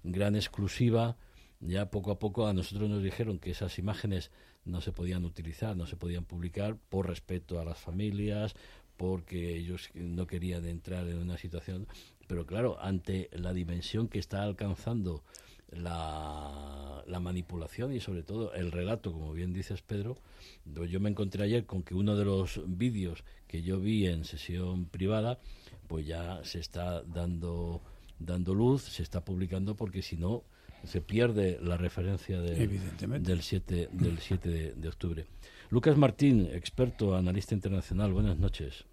gran 0.04 0.36
exclusiva, 0.36 1.18
ya 1.60 1.91
poco 1.91 2.12
a 2.12 2.20
poco 2.20 2.47
a 2.47 2.54
nosotros 2.54 2.89
nos 2.89 3.04
dijeron 3.04 3.39
que 3.39 3.52
esas 3.52 3.78
imágenes 3.78 4.32
no 4.66 4.82
se 4.82 4.91
podían 4.91 5.26
utilizar, 5.26 5.76
no 5.76 5.86
se 5.86 5.95
podían 5.95 6.26
publicar 6.26 6.78
por 6.89 7.08
respeto 7.08 7.60
a 7.60 7.66
las 7.66 7.78
familias, 7.78 8.56
porque 8.97 9.56
ellos 9.56 9.89
no 9.93 10.28
querían 10.28 10.66
entrar 10.66 11.08
en 11.08 11.18
una 11.18 11.38
situación. 11.38 11.88
Pero 12.28 12.45
claro, 12.45 12.78
ante 12.82 13.30
la 13.34 13.54
dimensión 13.54 14.08
que 14.08 14.20
está 14.20 14.43
alcanzando 14.43 15.24
la, 15.72 17.03
la, 17.07 17.19
manipulación 17.19 17.93
y 17.93 17.99
sobre 17.99 18.24
todo 18.24 18.53
el 18.53 18.72
relato, 18.72 19.11
como 19.11 19.34
bien 19.34 19.53
dices 19.53 19.82
Pedro, 19.82 20.17
yo 20.65 20.99
me 20.99 21.09
encontré 21.09 21.43
ayer 21.43 21.65
con 21.65 21.84
que 21.84 21.95
uno 21.95 22.15
de 22.15 22.26
los 22.26 22.61
vídeos 22.65 23.24
que 23.47 23.61
yo 23.61 23.80
vi 23.80 24.07
en 24.07 24.26
sesión 24.26 24.86
privada, 24.86 25.39
pues 25.88 26.05
ya 26.05 26.43
se 26.43 26.59
está 26.59 27.01
dando 27.03 27.82
dando 28.26 28.53
luz, 28.53 28.84
se 28.84 29.03
está 29.03 29.24
publicando 29.24 29.76
porque 29.76 30.01
si 30.01 30.17
no 30.17 30.43
se 30.84 31.01
pierde 31.01 31.59
la 31.61 31.78
referencia 31.78 32.41
del 32.41 33.41
7, 33.41 33.89
del 33.91 34.19
7 34.19 34.74
de, 34.76 34.88
octubre. 34.88 35.26
Lucas 35.69 35.95
Martín, 35.95 36.49
experto, 36.51 37.15
analista 37.15 37.53
internacional, 37.53 38.11
buenas 38.11 38.38
noches. 38.38 38.86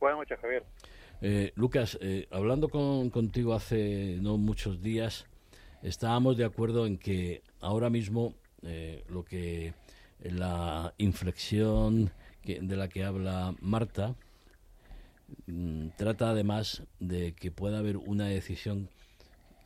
Buenas 0.00 0.18
noches, 0.20 0.38
Javier. 0.40 0.64
Eh, 1.20 1.52
Lucas, 1.56 1.98
eh, 2.00 2.26
hablando 2.30 2.68
con, 2.68 3.10
contigo 3.10 3.54
hace 3.54 4.18
no 4.20 4.38
muchos 4.38 4.82
días, 4.82 5.26
estábamos 5.82 6.36
de 6.36 6.44
acuerdo 6.44 6.86
en 6.86 6.98
que 6.98 7.42
ahora 7.60 7.90
mismo 7.90 8.34
eh, 8.62 9.04
lo 9.08 9.24
que 9.24 9.74
la 10.20 10.94
inflexión 10.98 12.12
de 12.44 12.76
la 12.76 12.88
que 12.88 13.04
habla 13.04 13.54
Marta 13.60 14.14
mm, 15.46 15.88
trata 15.96 16.30
además 16.30 16.82
de 17.00 17.34
que 17.34 17.50
pueda 17.50 17.78
haber 17.78 17.96
una 17.96 18.26
decisión 18.26 18.88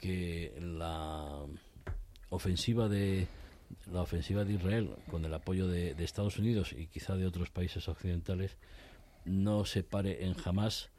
que 0.01 0.55
la 0.61 1.45
ofensiva 2.31 2.89
de 2.89 3.27
la 3.93 4.03
ofensiva 4.03 4.45
de 4.45 4.55
Israel 4.55 4.91
con 5.11 5.25
el 5.25 5.35
apoyo 5.35 5.67
de, 5.67 5.95
de 5.95 6.05
Estados 6.05 6.39
Unidos 6.39 6.73
y 6.73 6.87
quizá 6.87 7.17
de 7.17 7.27
otros 7.27 7.51
países 7.51 7.89
occidentales 7.89 8.57
no 9.25 9.65
se 9.65 9.83
pare 9.83 10.25
en 10.25 10.35
jamás 10.35 10.91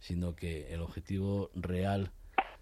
sino 0.00 0.34
que 0.34 0.72
el 0.72 0.80
objetivo 0.80 1.50
real 1.54 2.10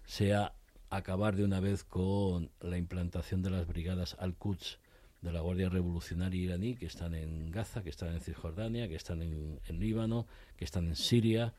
sea 0.05 0.53
acabar 0.95 1.35
de 1.35 1.43
una 1.43 1.59
vez 1.59 1.83
con 1.83 2.51
la 2.61 2.77
implantación 2.77 3.41
de 3.41 3.49
las 3.49 3.67
brigadas 3.67 4.15
Al-Quds 4.19 4.79
de 5.21 5.31
la 5.31 5.41
Guardia 5.41 5.69
Revolucionaria 5.69 6.43
iraní 6.43 6.75
que 6.75 6.85
están 6.85 7.15
en 7.15 7.49
Gaza, 7.49 7.81
que 7.81 7.89
están 7.89 8.09
en 8.09 8.19
Cisjordania, 8.19 8.87
que 8.87 8.95
están 8.95 9.21
en, 9.21 9.59
Líbano, 9.69 10.27
que 10.57 10.65
están 10.65 10.85
en 10.85 10.95
Siria 10.95 11.53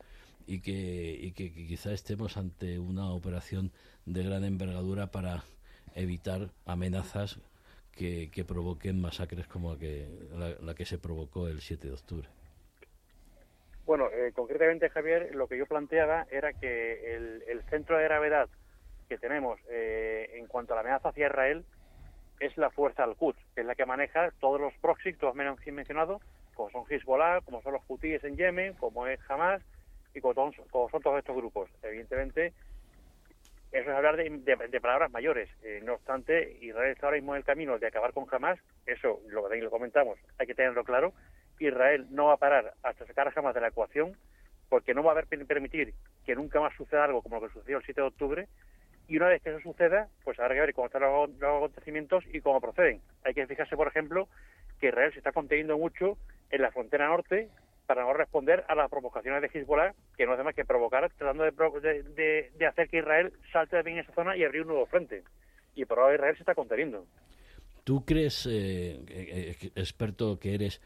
y 0.46 0.60
que, 0.60 1.18
y 1.20 1.32
que, 1.32 1.52
quizá 1.52 1.92
estemos 1.92 2.36
ante 2.36 2.78
una 2.78 3.10
operación 3.10 3.72
de 4.04 4.22
gran 4.22 4.44
envergadura 4.44 5.08
para 5.08 5.42
evitar 5.94 6.50
amenazas 6.66 7.40
que, 7.92 8.44
provoquen 8.46 9.00
masacres 9.00 9.46
como 9.46 9.74
la 9.74 10.74
que, 10.74 10.84
se 10.84 10.98
provocó 10.98 11.48
el 11.48 11.60
7 11.60 11.88
de 11.88 11.94
octubre. 11.94 12.28
Bueno, 13.86 14.08
eh, 14.10 14.32
concretamente, 14.32 14.90
Javier, 14.90 15.34
lo 15.34 15.48
que 15.48 15.58
yo 15.58 15.66
planteaba 15.66 16.26
era 16.30 16.52
que 16.52 17.16
el, 17.16 17.42
el 17.48 17.62
centro 17.64 17.98
de 17.98 18.04
gravedad 18.04 18.48
que 19.08 19.18
tenemos 19.18 19.58
eh, 19.68 20.30
en 20.34 20.46
cuanto 20.46 20.72
a 20.72 20.76
la 20.76 20.80
amenaza 20.80 21.10
hacia 21.10 21.26
Israel 21.26 21.64
es 22.40 22.56
la 22.56 22.70
fuerza 22.70 23.04
al-Quds, 23.04 23.38
que 23.54 23.60
es 23.60 23.66
la 23.66 23.74
que 23.74 23.86
maneja 23.86 24.30
todos 24.40 24.60
los 24.60 24.74
proxies, 24.74 25.18
todos 25.18 25.34
menos 25.34 25.58
mencionado, 25.66 26.20
como 26.54 26.70
son 26.70 26.84
Hezbollah, 26.88 27.40
como 27.42 27.62
son 27.62 27.74
los 27.74 27.82
Houthis 27.84 28.24
en 28.24 28.36
Yemen, 28.36 28.74
como 28.74 29.06
es 29.06 29.20
Hamas 29.28 29.62
y 30.14 30.20
como, 30.20 30.34
son 30.34 31.02
todos 31.02 31.18
estos 31.18 31.36
grupos. 31.36 31.68
Evidentemente, 31.82 32.52
eso 33.72 33.90
es 33.90 33.96
hablar 33.96 34.16
de, 34.16 34.80
palabras 34.80 35.10
mayores. 35.10 35.48
Eh, 35.62 35.80
no 35.82 35.94
obstante, 35.94 36.58
Israel 36.60 36.92
está 36.92 37.06
ahora 37.06 37.16
mismo 37.16 37.34
en 37.34 37.38
el 37.38 37.44
camino 37.44 37.78
de 37.78 37.86
acabar 37.86 38.12
con 38.12 38.26
Hamas, 38.30 38.58
eso 38.86 39.20
lo, 39.28 39.48
lo 39.48 39.70
comentamos, 39.70 40.18
hay 40.38 40.46
que 40.46 40.54
tenerlo 40.54 40.84
claro. 40.84 41.12
Israel 41.58 42.06
no 42.10 42.26
va 42.26 42.34
a 42.34 42.38
parar 42.38 42.74
hasta 42.82 43.06
sacar 43.06 43.28
a 43.28 43.32
Hamas 43.34 43.54
de 43.54 43.60
la 43.60 43.68
ecuación, 43.68 44.16
porque 44.68 44.94
no 44.94 45.02
va 45.02 45.10
a 45.10 45.14
haber 45.14 45.26
permitir 45.26 45.94
que 46.24 46.34
nunca 46.34 46.60
más 46.60 46.74
suceda 46.76 47.04
algo 47.04 47.22
como 47.22 47.36
lo 47.36 47.46
que 47.46 47.54
sucedió 47.54 47.78
el 47.78 47.84
7 47.84 48.00
de 48.00 48.06
octubre, 48.06 48.48
y 49.06 49.16
una 49.16 49.28
vez 49.28 49.42
que 49.42 49.50
eso 49.50 49.60
suceda, 49.60 50.08
pues 50.24 50.38
habrá 50.38 50.54
que 50.54 50.60
ver 50.60 50.74
cómo 50.74 50.86
están 50.86 51.02
los, 51.02 51.30
acontecimientos 51.42 52.24
y 52.32 52.40
cómo 52.40 52.60
proceden. 52.60 53.00
Hay 53.24 53.34
que 53.34 53.46
fijarse, 53.46 53.76
por 53.76 53.88
ejemplo, 53.88 54.28
que 54.80 54.88
Israel 54.88 55.12
se 55.12 55.18
está 55.18 55.32
conteniendo 55.32 55.76
mucho 55.76 56.16
en 56.50 56.62
la 56.62 56.70
frontera 56.70 57.08
norte 57.08 57.48
para 57.86 58.02
no 58.02 58.14
responder 58.14 58.64
a 58.68 58.74
las 58.74 58.90
provocaciones 58.90 59.42
de 59.42 59.50
Hezbollah, 59.58 59.94
que 60.16 60.24
no 60.26 60.34
es 60.34 60.44
más 60.44 60.54
que 60.54 60.64
provocar, 60.64 61.10
tratando 61.18 61.44
de, 61.44 62.50
de, 62.56 62.66
hacer 62.66 62.88
que 62.88 62.98
Israel 62.98 63.32
salte 63.52 63.76
de 63.76 63.82
bien 63.82 63.98
esa 63.98 64.12
zona 64.14 64.36
y 64.36 64.44
abrir 64.44 64.62
un 64.62 64.68
nuevo 64.68 64.86
frente. 64.86 65.22
Y 65.74 65.84
por 65.84 65.98
ahora 65.98 66.14
Israel 66.14 66.36
se 66.36 66.42
está 66.42 66.54
conteniendo. 66.54 67.06
¿Tú 67.84 68.06
crees, 68.06 68.46
eh, 68.46 69.02
eh, 69.08 69.56
eh, 69.60 69.70
experto 69.74 70.38
que 70.38 70.54
eres, 70.54 70.80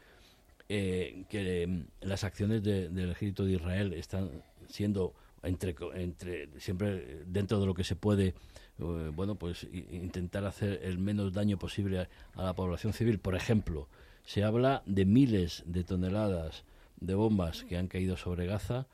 que 0.67 1.85
las 2.01 2.23
acciones 2.23 2.61
del 2.61 3.11
ejército 3.11 3.45
de 3.45 3.53
Israel 3.53 3.93
están 3.93 4.43
siendo 4.67 5.15
entre, 5.43 5.75
entre 5.95 6.49
siempre 6.59 7.23
dentro 7.25 7.59
de 7.59 7.65
lo 7.65 7.73
que 7.73 7.83
se 7.83 7.95
puede 7.95 8.33
eh, 8.79 9.11
bueno 9.13 9.35
pues 9.35 9.67
intentar 9.91 10.45
hacer 10.45 10.81
el 10.83 10.97
menos 10.97 11.33
daño 11.33 11.57
posible 11.57 12.07
a, 12.35 12.43
la 12.43 12.53
población 12.53 12.93
civil 12.93 13.19
por 13.19 13.35
ejemplo 13.35 13.87
se 14.25 14.43
habla 14.43 14.83
de 14.85 15.05
miles 15.05 15.63
de 15.65 15.83
toneladas 15.83 16.63
de 16.99 17.15
bombas 17.15 17.63
que 17.63 17.77
han 17.77 17.87
caído 17.87 18.17
sobre 18.17 18.45
Gaza 18.45 18.87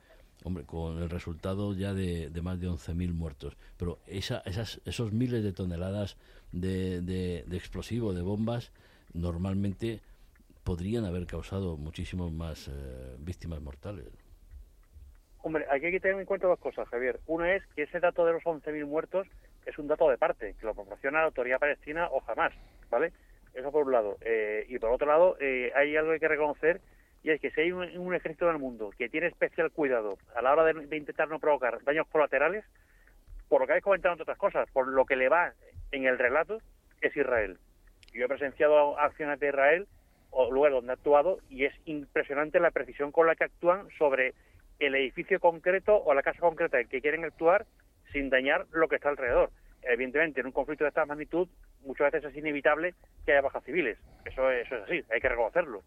hombre 0.44 0.64
con 0.66 1.02
el 1.02 1.10
resultado 1.10 1.74
ya 1.74 1.94
de, 1.94 2.30
más 2.44 2.60
de 2.60 2.70
11.000 2.70 3.14
muertos 3.14 3.58
pero 3.78 4.00
esa, 4.06 4.40
esas, 4.46 4.82
esos 4.86 5.12
miles 5.12 5.44
de 5.44 5.54
toneladas 5.54 6.18
de, 6.52 7.02
de, 7.02 7.44
de 7.48 7.58
explosivo 7.58 8.14
de 8.14 8.22
bombas 8.22 8.72
normalmente 9.14 10.02
podrían 10.66 11.06
haber 11.06 11.28
causado 11.28 11.78
muchísimas 11.78 12.32
más 12.32 12.68
eh, 12.68 13.16
víctimas 13.20 13.62
mortales. 13.62 14.08
Hombre, 15.46 15.64
hay 15.70 15.80
que 15.80 16.00
tener 16.00 16.20
en 16.20 16.26
cuenta 16.26 16.48
dos 16.48 16.58
cosas, 16.58 16.90
Javier. 16.90 17.20
Una 17.28 17.54
es 17.54 17.64
que 17.76 17.84
ese 17.84 18.00
dato 18.00 18.26
de 18.26 18.34
los 18.34 18.42
11.000 18.42 18.84
muertos 18.88 19.28
es 19.68 19.78
un 19.78 19.86
dato 19.86 20.10
de 20.10 20.18
parte, 20.18 20.56
que 20.60 20.66
lo 20.66 20.74
proporciona 20.74 21.20
la 21.20 21.26
autoridad 21.26 21.60
palestina 21.60 22.08
o 22.10 22.20
jamás, 22.22 22.52
¿vale? 22.90 23.14
Eso 23.54 23.72
por 23.72 23.86
un 23.86 23.92
lado. 23.92 24.18
Eh, 24.22 24.66
y 24.68 24.80
por 24.80 24.90
otro 24.90 25.06
lado, 25.06 25.38
eh, 25.40 25.72
hay 25.76 25.96
algo 25.96 26.10
que 26.10 26.14
hay 26.16 26.20
que 26.20 26.28
reconocer, 26.30 26.82
y 27.22 27.30
es 27.30 27.40
que 27.40 27.52
si 27.52 27.62
hay 27.62 27.72
un, 27.72 28.16
ejército 28.16 28.50
en 28.50 28.56
el 28.56 28.60
mundo 28.60 28.90
que 28.98 29.08
tiene 29.08 29.28
especial 29.28 29.70
cuidado 29.70 30.18
a 30.36 30.42
la 30.42 30.52
hora 30.52 30.64
de, 30.64 30.98
intentar 30.98 31.30
no 31.30 31.38
provocar 31.38 31.84
daños 31.84 32.08
colaterales, 32.08 32.66
por 33.48 33.62
lo 33.62 33.68
que 33.68 33.74
habéis 33.74 33.84
comentado 33.84 34.14
entre 34.14 34.24
otras 34.24 34.40
cosas, 34.40 34.68
por 34.72 34.88
lo 34.88 35.06
que 35.06 35.16
le 35.16 35.30
va 35.30 35.54
en 35.92 36.08
el 36.08 36.18
relato, 36.18 36.58
es 37.02 37.16
Israel. 37.16 37.60
Yo 38.14 38.26
he 38.26 38.28
presenciado 38.28 38.98
acciones 38.98 39.40
de 39.40 39.50
Israel, 39.50 39.88
o 40.32 40.52
lugar 40.52 40.72
donde 40.72 40.90
ha 40.90 40.96
actuado, 40.96 41.38
y 41.52 41.66
es 41.66 41.74
impresionante 41.86 42.60
la 42.60 42.72
precisión 42.72 43.12
con 43.12 43.28
la 43.28 43.36
que 43.36 43.44
actúan 43.44 43.88
sobre 44.00 44.34
el 44.80 44.96
edificio 44.96 45.40
concreto 45.40 45.96
o 45.96 46.14
la 46.14 46.24
casa 46.24 46.40
concreta 46.40 46.80
en 46.80 46.88
que 46.88 47.02
quieren 47.02 47.24
actuar 47.24 47.66
sin 48.12 48.30
dañar 48.30 48.66
lo 48.72 48.88
que 48.88 48.96
está 48.96 49.10
alrededor. 49.10 49.52
Evidentemente, 49.84 50.40
en 50.40 50.48
un 50.48 50.52
conflicto 50.52 50.84
de 50.84 50.90
esta 50.90 51.06
magnitud, 51.06 51.48
muchas 51.86 52.12
veces 52.12 52.32
es 52.32 52.38
inevitable 52.38 52.96
que 53.26 53.34
haya 53.34 53.42
bajas 53.42 53.64
civiles. 53.64 53.98
Eso, 54.26 54.50
eso 54.52 54.76
es 54.76 54.84
así, 54.84 55.04
hay 55.12 55.22
que 55.22 55.30
reconocerlo. 55.30 55.84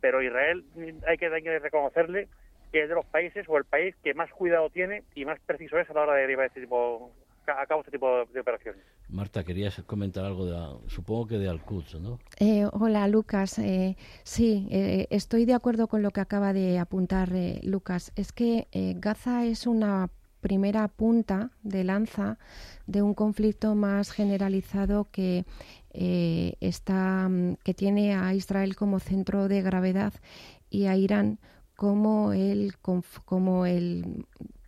Pero 0.00 0.22
Israel 0.22 0.64
hay 1.06 1.18
que, 1.18 1.26
hay 1.26 1.42
que 1.42 1.58
reconocerle 1.58 2.28
que 2.72 2.82
es 2.82 2.88
de 2.88 2.94
los 2.94 3.06
países 3.06 3.46
o 3.48 3.58
el 3.58 3.64
país 3.64 3.96
que 4.02 4.14
más 4.14 4.30
cuidado 4.30 4.70
tiene 4.70 5.02
y 5.14 5.24
más 5.24 5.40
preciso 5.40 5.78
es 5.78 5.90
a 5.90 5.94
la 5.94 6.02
hora 6.02 6.14
de 6.14 6.26
llevar 6.26 6.46
este 6.46 6.60
tipo, 6.60 7.12
a 7.46 7.66
cabo 7.66 7.80
este 7.80 7.92
tipo 7.92 8.24
de 8.32 8.40
operaciones. 8.40 8.82
Marta, 9.08 9.44
querías 9.44 9.82
comentar 9.84 10.24
algo 10.24 10.46
de, 10.46 10.88
supongo 10.88 11.26
que 11.26 11.38
de 11.38 11.48
Al-Quds, 11.48 12.00
¿no? 12.00 12.18
Eh, 12.38 12.66
hola, 12.72 13.08
Lucas. 13.08 13.58
Eh, 13.58 13.96
sí, 14.22 14.68
eh, 14.70 15.06
estoy 15.10 15.44
de 15.44 15.54
acuerdo 15.54 15.88
con 15.88 16.02
lo 16.02 16.10
que 16.10 16.20
acaba 16.20 16.52
de 16.52 16.78
apuntar 16.78 17.30
Lucas. 17.62 18.12
Es 18.16 18.32
que 18.32 18.68
Gaza 18.96 19.44
es 19.44 19.66
una 19.66 20.10
primera 20.40 20.88
punta 20.88 21.50
de 21.62 21.84
lanza 21.84 22.38
de 22.86 23.02
un 23.02 23.14
conflicto 23.14 23.74
más 23.74 24.10
generalizado 24.10 25.08
que 25.10 25.44
está 25.92 27.28
que 27.62 27.74
tiene 27.74 28.14
a 28.14 28.32
Israel 28.32 28.74
como 28.76 29.00
centro 29.00 29.48
de 29.48 29.60
gravedad 29.60 30.14
y 30.70 30.86
a 30.86 30.96
Irán 30.96 31.40
como 31.74 32.32
el 32.32 32.74
como 32.78 33.66
el 33.66 34.04
Mm, 34.06 34.59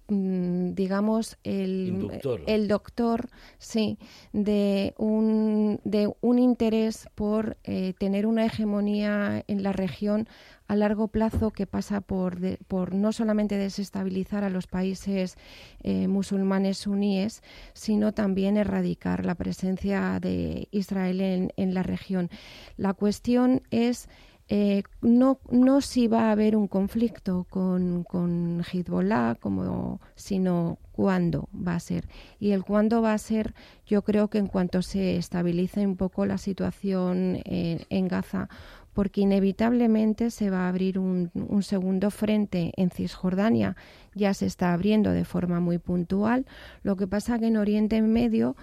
digamos, 0.75 1.39
el, 1.45 2.21
el 2.47 2.69
doctor, 2.69 3.29
sí, 3.59 3.99
de 4.33 4.95
un, 4.99 5.81
de 5.85 6.13
un 6.21 6.39
interés 6.39 7.09
por 7.15 7.57
eh, 7.65 7.95
tener 7.99 8.27
una 8.27 8.47
hegemonía 8.47 9.45
en 9.47 9.63
la 9.63 9.73
región 9.73 10.29
a 10.69 10.77
largo 10.77 11.09
plazo 11.09 11.51
que 11.51 11.67
pasa 11.67 12.01
por, 12.01 12.39
por 12.67 12.95
no 12.95 13.13
solamente 13.13 13.57
desestabilizar 13.57 14.45
a 14.45 14.51
los 14.51 14.67
países 14.67 15.37
eh, 15.83 16.09
musulmanes 16.09 16.79
suníes, 16.79 17.43
sino 17.75 18.13
también 18.13 18.57
erradicar 18.57 19.27
la 19.27 19.35
presencia 19.35 20.19
de 20.21 20.69
Israel 20.71 21.21
en, 21.21 21.53
en 21.57 21.75
la 21.75 21.83
región. 21.83 22.31
La 22.77 22.95
cuestión 22.95 23.63
es 23.71 24.09
eh, 24.55 24.83
no, 25.01 25.41
no 25.51 25.81
si 25.81 26.09
va 26.09 26.29
a 26.29 26.33
haber 26.33 26.57
un 26.57 26.69
conflicto 26.69 27.47
con, 27.49 28.05
con 28.05 28.63
Hezbollah, 28.71 29.37
como, 29.41 29.99
sino 30.15 30.79
cuándo 30.93 31.49
va 31.55 31.75
a 31.75 31.81
ser. 31.81 32.07
Y 32.39 32.51
el 32.51 32.63
cuándo 32.63 33.01
va 33.01 33.15
a 33.15 33.19
ser, 33.19 33.55
yo 33.87 34.03
creo 34.03 34.29
que 34.29 34.37
en 34.37 34.49
cuanto 34.49 34.83
se 34.83 35.17
estabilice 35.17 35.87
un 35.87 35.97
poco 35.97 36.27
la 36.27 36.37
situación 36.37 37.41
eh, 37.47 37.87
en 37.89 38.09
Gaza, 38.09 38.51
porque 38.93 39.23
inevitablemente 39.23 40.31
se 40.31 40.51
va 40.51 40.67
a 40.67 40.69
abrir 40.69 40.99
un, 40.99 41.31
un, 41.33 41.63
segundo 41.63 42.11
frente 42.11 42.75
en 42.77 42.91
Cisjordania. 42.91 43.75
Ya 44.15 44.35
se 44.35 44.45
está 44.45 44.75
abriendo 44.75 45.13
de 45.13 45.25
forma 45.25 45.61
muy 45.61 45.79
puntual. 45.79 46.45
Lo 46.83 46.97
que 46.97 47.07
pasa 47.07 47.39
que 47.39 47.47
en 47.47 47.57
Oriente 47.57 48.03
Medio 48.03 48.55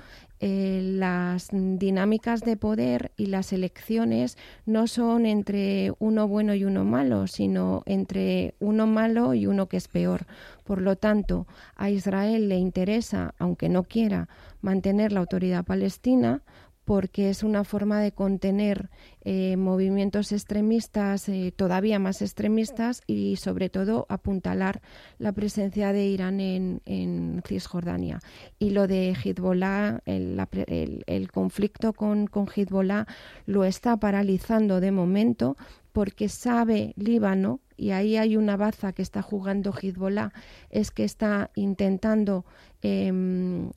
eh, 0.41 0.79
las 0.81 1.49
dinámicas 1.51 2.41
de 2.41 2.55
poder 2.55 3.11
y 3.17 3.25
las 3.25 3.51
elecciones 3.51 4.37
no 4.65 4.87
son 4.87 5.25
entre 5.25 5.91
uno 5.99 6.29
bueno 6.29 6.53
y 6.55 6.63
uno 6.63 6.85
malo, 6.85 7.27
sino 7.27 7.83
entre 7.85 8.55
uno 8.59 8.87
malo 8.87 9.33
y 9.33 9.47
uno 9.47 9.67
que 9.67 9.77
es 9.77 9.89
peor. 9.89 10.27
Por 10.63 10.81
lo 10.81 10.95
tanto, 10.95 11.45
a 11.75 11.89
Israel 11.89 12.47
le 12.47 12.57
interesa, 12.57 13.33
aunque 13.37 13.67
no 13.67 13.83
quiera, 13.83 14.29
mantener 14.61 15.11
la 15.11 15.19
autoridad 15.19 15.65
palestina 15.65 16.41
porque 16.89 17.29
es 17.29 17.43
una 17.43 17.65
forma 17.65 18.01
de 18.01 18.13
contener 18.13 18.89
eh, 19.21 19.57
movimientos 19.57 20.31
extremistas 20.31 21.29
eh, 21.29 21.53
todavía 21.55 21.99
más 21.99 22.23
extremistas 22.23 23.03
y 23.05 23.35
sobre 23.35 23.69
todo 23.69 24.07
apuntalar 24.09 24.81
la 25.19 25.31
presencia 25.31 25.93
de 25.93 26.07
Irán 26.07 26.39
en, 26.39 27.43
Cisjordania. 27.45 28.21
Y 28.57 28.71
lo 28.71 28.87
de 28.87 29.15
Hezbollah, 29.23 29.99
el, 30.07 31.31
conflicto 31.31 31.93
con, 31.93 32.25
con 32.25 32.47
Hezbollah 32.47 33.05
lo 33.45 33.65
está 33.65 33.95
paralizando 33.97 34.79
de 34.79 34.91
momento 34.91 35.57
porque 35.91 36.27
sabe 36.27 36.93
Líbano, 36.95 37.59
y 37.77 37.91
ahí 37.91 38.17
hay 38.17 38.35
una 38.35 38.57
baza 38.57 38.93
que 38.93 39.03
está 39.03 39.21
jugando 39.21 39.75
Hezbollah, 39.79 40.33
es 40.71 40.89
que 40.89 41.03
está 41.03 41.51
intentando 41.53 42.45
em, 42.81 43.69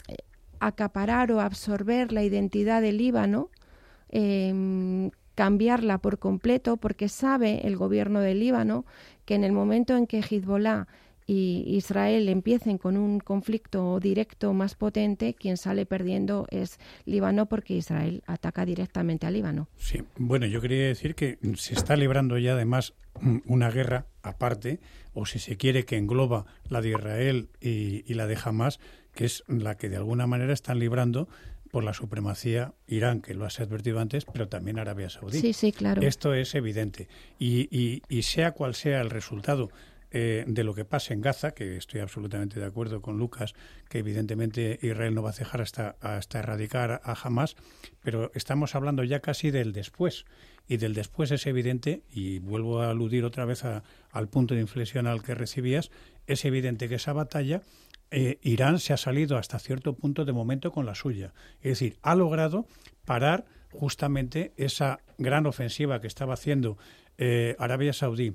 acaparar 0.66 1.32
o 1.32 1.40
absorber 1.40 2.12
la 2.12 2.22
identidad 2.22 2.80
del 2.80 2.98
Líbano, 2.98 3.50
em, 4.08 5.10
cambiarla 5.34 5.98
por 5.98 6.18
completo, 6.18 6.76
porque 6.76 7.08
sabe 7.08 7.66
el 7.66 7.76
gobierno 7.76 8.20
del 8.20 8.40
Líbano 8.40 8.84
que 9.24 9.34
en 9.34 9.44
el 9.44 9.52
momento 9.52 9.96
en 9.96 10.06
que 10.06 10.20
Hezbollah 10.20 10.86
y 11.26 11.64
Israel 11.66 12.28
empiecen 12.28 12.78
con 12.78 12.96
un 12.96 13.20
conflicto 13.20 14.00
directo 14.00 14.52
más 14.52 14.74
potente, 14.74 15.34
quien 15.34 15.56
sale 15.56 15.86
perdiendo 15.86 16.46
es 16.50 16.78
Líbano 17.06 17.46
porque 17.46 17.74
Israel 17.74 18.22
ataca 18.26 18.66
directamente 18.66 19.26
al 19.26 19.34
Líbano. 19.34 19.68
Sí, 19.76 20.02
bueno, 20.16 20.46
yo 20.46 20.60
quería 20.60 20.86
decir 20.86 21.14
que 21.14 21.38
se 21.54 21.74
está 21.74 21.96
librando 21.96 22.38
ya 22.38 22.52
además 22.52 22.94
una 23.46 23.70
guerra 23.70 24.06
aparte, 24.22 24.80
o 25.14 25.26
si 25.26 25.38
se 25.38 25.56
quiere 25.56 25.84
que 25.84 25.96
engloba 25.96 26.46
la 26.68 26.80
de 26.80 26.90
Israel 26.90 27.48
y, 27.60 28.04
y 28.10 28.14
la 28.14 28.26
de 28.26 28.36
Hamas, 28.42 28.80
que 29.14 29.24
es 29.24 29.44
la 29.46 29.76
que 29.76 29.88
de 29.88 29.96
alguna 29.96 30.26
manera 30.26 30.52
están 30.52 30.78
librando 30.78 31.28
por 31.72 31.84
la 31.84 31.94
supremacía 31.94 32.74
Irán, 32.86 33.22
que 33.22 33.34
lo 33.34 33.46
has 33.46 33.58
advertido 33.58 33.98
antes, 33.98 34.26
pero 34.26 34.46
también 34.46 34.78
Arabia 34.78 35.08
Saudí. 35.08 35.40
Sí, 35.40 35.52
sí, 35.54 35.72
claro. 35.72 36.02
Esto 36.02 36.34
es 36.34 36.54
evidente. 36.54 37.08
Y, 37.38 38.02
y, 38.08 38.22
sea 38.22 38.52
cual 38.52 38.74
sea 38.74 39.00
el 39.00 39.08
resultado 39.08 39.70
eh, 40.10 40.44
de 40.46 40.64
lo 40.64 40.74
que 40.74 40.84
pase 40.84 41.14
en 41.14 41.22
Gaza, 41.22 41.52
que 41.52 41.78
estoy 41.78 42.00
absolutamente 42.00 42.60
de 42.60 42.66
acuerdo 42.66 43.00
con 43.00 43.16
Lucas, 43.16 43.54
que 43.88 44.00
evidentemente 44.00 44.78
Israel 44.82 45.14
no 45.14 45.22
va 45.22 45.30
a 45.30 45.32
cejar 45.32 45.62
hasta, 45.62 45.96
hasta 46.02 46.40
erradicar 46.40 47.00
a 47.02 47.14
Hamas, 47.14 47.56
pero 48.02 48.30
estamos 48.34 48.74
hablando 48.74 49.02
ya 49.02 49.20
casi 49.20 49.50
del 49.50 49.72
después. 49.72 50.26
Y 50.68 50.76
del 50.76 50.92
después 50.92 51.30
es 51.30 51.46
evidente, 51.46 52.02
y 52.10 52.38
vuelvo 52.38 52.82
a 52.82 52.90
aludir 52.90 53.24
otra 53.24 53.46
vez 53.46 53.64
al 53.64 54.28
punto 54.28 54.54
de 54.54 54.60
inflexión 54.60 55.06
al 55.06 55.22
que 55.22 55.34
recibías, 55.34 55.90
es 56.26 56.44
evidente 56.44 56.90
que 56.90 56.96
esa 56.96 57.14
batalla 57.14 57.62
eh, 58.12 58.38
Irán 58.42 58.78
se 58.78 58.92
ha 58.92 58.96
salido 58.98 59.38
hasta 59.38 59.58
cierto 59.58 59.94
punto 59.94 60.24
de 60.24 60.32
momento 60.32 60.70
con 60.70 60.84
la 60.86 60.94
suya. 60.94 61.32
Es 61.62 61.72
decir, 61.78 61.96
ha 62.02 62.14
logrado 62.14 62.66
parar 63.06 63.46
justamente 63.70 64.52
esa 64.56 65.00
gran 65.16 65.46
ofensiva 65.46 66.00
que 66.00 66.06
estaba 66.06 66.34
haciendo 66.34 66.76
eh, 67.16 67.56
Arabia 67.58 67.94
Saudí 67.94 68.34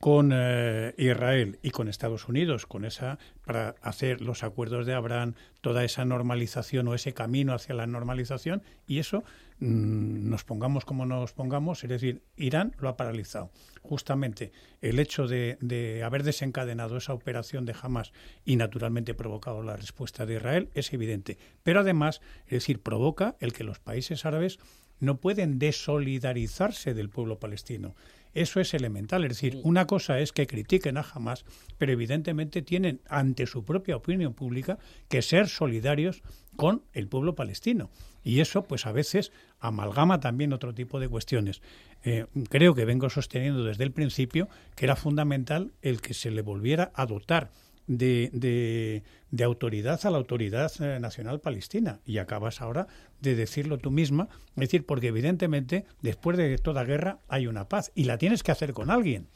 con 0.00 0.32
eh, 0.34 0.94
Israel 0.98 1.60
y 1.62 1.70
con 1.70 1.86
Estados 1.86 2.26
Unidos, 2.28 2.66
con 2.66 2.84
esa 2.84 3.20
para 3.46 3.76
hacer 3.82 4.20
los 4.20 4.42
acuerdos 4.42 4.84
de 4.84 4.94
Abraham, 4.94 5.34
toda 5.60 5.84
esa 5.84 6.04
normalización 6.04 6.88
o 6.88 6.94
ese 6.94 7.14
camino 7.14 7.54
hacia 7.54 7.76
la 7.76 7.86
normalización 7.86 8.62
y 8.88 8.98
eso 8.98 9.22
nos 9.62 10.42
pongamos 10.42 10.84
como 10.84 11.06
nos 11.06 11.32
pongamos, 11.32 11.84
es 11.84 11.90
decir, 11.90 12.22
Irán 12.36 12.74
lo 12.78 12.88
ha 12.88 12.96
paralizado. 12.96 13.50
Justamente 13.80 14.50
el 14.80 14.98
hecho 14.98 15.28
de, 15.28 15.56
de 15.60 16.02
haber 16.02 16.24
desencadenado 16.24 16.96
esa 16.96 17.14
operación 17.14 17.64
de 17.64 17.76
Hamas 17.80 18.12
y 18.44 18.56
naturalmente 18.56 19.14
provocado 19.14 19.62
la 19.62 19.76
respuesta 19.76 20.26
de 20.26 20.34
Israel 20.34 20.68
es 20.74 20.92
evidente, 20.92 21.38
pero 21.62 21.80
además, 21.80 22.20
es 22.46 22.52
decir, 22.52 22.82
provoca 22.82 23.36
el 23.38 23.52
que 23.52 23.62
los 23.64 23.78
países 23.78 24.26
árabes 24.26 24.58
no 24.98 25.20
pueden 25.20 25.58
desolidarizarse 25.58 26.94
del 26.94 27.10
pueblo 27.10 27.38
palestino. 27.38 27.94
Eso 28.34 28.60
es 28.60 28.74
elemental. 28.74 29.24
Es 29.24 29.30
decir, 29.30 29.60
una 29.62 29.86
cosa 29.86 30.18
es 30.20 30.32
que 30.32 30.46
critiquen 30.46 30.96
a 30.96 31.06
Hamas, 31.14 31.44
pero 31.78 31.92
evidentemente 31.92 32.62
tienen 32.62 33.00
ante 33.08 33.46
su 33.46 33.64
propia 33.64 33.96
opinión 33.96 34.34
pública 34.34 34.78
que 35.08 35.22
ser 35.22 35.48
solidarios 35.48 36.22
con 36.56 36.82
el 36.92 37.08
pueblo 37.08 37.34
palestino. 37.34 37.90
Y 38.24 38.40
eso, 38.40 38.62
pues 38.62 38.86
a 38.86 38.92
veces, 38.92 39.32
amalgama 39.58 40.20
también 40.20 40.52
otro 40.52 40.74
tipo 40.74 41.00
de 41.00 41.08
cuestiones. 41.08 41.60
Eh, 42.04 42.26
creo 42.48 42.74
que 42.74 42.84
vengo 42.84 43.10
sosteniendo 43.10 43.64
desde 43.64 43.84
el 43.84 43.92
principio 43.92 44.48
que 44.76 44.86
era 44.86 44.96
fundamental 44.96 45.72
el 45.82 46.00
que 46.00 46.14
se 46.14 46.30
le 46.30 46.42
volviera 46.42 46.92
a 46.94 47.06
dotar 47.06 47.50
de, 47.98 49.02
de, 49.30 49.44
autoridad 49.44 50.04
a 50.04 50.10
la 50.10 50.18
autoridad 50.18 50.72
eh, 50.80 51.00
nacional 51.00 51.40
palestina. 51.40 52.00
Y 52.04 52.18
acabas 52.18 52.60
ahora 52.60 52.86
de 53.20 53.34
decirlo 53.34 53.78
tú 53.78 53.90
misma, 53.90 54.28
es 54.50 54.60
decir, 54.60 54.86
porque 54.86 55.08
evidentemente 55.08 55.84
después 56.00 56.36
de 56.36 56.58
toda 56.58 56.84
guerra 56.84 57.18
hay 57.28 57.46
una 57.46 57.68
paz 57.68 57.92
y 57.94 58.04
la 58.04 58.18
tienes 58.18 58.42
que 58.42 58.52
hacer 58.52 58.72
con 58.72 58.90
alguien. 58.90 59.28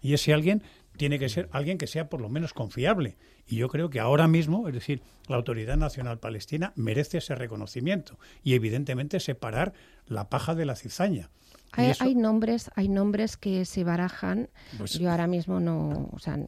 Y 0.00 0.12
ese 0.12 0.34
alguien 0.34 0.62
tiene 0.96 1.18
que 1.18 1.28
ser 1.28 1.48
alguien 1.50 1.78
que 1.78 1.86
sea 1.86 2.08
por 2.08 2.20
lo 2.20 2.28
menos 2.28 2.52
confiable. 2.52 3.16
Y 3.46 3.56
yo 3.56 3.68
creo 3.68 3.90
que 3.90 4.00
ahora 4.00 4.28
mismo, 4.28 4.68
es 4.68 4.74
decir, 4.74 5.02
la 5.28 5.36
Autoridad 5.36 5.76
Nacional 5.76 6.18
Palestina 6.18 6.72
merece 6.76 7.18
ese 7.18 7.34
reconocimiento 7.34 8.18
y 8.42 8.54
evidentemente 8.54 9.20
separar 9.20 9.72
la 10.06 10.28
paja 10.28 10.54
de 10.54 10.66
la 10.66 10.76
cizaña. 10.76 11.30
Hay, 11.76 12.14
nombres, 12.14 12.70
hay 12.74 12.88
nombres 12.88 13.36
que 13.36 13.64
se 13.64 13.84
barajan. 13.84 14.48
Pues 14.78 14.98
yo 14.98 15.10
ahora 15.10 15.26
mismo 15.26 15.60
no, 15.60 16.08
o 16.12 16.18
sea, 16.18 16.38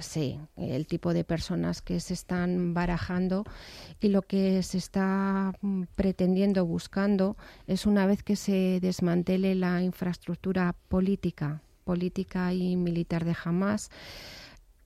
sé 0.00 0.38
el 0.56 0.86
tipo 0.86 1.14
de 1.14 1.24
personas 1.24 1.82
que 1.82 2.00
se 2.00 2.14
están 2.14 2.74
barajando 2.74 3.44
y 4.00 4.08
lo 4.08 4.22
que 4.22 4.62
se 4.62 4.78
está 4.78 5.52
mm, 5.60 5.84
pretendiendo, 5.94 6.66
buscando, 6.66 7.36
es 7.66 7.86
una 7.86 8.06
vez 8.06 8.22
que 8.22 8.36
se 8.36 8.78
desmantele 8.80 9.54
la 9.54 9.82
infraestructura 9.82 10.74
política, 10.88 11.62
política 11.84 12.52
y 12.52 12.76
militar 12.76 13.24
de 13.24 13.36
Hamas 13.44 13.90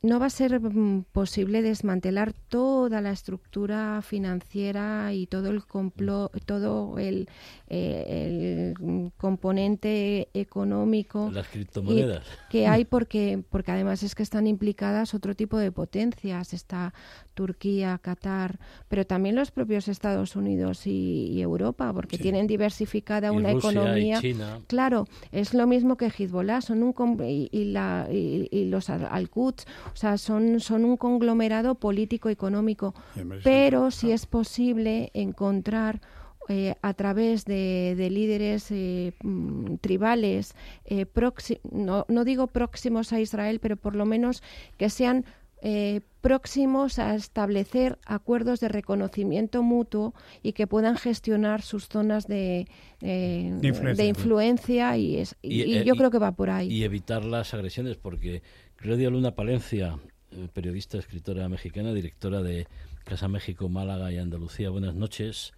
no 0.02 0.20
va 0.20 0.26
a 0.26 0.30
ser 0.30 0.60
mm, 0.60 1.04
posible 1.12 1.62
desmantelar 1.62 2.32
toda 2.32 3.00
la 3.00 3.10
estructura 3.10 4.02
financiera 4.02 5.12
y 5.12 5.26
todo 5.26 5.50
el 5.50 5.64
todo 6.44 6.98
el, 6.98 7.28
eh, 7.68 8.74
el 8.76 9.12
componente 9.16 10.28
económico 10.34 11.30
las 11.32 11.48
criptomonedas. 11.48 12.24
que 12.50 12.66
hay 12.66 12.84
porque 12.84 13.42
porque 13.50 13.72
además 13.72 14.02
es 14.02 14.14
que 14.14 14.22
están 14.22 14.46
implicadas 14.46 15.14
otro 15.14 15.34
tipo 15.34 15.58
de 15.58 15.72
potencias. 15.72 16.52
Está 16.52 16.94
Turquía 17.36 17.98
Qatar 18.02 18.58
pero 18.88 19.06
también 19.06 19.36
los 19.36 19.50
propios 19.52 19.86
Estados 19.86 20.34
Unidos 20.34 20.86
y, 20.86 21.40
Europa 21.40 21.92
porque 21.92 22.18
tienen 22.18 22.46
diversificada 22.46 23.30
una 23.30 23.52
economía. 23.52 24.20
Claro 24.66 25.06
es 25.30 25.54
lo 25.54 25.66
mismo 25.66 25.96
que 25.96 26.06
Hezbollah 26.06 26.62
son 26.62 26.82
un 26.82 26.94
y, 27.22 27.64
la 27.66 28.08
y, 28.10 28.64
los 28.64 28.88
Al-Quds 28.90 29.66
o 29.92 29.96
sea, 29.96 30.16
son, 30.16 30.60
son 30.60 30.84
un 30.84 30.96
conglomerado 30.96 31.74
político-económico, 31.74 32.94
pero 33.44 33.90
si 33.90 34.12
es 34.12 34.26
posible 34.26 35.10
encontrar 35.14 36.00
eh, 36.48 36.76
a 36.80 36.94
través 36.94 37.44
de, 37.44 37.96
líderes 38.10 38.70
eh, 38.70 39.14
mm, 39.22 39.76
tribales, 39.80 40.54
eh, 40.84 41.04
no, 41.72 42.06
no, 42.08 42.24
digo 42.24 42.46
próximos 42.46 43.12
a 43.12 43.18
Israel, 43.18 43.58
pero 43.58 43.76
por 43.76 43.96
lo 43.96 44.06
menos 44.06 44.44
que 44.76 44.88
sean 44.88 45.24
próximos 46.20 46.98
a 46.98 47.14
establecer 47.14 47.98
acuerdos 48.04 48.60
de 48.60 48.68
reconocimiento 48.68 49.62
mutuo 49.62 50.14
y 50.42 50.52
que 50.52 50.66
puedan 50.66 50.96
gestionar 50.96 51.62
sus 51.62 51.88
zonas 51.88 52.26
de, 52.26 52.68
de 53.00 54.06
influencia, 54.06 54.96
y, 54.96 55.16
es, 55.16 55.36
y, 55.42 55.84
yo 55.84 55.94
creo 55.94 56.10
que 56.10 56.18
va 56.18 56.32
por 56.32 56.50
ahí. 56.50 56.68
Y 56.68 56.84
evitar 56.84 57.24
las 57.24 57.54
agresiones, 57.54 57.96
porque 57.96 58.42
Claudia 58.76 59.10
Luna 59.10 59.34
Palencia, 59.34 59.98
eh, 60.32 60.48
periodista, 60.52 60.98
escritora 60.98 61.48
mexicana, 61.48 61.92
directora 61.92 62.42
de 62.42 62.66
Casa 63.04 63.28
México, 63.28 63.68
Málaga 63.68 64.12
y 64.12 64.18
Andalucía. 64.18 64.70
Buenas 64.70 64.94
noches. 64.94 65.52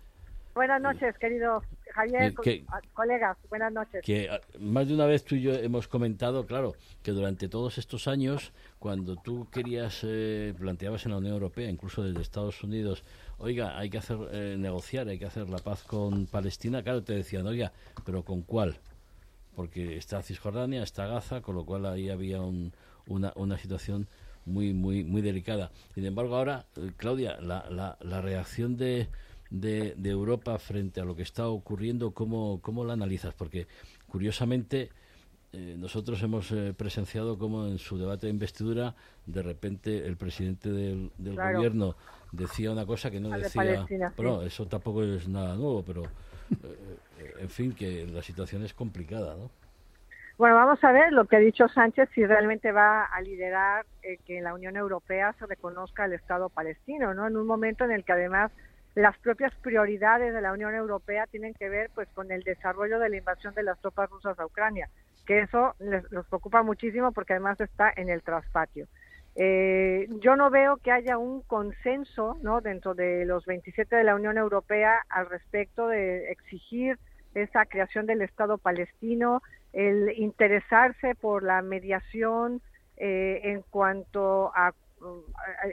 Buenas 0.58 0.82
noches, 0.82 1.16
querido 1.18 1.62
Javier, 1.94 2.34
eh, 2.44 2.64
colegas, 2.92 3.36
buenas 3.48 3.72
noches. 3.72 4.02
Que 4.04 4.28
ah, 4.28 4.40
más 4.58 4.88
de 4.88 4.94
una 4.94 5.06
vez 5.06 5.22
tú 5.22 5.36
y 5.36 5.42
yo 5.42 5.54
hemos 5.54 5.86
comentado, 5.86 6.46
claro, 6.46 6.74
que 7.04 7.12
durante 7.12 7.48
todos 7.48 7.78
estos 7.78 8.08
años, 8.08 8.50
cuando 8.80 9.14
tú 9.14 9.46
querías, 9.52 10.00
eh, 10.02 10.52
planteabas 10.58 11.06
en 11.06 11.12
la 11.12 11.18
Unión 11.18 11.34
Europea, 11.34 11.70
incluso 11.70 12.02
desde 12.02 12.20
Estados 12.22 12.64
Unidos, 12.64 13.04
oiga, 13.38 13.78
hay 13.78 13.88
que 13.88 13.98
hacer 13.98 14.18
negociar, 14.58 15.06
hay 15.06 15.20
que 15.20 15.26
hacer 15.26 15.48
la 15.48 15.58
paz 15.58 15.84
con 15.84 16.26
Palestina, 16.26 16.82
claro, 16.82 17.04
te 17.04 17.12
decían, 17.12 17.46
oiga, 17.46 17.70
pero 18.04 18.24
¿con 18.24 18.42
cuál? 18.42 18.78
Porque 19.54 19.96
está 19.96 20.24
Cisjordania, 20.24 20.82
está 20.82 21.06
Gaza, 21.06 21.40
con 21.40 21.54
lo 21.54 21.64
cual 21.64 21.86
ahí 21.86 22.10
había 22.10 22.40
un, 22.40 22.72
una, 23.06 23.32
una 23.36 23.58
situación 23.58 24.08
muy, 24.44 24.72
muy, 24.74 25.04
muy 25.04 25.22
delicada. 25.22 25.70
Sin 25.94 26.04
embargo, 26.04 26.34
ahora, 26.34 26.66
eh, 26.74 26.90
Claudia, 26.96 27.40
la, 27.40 27.64
la, 27.70 27.96
la 28.00 28.20
reacción 28.20 28.76
de, 28.76 29.06
de, 29.50 29.94
Europa 30.04 30.58
frente 30.58 31.00
a 31.00 31.04
lo 31.04 31.14
que 31.14 31.22
está 31.22 31.48
ocurriendo, 31.48 32.12
¿cómo, 32.12 32.60
cómo 32.60 32.84
la 32.84 32.94
analizas? 32.94 33.34
Porque, 33.34 33.66
curiosamente, 34.08 34.90
eh, 35.52 35.74
nosotros 35.78 36.22
hemos 36.22 36.50
eh, 36.52 36.74
presenciado 36.76 37.38
como 37.38 37.66
en 37.66 37.78
su 37.78 37.98
debate 37.98 38.26
de 38.26 38.32
investidura, 38.32 38.94
de 39.26 39.42
repente 39.42 40.06
el 40.06 40.16
presidente 40.16 40.70
del, 40.70 41.10
del 41.18 41.36
gobierno 41.36 41.96
decía 42.32 42.70
una 42.70 42.86
cosa 42.86 43.10
que 43.10 43.20
no 43.20 43.30
decía. 43.30 43.86
Bueno, 44.16 44.42
eso 44.42 44.66
tampoco 44.66 45.02
es 45.02 45.28
nada 45.28 45.56
nuevo, 45.56 45.82
pero, 45.84 46.02
en 47.38 47.48
fin, 47.48 47.74
que 47.74 48.06
la 48.06 48.22
situación 48.22 48.62
es 48.64 48.74
complicada, 48.74 49.34
¿no? 49.36 49.50
Bueno, 50.38 50.54
vamos 50.54 50.82
a 50.84 50.92
ver 50.92 51.12
lo 51.12 51.24
que 51.24 51.34
ha 51.34 51.40
dicho 51.40 51.66
Sánchez, 51.66 52.10
si 52.14 52.24
realmente 52.24 52.70
va 52.70 53.06
a 53.06 53.20
liderar 53.20 53.84
eh, 54.04 54.18
que 54.24 54.38
en 54.38 54.44
la 54.44 54.54
Unión 54.54 54.76
Europea 54.76 55.34
se 55.36 55.46
reconozca 55.46 56.04
el 56.04 56.12
Estado 56.12 56.48
palestino, 56.48 57.12
¿no? 57.12 57.26
En 57.26 57.36
un 57.36 57.44
momento 57.44 57.84
en 57.84 57.90
el 57.90 58.04
que 58.04 58.12
además 58.12 58.52
las 58.98 59.16
propias 59.18 59.54
prioridades 59.62 60.34
de 60.34 60.40
la 60.40 60.52
Unión 60.52 60.74
Europea 60.74 61.26
tienen 61.30 61.54
que 61.54 61.68
ver 61.68 61.88
pues 61.94 62.08
con 62.14 62.32
el 62.32 62.42
desarrollo 62.42 62.98
de 62.98 63.08
la 63.08 63.16
invasión 63.16 63.54
de 63.54 63.62
las 63.62 63.80
tropas 63.80 64.10
rusas 64.10 64.36
a 64.40 64.44
Ucrania, 64.44 64.88
que 65.24 65.42
eso 65.42 65.76
les, 65.78 66.02
los 66.10 66.26
preocupa 66.26 66.64
muchísimo 66.64 67.12
porque 67.12 67.34
además 67.34 67.60
está 67.60 67.92
en 67.94 68.08
el 68.08 68.22
traspatio. 68.22 68.88
Eh, 69.36 70.08
yo 70.18 70.34
no 70.34 70.50
veo 70.50 70.78
que 70.78 70.90
haya 70.90 71.16
un 71.16 71.42
consenso 71.42 72.38
¿no? 72.42 72.60
dentro 72.60 72.94
de 72.94 73.24
los 73.24 73.46
27 73.46 73.94
de 73.94 74.02
la 74.02 74.16
Unión 74.16 74.36
Europea 74.36 74.98
al 75.10 75.30
respecto 75.30 75.86
de 75.86 76.32
exigir 76.32 76.98
esa 77.34 77.66
creación 77.66 78.06
del 78.06 78.22
Estado 78.22 78.58
palestino, 78.58 79.42
el 79.72 80.12
interesarse 80.18 81.14
por 81.14 81.44
la 81.44 81.62
mediación 81.62 82.60
eh, 82.96 83.42
en 83.44 83.62
cuanto 83.70 84.50
a 84.56 84.72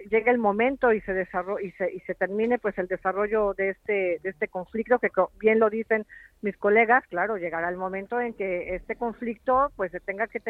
llegue 0.09 0.31
el 0.31 0.37
momento 0.37 0.93
y 0.93 1.01
se 1.01 1.13
desarrolle 1.13 1.67
y 1.67 1.71
se, 1.71 1.91
y 1.93 1.99
se 2.01 2.15
termine 2.15 2.59
pues 2.59 2.77
el 2.77 2.87
desarrollo 2.87 3.53
de 3.53 3.69
este 3.69 4.19
de 4.21 4.29
este 4.29 4.47
conflicto 4.47 4.99
que 4.99 5.09
bien 5.39 5.59
lo 5.59 5.69
dicen 5.69 6.05
mis 6.41 6.57
colegas 6.57 7.03
claro 7.07 7.37
llegará 7.37 7.69
el 7.69 7.77
momento 7.77 8.19
en 8.19 8.33
que 8.33 8.75
este 8.75 8.95
conflicto 8.95 9.71
pues 9.75 9.91
se 9.91 9.99
tenga 9.99 10.27
que 10.27 10.41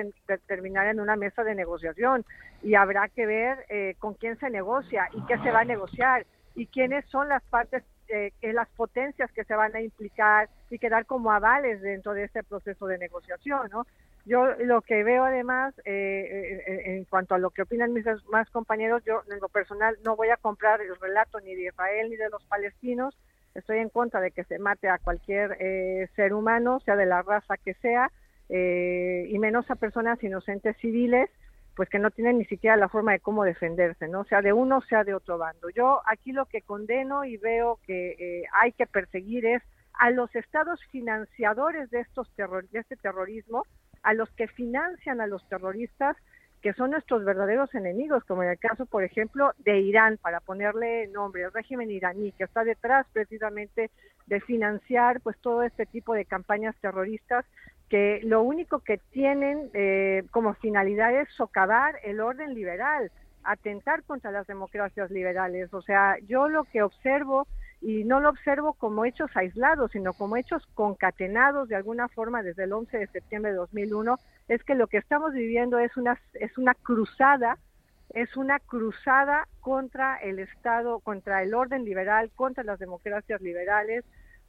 terminar 0.48 0.88
en 0.88 1.00
una 1.00 1.16
mesa 1.16 1.44
de 1.44 1.56
negociación 1.56 2.26
y 2.64 2.76
habrá 2.76 3.08
que 3.10 3.26
ver 3.26 3.66
eh, 3.70 3.96
con 4.00 4.14
quién 4.16 4.38
se 4.40 4.50
negocia 4.50 5.08
y 5.14 5.26
qué 5.26 5.38
se 5.40 5.52
va 5.52 5.62
a 5.62 5.66
negociar 5.66 6.26
y 6.56 6.68
quiénes 6.68 7.06
son 7.06 7.30
las 7.30 7.44
partes 7.44 7.84
eh, 8.08 8.32
las 8.54 8.68
potencias 8.70 9.32
que 9.32 9.44
se 9.44 9.56
van 9.56 9.76
a 9.76 9.82
implicar 9.82 10.50
y 10.70 10.80
quedar 10.80 11.06
como 11.06 11.32
avales 11.32 11.82
dentro 11.82 12.14
de 12.14 12.26
este 12.26 12.44
proceso 12.44 12.88
de 12.88 12.98
negociación, 12.98 13.70
¿no? 13.72 13.86
Yo 14.26 14.48
lo 14.56 14.82
que 14.82 15.04
veo 15.04 15.24
además, 15.24 15.76
eh, 15.86 16.64
eh, 16.66 16.96
en 16.98 17.06
cuanto 17.06 17.36
a 17.36 17.38
lo 17.38 17.52
que 17.52 17.62
opinan 17.62 17.94
mis 17.94 18.06
más 18.32 18.50
compañeros, 18.50 19.04
yo 19.06 19.22
en 19.32 19.40
lo 19.40 19.50
personal 19.50 19.96
no 20.04 20.16
voy 20.16 20.30
a 20.30 20.38
comprar 20.38 20.82
el 20.82 20.96
relato 21.00 21.40
ni 21.42 21.54
de 21.54 21.68
Israel 21.68 22.10
ni 22.10 22.16
de 22.16 22.30
los 22.30 22.44
palestinos. 22.46 23.16
Estoy 23.54 23.78
en 23.78 23.90
contra 23.90 24.20
de 24.22 24.32
que 24.32 24.44
se 24.44 24.58
mate 24.58 24.90
a 24.90 24.98
cualquier 24.98 25.58
eh, 25.60 26.10
ser 26.16 26.34
humano, 26.34 26.80
sea 26.80 26.96
de 26.96 27.06
la 27.06 27.22
raza 27.22 27.58
que 27.58 27.76
sea, 27.76 28.12
y 28.48 29.40
menos 29.40 29.70
a 29.72 29.76
personas 29.76 30.24
inocentes 30.24 30.78
civiles 30.78 31.32
pues 31.76 31.90
que 31.90 32.00
no 32.00 32.12
tienen 32.12 32.38
ni 32.38 32.46
siquiera 32.46 32.78
la 32.78 32.90
forma 32.90 33.12
de 33.12 33.20
cómo 33.20 33.44
defenderse, 33.44 34.08
¿no? 34.08 34.24
Sea 34.26 34.42
de 34.42 34.54
uno, 34.54 34.82
sea 34.82 35.04
de 35.04 35.14
otro 35.14 35.38
bando. 35.38 35.70
Yo 35.70 36.02
aquí 36.06 36.32
lo 36.32 36.46
que 36.46 36.62
condeno 36.62 37.26
y 37.26 37.38
veo 37.38 37.80
que 37.86 38.16
eh, 38.18 38.44
hay 38.54 38.72
que 38.72 38.88
perseguir 38.88 39.46
es 39.46 39.62
a 39.94 40.10
los 40.10 40.34
estados 40.36 40.80
financiadores 40.92 41.90
de 41.90 42.02
estos 42.02 42.30
terror 42.36 42.68
de 42.70 42.80
este 42.80 42.96
terrorismo, 42.96 43.66
a 44.04 44.14
los 44.14 44.30
que 44.32 44.48
financian 44.48 45.22
a 45.22 45.28
los 45.28 45.48
terroristas, 45.50 46.16
que 46.62 46.74
son 46.74 46.92
nuestros 46.92 47.24
verdaderos 47.24 47.74
enemigos, 47.76 48.24
como 48.24 48.44
en 48.44 48.50
el 48.50 48.60
caso, 48.60 48.86
por 48.86 49.04
ejemplo, 49.04 49.54
de 49.60 49.80
Irán, 49.80 50.18
para 50.22 50.40
ponerle 50.40 51.08
nombre, 51.08 51.44
el 51.44 51.54
régimen 51.54 51.92
iraní, 51.92 52.32
que 52.32 52.46
está 52.46 52.64
detrás 52.64 53.06
precisamente 53.14 53.92
de 54.26 54.42
financiar 54.42 55.22
pues 55.22 55.38
todo 55.40 55.62
este 55.64 55.86
tipo 55.86 56.14
de 56.14 56.26
campañas 56.26 56.76
terroristas 56.82 57.46
que 57.90 58.20
lo 58.24 58.42
único 58.42 58.80
que 58.80 58.98
tienen 59.12 59.70
eh, 59.74 60.24
como 60.32 60.54
finalidad 60.56 61.14
es 61.14 61.30
socavar 61.36 62.00
el 62.04 62.20
orden 62.20 62.54
liberal, 62.54 63.12
atentar 63.44 64.04
contra 64.04 64.32
las 64.32 64.48
democracias 64.48 65.12
liberales. 65.12 65.74
O 65.74 65.82
sea, 65.82 66.18
yo 66.28 66.50
lo 66.50 66.64
que 66.66 66.82
observo, 66.82 67.48
y 67.82 68.04
no 68.04 68.20
lo 68.20 68.30
observo 68.30 68.74
como 68.74 69.06
hechos 69.06 69.30
aislados, 69.36 69.92
sino 69.92 70.14
como 70.14 70.38
hechos 70.38 70.66
concatenados 70.74 71.70
de 71.70 71.76
alguna 71.76 72.08
forma 72.08 72.42
desde 72.42 72.64
el 72.64 72.74
11 72.74 72.98
de 72.98 73.08
septiembre 73.08 73.52
de 73.52 73.58
2001, 73.58 74.18
es 74.48 74.64
que 74.64 74.76
lo 74.76 74.88
que 74.88 74.98
estamos 74.98 75.34
viviendo 75.34 75.78
es 75.78 75.96
una, 75.96 76.20
es 76.34 76.58
una 76.58 76.74
cruzada, 76.74 77.58
es 78.10 78.36
una 78.36 78.60
cruzada 78.60 79.48
contra 79.60 80.18
el 80.18 80.40
Estado, 80.40 81.00
contra 81.00 81.44
el 81.44 81.54
orden 81.54 81.86
liberal, 81.86 82.32
contra 82.36 82.64
las 82.64 82.80
democracias 82.80 83.42
liberales, 83.42 84.04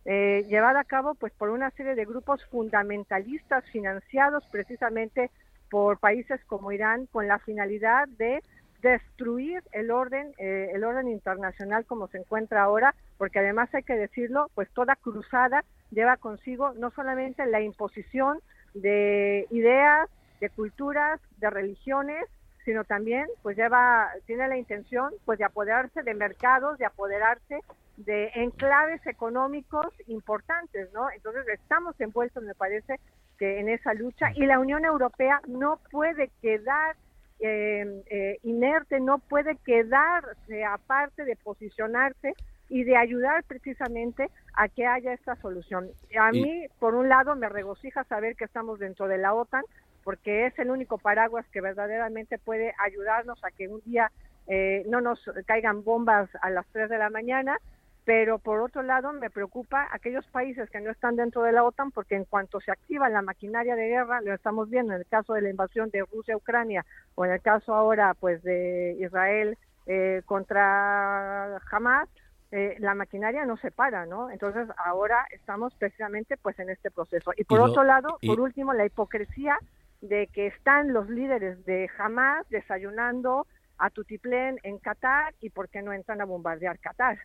eh, 0.07 0.45
llevada 0.49 0.81
a 0.81 0.85
cabo 0.85 1.15
pues 1.15 1.33
por 1.33 1.51
una 1.51 1.71
serie 1.73 1.97
de 1.97 2.05
grupos 2.05 2.45
fundamentalistas 2.47 3.65
financiados 3.73 4.45
precisamente 4.53 5.31
por 5.69 5.99
países 5.99 6.41
como 6.47 6.71
Irán 6.71 7.07
con 7.07 7.27
la 7.27 7.41
finalidad 7.41 8.07
de 8.17 8.41
destruir 8.83 9.65
el 9.73 9.91
orden, 9.91 10.33
eh, 10.39 10.71
el 10.73 10.85
orden 10.85 11.09
internacional 11.09 11.85
como 11.87 12.07
se 12.07 12.19
encuentra 12.19 12.63
ahora, 12.63 12.95
porque 13.19 13.41
además 13.41 13.69
hay 13.75 13.83
que 13.83 13.97
decirlo, 13.97 14.49
pues 14.55 14.69
toda 14.71 14.95
cruzada 14.95 15.65
lleva 15.91 16.17
consigo 16.19 16.73
no 16.75 16.91
solamente 16.93 17.45
la 17.47 17.61
imposición 17.61 18.39
de 18.75 19.47
ideas, 19.51 20.09
de 20.41 20.51
culturas, 20.51 21.21
de 21.39 21.51
religiones, 21.51 22.25
sino 22.67 22.85
también 22.85 23.27
pues 23.43 23.57
lleva 23.57 24.11
tiene 24.27 24.49
la 24.49 24.59
intención 24.59 25.15
pues 25.25 25.39
de 25.39 25.45
apoderarse 25.45 26.03
de 26.03 26.13
mercados, 26.13 26.77
de 26.77 26.85
apoderarse 26.85 27.61
de 27.97 28.31
enclaves 28.35 29.07
económicos 29.07 29.87
importantes, 30.09 30.93
¿no? 30.93 31.09
Entonces 31.11 31.47
estamos 31.49 31.99
envueltos, 31.99 32.43
me 32.43 32.55
parece, 32.55 33.01
que 33.39 33.61
en 33.61 33.69
esa 33.69 33.95
lucha 33.95 34.33
y 34.35 34.45
la 34.47 34.59
Unión 34.59 34.85
Europea 34.85 35.41
no 35.47 35.79
puede 35.91 36.31
quedar 36.43 36.97
eh, 37.39 38.03
eh, 38.11 38.39
inerte, 38.43 38.99
no 38.99 39.19
puede 39.19 39.57
quedarse 39.65 40.65
aparte 40.65 41.25
de 41.25 41.37
posicionarse 41.37 42.35
y 42.69 42.83
de 42.83 42.97
ayudar 42.97 43.45
precisamente 43.45 44.29
a 44.55 44.69
que 44.69 44.87
haya 44.87 45.13
esta 45.13 45.37
solución. 45.37 45.89
A 46.19 46.33
mí, 46.33 46.67
por 46.81 46.95
un 46.95 47.09
lado, 47.09 47.37
me 47.37 47.49
regocija 47.49 48.05
saber 48.05 48.35
que 48.37 48.45
estamos 48.45 48.81
dentro 48.81 49.07
de 49.07 49.19
la 49.19 49.35
OTAN, 49.35 49.63
porque 50.07 50.47
es 50.47 50.57
el 50.61 50.71
único 50.71 50.99
paraguas 50.99 51.45
que 51.51 51.61
verdaderamente 51.61 52.39
puede 52.39 52.73
ayudarnos 52.79 53.43
a 53.43 53.51
que 53.51 53.67
un 53.67 53.81
día 53.85 54.13
eh, 54.47 54.85
no 54.89 55.01
nos 55.01 55.19
caigan 55.47 55.83
bombas 55.83 56.31
a 56.43 56.51
las 56.51 56.65
3 56.69 56.89
de 56.89 56.97
la 56.97 57.11
mañana, 57.11 57.59
pero 58.05 58.39
por 58.39 58.61
otro 58.61 58.85
lado 58.85 59.13
me 59.13 59.31
preocupa 59.31 59.89
aquellos 59.91 60.25
países 60.29 60.71
que 60.71 60.79
no 60.79 60.93
están 60.93 61.17
dentro 61.17 61.43
de 61.43 61.51
la 61.51 61.65
OTAN 61.65 61.91
porque 61.91 62.15
en 62.15 62.25
cuanto 62.25 62.61
se 62.61 62.71
activa 62.71 63.09
la 63.09 63.21
maquinaria 63.21 63.75
de 63.75 63.89
guerra, 63.89 64.21
lo 64.21 64.33
estamos 64.33 64.71
viendo 64.71 64.93
en 64.93 65.01
el 65.01 65.07
caso 65.09 65.35
de 65.35 65.43
la 65.43 65.51
invasión 65.51 65.91
de 65.91 66.05
Rusia 66.05 66.35
a 66.35 66.37
Ucrania 66.37 66.87
o 67.17 67.25
en 67.25 67.33
el 67.33 67.43
caso 67.43 67.75
ahora 67.75 68.15
pues 68.15 68.45
de 68.45 68.97
Israel 69.01 69.59
eh, 69.87 70.23
contra 70.25 71.57
Hamas, 71.73 72.09
eh, 72.53 72.77
la 72.79 72.95
maquinaria 72.95 73.45
no 73.45 73.57
se 73.57 73.73
para, 73.73 74.07
¿no? 74.07 74.31
Entonces 74.31 74.69
ahora 74.77 75.27
estamos 75.33 75.75
precisamente 75.75 76.37
pues 76.37 76.57
en 76.61 76.71
este 76.71 76.93
proceso. 76.93 77.33
Y 77.37 77.43
por 77.43 77.59
otro 77.59 77.83
lado, 77.83 78.21
por 78.25 78.41
último, 78.41 78.73
la 78.73 78.87
hipocresía 78.87 79.59
de 80.01 80.29
que 80.29 80.49
están 80.49 80.93
los 80.93 81.09
líderes 81.09 81.65
de 81.65 81.89
Hamas 81.99 82.49
desayunando 82.51 83.47
a 83.79 83.91
Tutiplén 83.91 84.59
en 84.63 84.79
Qatar 84.79 85.35
y 85.41 85.51
por 85.51 85.69
qué 85.69 85.83
no 85.83 85.93
entran 85.93 86.21
a 86.21 86.25
bombardear 86.25 86.79
Qatar. 86.79 87.19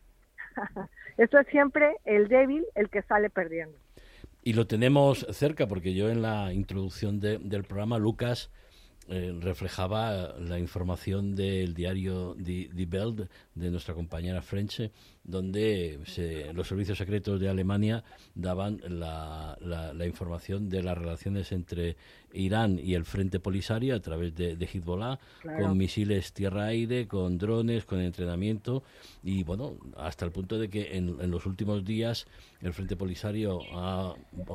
Esto 1.18 1.40
es 1.40 1.48
siempre 1.48 1.96
el 2.06 2.28
débil 2.28 2.66
el 2.76 2.90
que 2.90 3.02
sale 3.04 3.30
perdiendo. 3.30 3.78
Y 4.44 4.54
lo 4.54 4.66
tenemos 4.66 5.26
cerca 5.32 5.68
porque 5.68 5.94
yo 5.94 6.10
en 6.10 6.22
la 6.22 6.52
introducción 6.52 7.20
del 7.20 7.64
programa, 7.64 8.00
Lucas 8.00 8.52
eh, 9.08 9.36
reflejaba 9.42 10.36
la 10.40 10.60
información 10.60 11.36
del 11.36 11.74
diario 11.74 12.36
Die, 12.38 12.70
Die 12.72 12.86
Welt 12.86 13.30
de 13.56 13.72
nuestra 13.72 13.96
compañera 13.96 14.42
French, 14.42 14.92
donde 15.24 16.00
los 16.54 16.68
servicios 16.68 17.00
secretos 17.00 17.40
de 17.40 17.50
Alemania 17.50 18.04
daban 18.36 18.80
la, 18.88 19.58
la, 19.60 20.06
información 20.06 20.70
de 20.70 20.84
las 20.84 20.98
relaciones 20.98 21.52
entre 21.52 21.98
Irán 22.32 22.80
y 22.80 22.94
el 22.94 23.04
Frente 23.04 23.40
Polisario 23.40 23.96
a 23.96 24.00
través 24.00 24.36
de, 24.36 24.56
de 24.56 24.66
Hezbollah, 24.66 25.20
con 25.44 25.78
misiles 25.78 26.32
tierra-aire, 26.32 27.08
con 27.08 27.38
drones, 27.38 27.86
con 27.86 28.00
entrenamiento, 28.02 28.84
y 29.24 29.44
bueno, 29.44 29.78
hasta 29.98 30.26
el 30.26 30.32
punto 30.32 30.58
de 30.58 30.70
que 30.70 30.96
en, 30.96 31.18
en 31.20 31.32
los 31.32 31.46
últimos 31.46 31.84
días 31.84 32.28
el 32.62 32.74
Frente 32.74 32.96
Polisario 32.96 33.60
ha, 33.74 34.14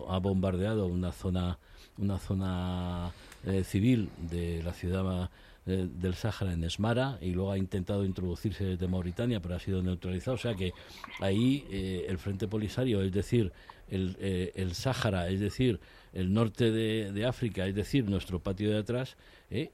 ha 0.09 0.19
bombardeado 0.19 0.87
una 0.87 1.13
zona 1.13 1.59
una 1.99 2.19
zona 2.19 3.11
eh, 3.47 3.63
civil 3.63 4.11
de 4.19 4.61
la 4.65 4.73
ciudad 4.73 5.31
eh, 5.67 5.87
del 5.89 6.15
Sáhara 6.15 6.53
en 6.53 6.65
Esmara 6.65 7.17
y 7.21 7.31
luego 7.31 7.53
ha 7.53 7.59
intentado 7.59 8.05
introducirse 8.05 8.65
desde 8.65 8.89
Mauritania, 8.89 9.39
pero 9.41 9.55
ha 9.55 9.61
sido 9.61 9.83
neutralizado. 9.83 10.35
O 10.35 10.39
sea 10.39 10.55
que 10.55 10.73
ahí 11.21 11.65
eh, 11.71 12.07
el 12.09 12.19
Frente 12.19 12.49
Polisario, 12.49 13.03
es 13.03 13.13
decir, 13.13 13.53
el, 13.89 14.17
el 14.57 14.75
Sáhara, 14.75 15.29
es 15.29 15.39
decir, 15.39 15.79
el 16.13 16.35
norte 16.35 16.73
de, 16.73 17.25
África, 17.25 17.67
es 17.67 17.75
decir, 17.77 18.11
nuestro 18.11 18.41
patio 18.41 18.71
de 18.71 18.79
atrás, 18.79 19.17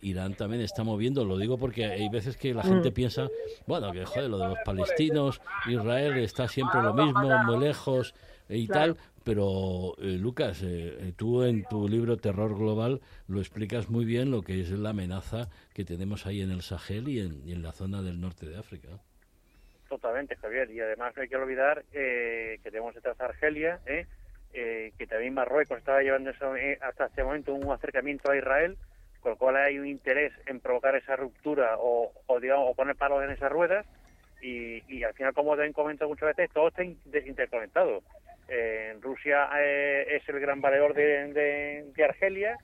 Irán 0.02 0.34
también 0.34 0.60
está 0.60 0.84
moviendo. 0.84 1.24
Lo 1.24 1.38
digo 1.38 1.56
porque 1.56 1.86
hay 1.86 2.10
veces 2.10 2.36
que 2.36 2.52
la 2.52 2.62
gente 2.62 2.90
mm. 2.90 2.94
piensa, 2.94 3.28
bueno, 3.66 3.90
que 3.90 4.04
joder, 4.04 4.28
lo 4.28 4.36
de 4.36 4.48
los 4.48 4.58
palestinos, 4.66 5.40
Israel 5.66 6.18
está 6.18 6.46
siempre 6.46 6.82
lo 6.82 6.92
mismo, 6.92 7.22
muy 7.44 7.58
lejos 7.58 8.12
y 8.50 8.66
tal, 8.66 8.98
pero, 9.24 9.94
eh, 9.98 10.18
Lucas, 10.18 10.62
eh, 10.62 10.96
eh, 10.98 11.12
tú 11.16 11.42
en 11.42 11.64
tu 11.64 11.88
libro 11.88 12.16
Terror 12.16 12.56
Global 12.56 13.00
lo 13.28 13.38
explicas 13.38 13.88
muy 13.88 14.04
bien 14.04 14.30
lo 14.30 14.42
que 14.42 14.60
es 14.60 14.70
la 14.70 14.90
amenaza 14.90 15.48
que 15.74 15.84
tenemos 15.84 16.26
ahí 16.26 16.42
en 16.42 16.50
el 16.50 16.62
Sahel 16.62 17.08
y 17.08 17.20
en, 17.20 17.62
la 17.62 17.72
zona 17.72 18.02
del 18.02 18.20
norte 18.20 18.46
de 18.46 18.58
África. 18.58 18.88
Totalmente, 19.88 20.36
Javier. 20.36 20.70
Y 20.70 20.80
además 20.80 21.14
no 21.14 21.22
hay 21.22 21.28
que 21.28 21.36
olvidar 21.36 21.84
que 21.92 22.58
tenemos 22.62 22.94
detrás 22.94 23.20
a 23.20 23.26
Argelia, 23.26 23.80
que 23.84 25.06
también 25.08 25.34
Marruecos 25.34 25.78
estaba 25.78 26.02
llevando 26.02 26.30
hasta 26.30 27.06
este 27.06 27.22
momento 27.22 27.54
un 27.54 27.70
acercamiento 27.70 28.30
a 28.30 28.36
Israel, 28.36 28.76
con 29.20 29.32
lo 29.32 29.38
cual 29.38 29.56
hay 29.56 29.78
un 29.78 29.86
interés 29.86 30.32
en 30.46 30.60
provocar 30.60 30.96
esa 30.96 31.14
ruptura 31.16 31.76
o, 31.78 32.12
digamos, 32.40 32.70
o 32.70 32.74
poner 32.74 32.96
palos 32.96 33.22
en 33.22 33.30
esas 33.30 33.52
ruedas. 33.52 33.86
Y, 34.40 34.82
y 34.92 35.04
al 35.04 35.14
final, 35.14 35.34
como 35.34 35.50
también 35.50 35.72
comento 35.72 36.08
muchas 36.08 36.34
veces, 36.34 36.50
todo 36.52 36.68
está 36.68 36.82
interconectado. 36.82 38.02
Eh, 38.48 38.96
Rusia 39.00 39.48
eh, 39.60 40.06
es 40.16 40.28
el 40.28 40.40
gran 40.40 40.60
valedor 40.60 40.94
de, 40.94 41.84
Argelia. 42.04 42.58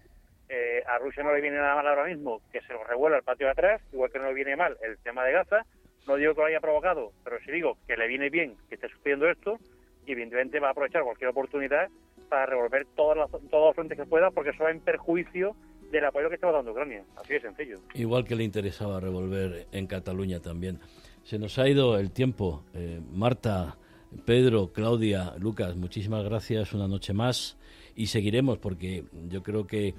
Eh, 0.48 0.82
a 0.86 0.98
Rusia 0.98 1.22
no 1.22 1.32
le 1.32 1.40
viene 1.40 1.58
nada 1.58 1.74
mal 1.74 1.86
ahora 1.86 2.04
mismo 2.04 2.40
que 2.52 2.60
se 2.62 2.72
lo 2.72 2.82
revuela 2.84 3.18
el 3.18 3.22
patio 3.22 3.46
de 3.46 3.52
atrás, 3.52 3.82
igual 3.92 4.10
que 4.10 4.18
no 4.18 4.28
le 4.28 4.34
viene 4.34 4.56
mal 4.56 4.76
el 4.82 4.98
tema 4.98 5.24
de 5.24 5.32
Gaza. 5.32 5.64
No 6.06 6.16
digo 6.16 6.34
que 6.34 6.40
lo 6.40 6.46
haya 6.46 6.60
provocado, 6.60 7.12
pero 7.22 7.38
sí 7.44 7.52
digo 7.52 7.76
que 7.86 7.96
le 7.96 8.06
viene 8.06 8.30
bien 8.30 8.54
que 8.68 8.76
esté 8.76 8.88
sucediendo 8.88 9.28
esto 9.28 9.58
y 10.06 10.12
evidentemente 10.12 10.58
va 10.58 10.68
a 10.68 10.70
aprovechar 10.70 11.02
cualquier 11.02 11.30
oportunidad 11.30 11.88
para 12.30 12.46
revolver 12.46 12.86
todas 12.96 13.18
las, 13.18 13.74
frentes 13.74 13.98
que 13.98 14.06
pueda 14.06 14.30
porque 14.30 14.50
eso 14.50 14.64
va 14.64 14.70
en 14.70 14.80
perjuicio 14.80 15.54
del 15.90 16.04
apoyo 16.06 16.28
que 16.30 16.36
está 16.36 16.50
dando 16.50 16.72
Ucrania. 16.72 17.04
Así 17.16 17.34
de 17.34 17.40
sencillo. 17.40 17.78
Igual 17.94 18.24
que 18.24 18.36
le 18.36 18.44
interesaba 18.44 19.00
revolver 19.00 19.66
en 19.72 19.86
Cataluña 19.86 20.40
también. 20.40 20.78
Se 21.24 21.38
nos 21.38 21.58
ha 21.58 21.68
ido 21.68 21.98
el 21.98 22.10
tiempo. 22.10 22.64
Marta, 23.12 23.76
Pedro, 24.24 24.72
Claudia, 24.72 25.34
Lucas, 25.38 25.76
muchísimas 25.76 26.24
gracias 26.24 26.72
una 26.72 26.88
noche 26.88 27.12
más 27.12 27.56
y 27.94 28.06
seguiremos 28.06 28.58
porque 28.58 29.04
yo 29.28 29.42
creo 29.42 29.66
que 29.66 29.94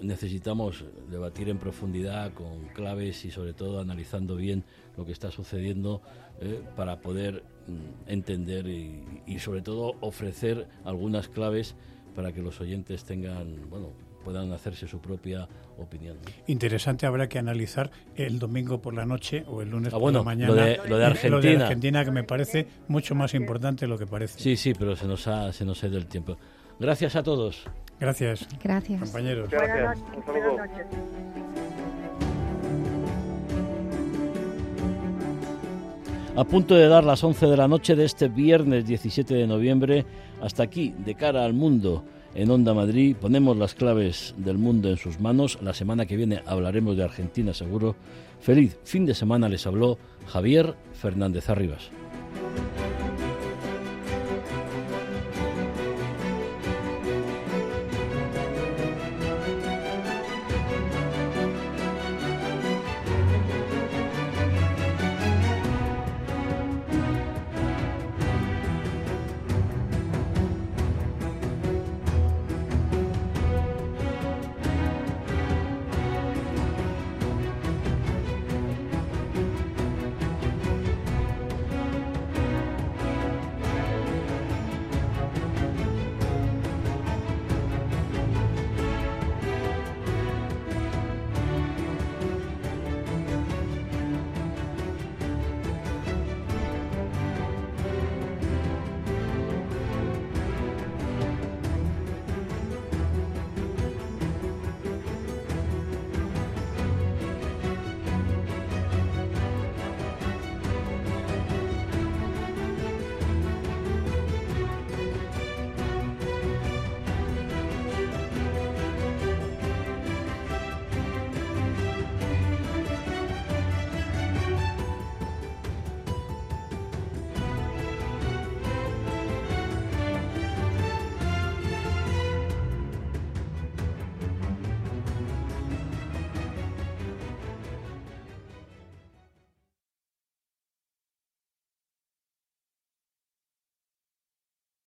necesitamos 0.00 0.84
debatir 1.08 1.48
en 1.48 1.58
profundidad 1.58 2.32
con 2.32 2.66
claves 2.68 3.24
y 3.24 3.30
sobre 3.30 3.52
todo 3.52 3.80
analizando 3.80 4.36
bien 4.36 4.64
lo 4.96 5.04
que 5.04 5.12
está 5.12 5.30
sucediendo 5.30 6.02
eh, 6.40 6.60
para 6.76 7.00
poder 7.00 7.44
mm, 7.68 8.10
entender 8.10 8.66
y, 8.66 9.38
sobre 9.38 9.62
todo 9.62 9.94
ofrecer 10.00 10.66
algunas 10.84 11.28
claves 11.28 11.76
para 12.14 12.32
que 12.32 12.42
los 12.42 12.60
oyentes 12.60 13.04
tengan 13.04 13.68
bueno 13.70 13.90
puedan 14.24 14.50
hacerse 14.52 14.88
su 14.88 15.00
propia 15.00 15.46
opinión. 15.78 16.16
Interesante, 16.46 17.06
habrá 17.06 17.28
que 17.28 17.38
analizar 17.38 17.90
el 18.16 18.38
domingo 18.38 18.80
por 18.80 18.94
la 18.94 19.04
noche 19.04 19.44
o 19.46 19.62
el 19.62 19.70
lunes 19.70 19.92
ah, 19.92 19.98
por 19.98 20.12
la 20.12 20.22
mañana. 20.22 20.48
Lo 20.48 20.54
de, 20.54 20.80
lo 20.88 20.98
de 20.98 21.04
Argentina. 21.04 21.36
Lo 21.36 21.40
de 21.42 21.56
Argentina, 21.62 22.04
que 22.04 22.10
me 22.10 22.24
parece 22.24 22.66
mucho 22.88 23.14
más 23.14 23.34
importante 23.34 23.84
de 23.84 23.88
lo 23.88 23.98
que 23.98 24.06
parece. 24.06 24.40
Sí, 24.40 24.56
sí, 24.56 24.72
pero 24.74 24.96
se 24.96 25.06
nos 25.06 25.28
ha, 25.28 25.52
se 25.52 25.64
nos 25.64 25.84
ha 25.84 25.86
ido 25.86 25.98
el 25.98 26.06
tiempo. 26.06 26.36
Gracias 26.80 27.14
a 27.14 27.22
todos. 27.22 27.64
Gracias. 28.00 28.48
Gracias. 28.62 29.00
Compañeros. 29.00 29.50
Buenas 29.50 29.98
noches. 29.98 30.86
A 36.36 36.42
punto 36.42 36.74
de 36.74 36.88
dar 36.88 37.04
las 37.04 37.22
11 37.22 37.46
de 37.46 37.56
la 37.56 37.68
noche 37.68 37.94
de 37.94 38.04
este 38.04 38.26
viernes 38.26 38.84
17 38.86 39.34
de 39.34 39.46
noviembre, 39.46 40.04
hasta 40.42 40.64
aquí, 40.64 40.92
de 40.98 41.14
cara 41.14 41.44
al 41.44 41.52
mundo 41.54 42.04
en 42.34 42.50
Onda 42.50 42.74
Madrid. 42.74 43.16
Ponemos 43.20 43.56
las 43.56 43.74
claves 43.74 44.34
del 44.36 44.58
mundo 44.58 44.88
en 44.88 44.96
sus 44.96 45.20
manos. 45.20 45.58
La 45.62 45.74
semana 45.74 46.06
que 46.06 46.16
viene 46.16 46.42
hablaremos 46.46 46.96
de 46.96 47.04
Argentina 47.04 47.54
seguro. 47.54 47.96
Feliz 48.40 48.78
fin 48.84 49.06
de 49.06 49.14
semana 49.14 49.48
les 49.48 49.66
habló 49.66 49.98
Javier 50.26 50.74
Fernández 50.92 51.48
Arribas. 51.48 51.90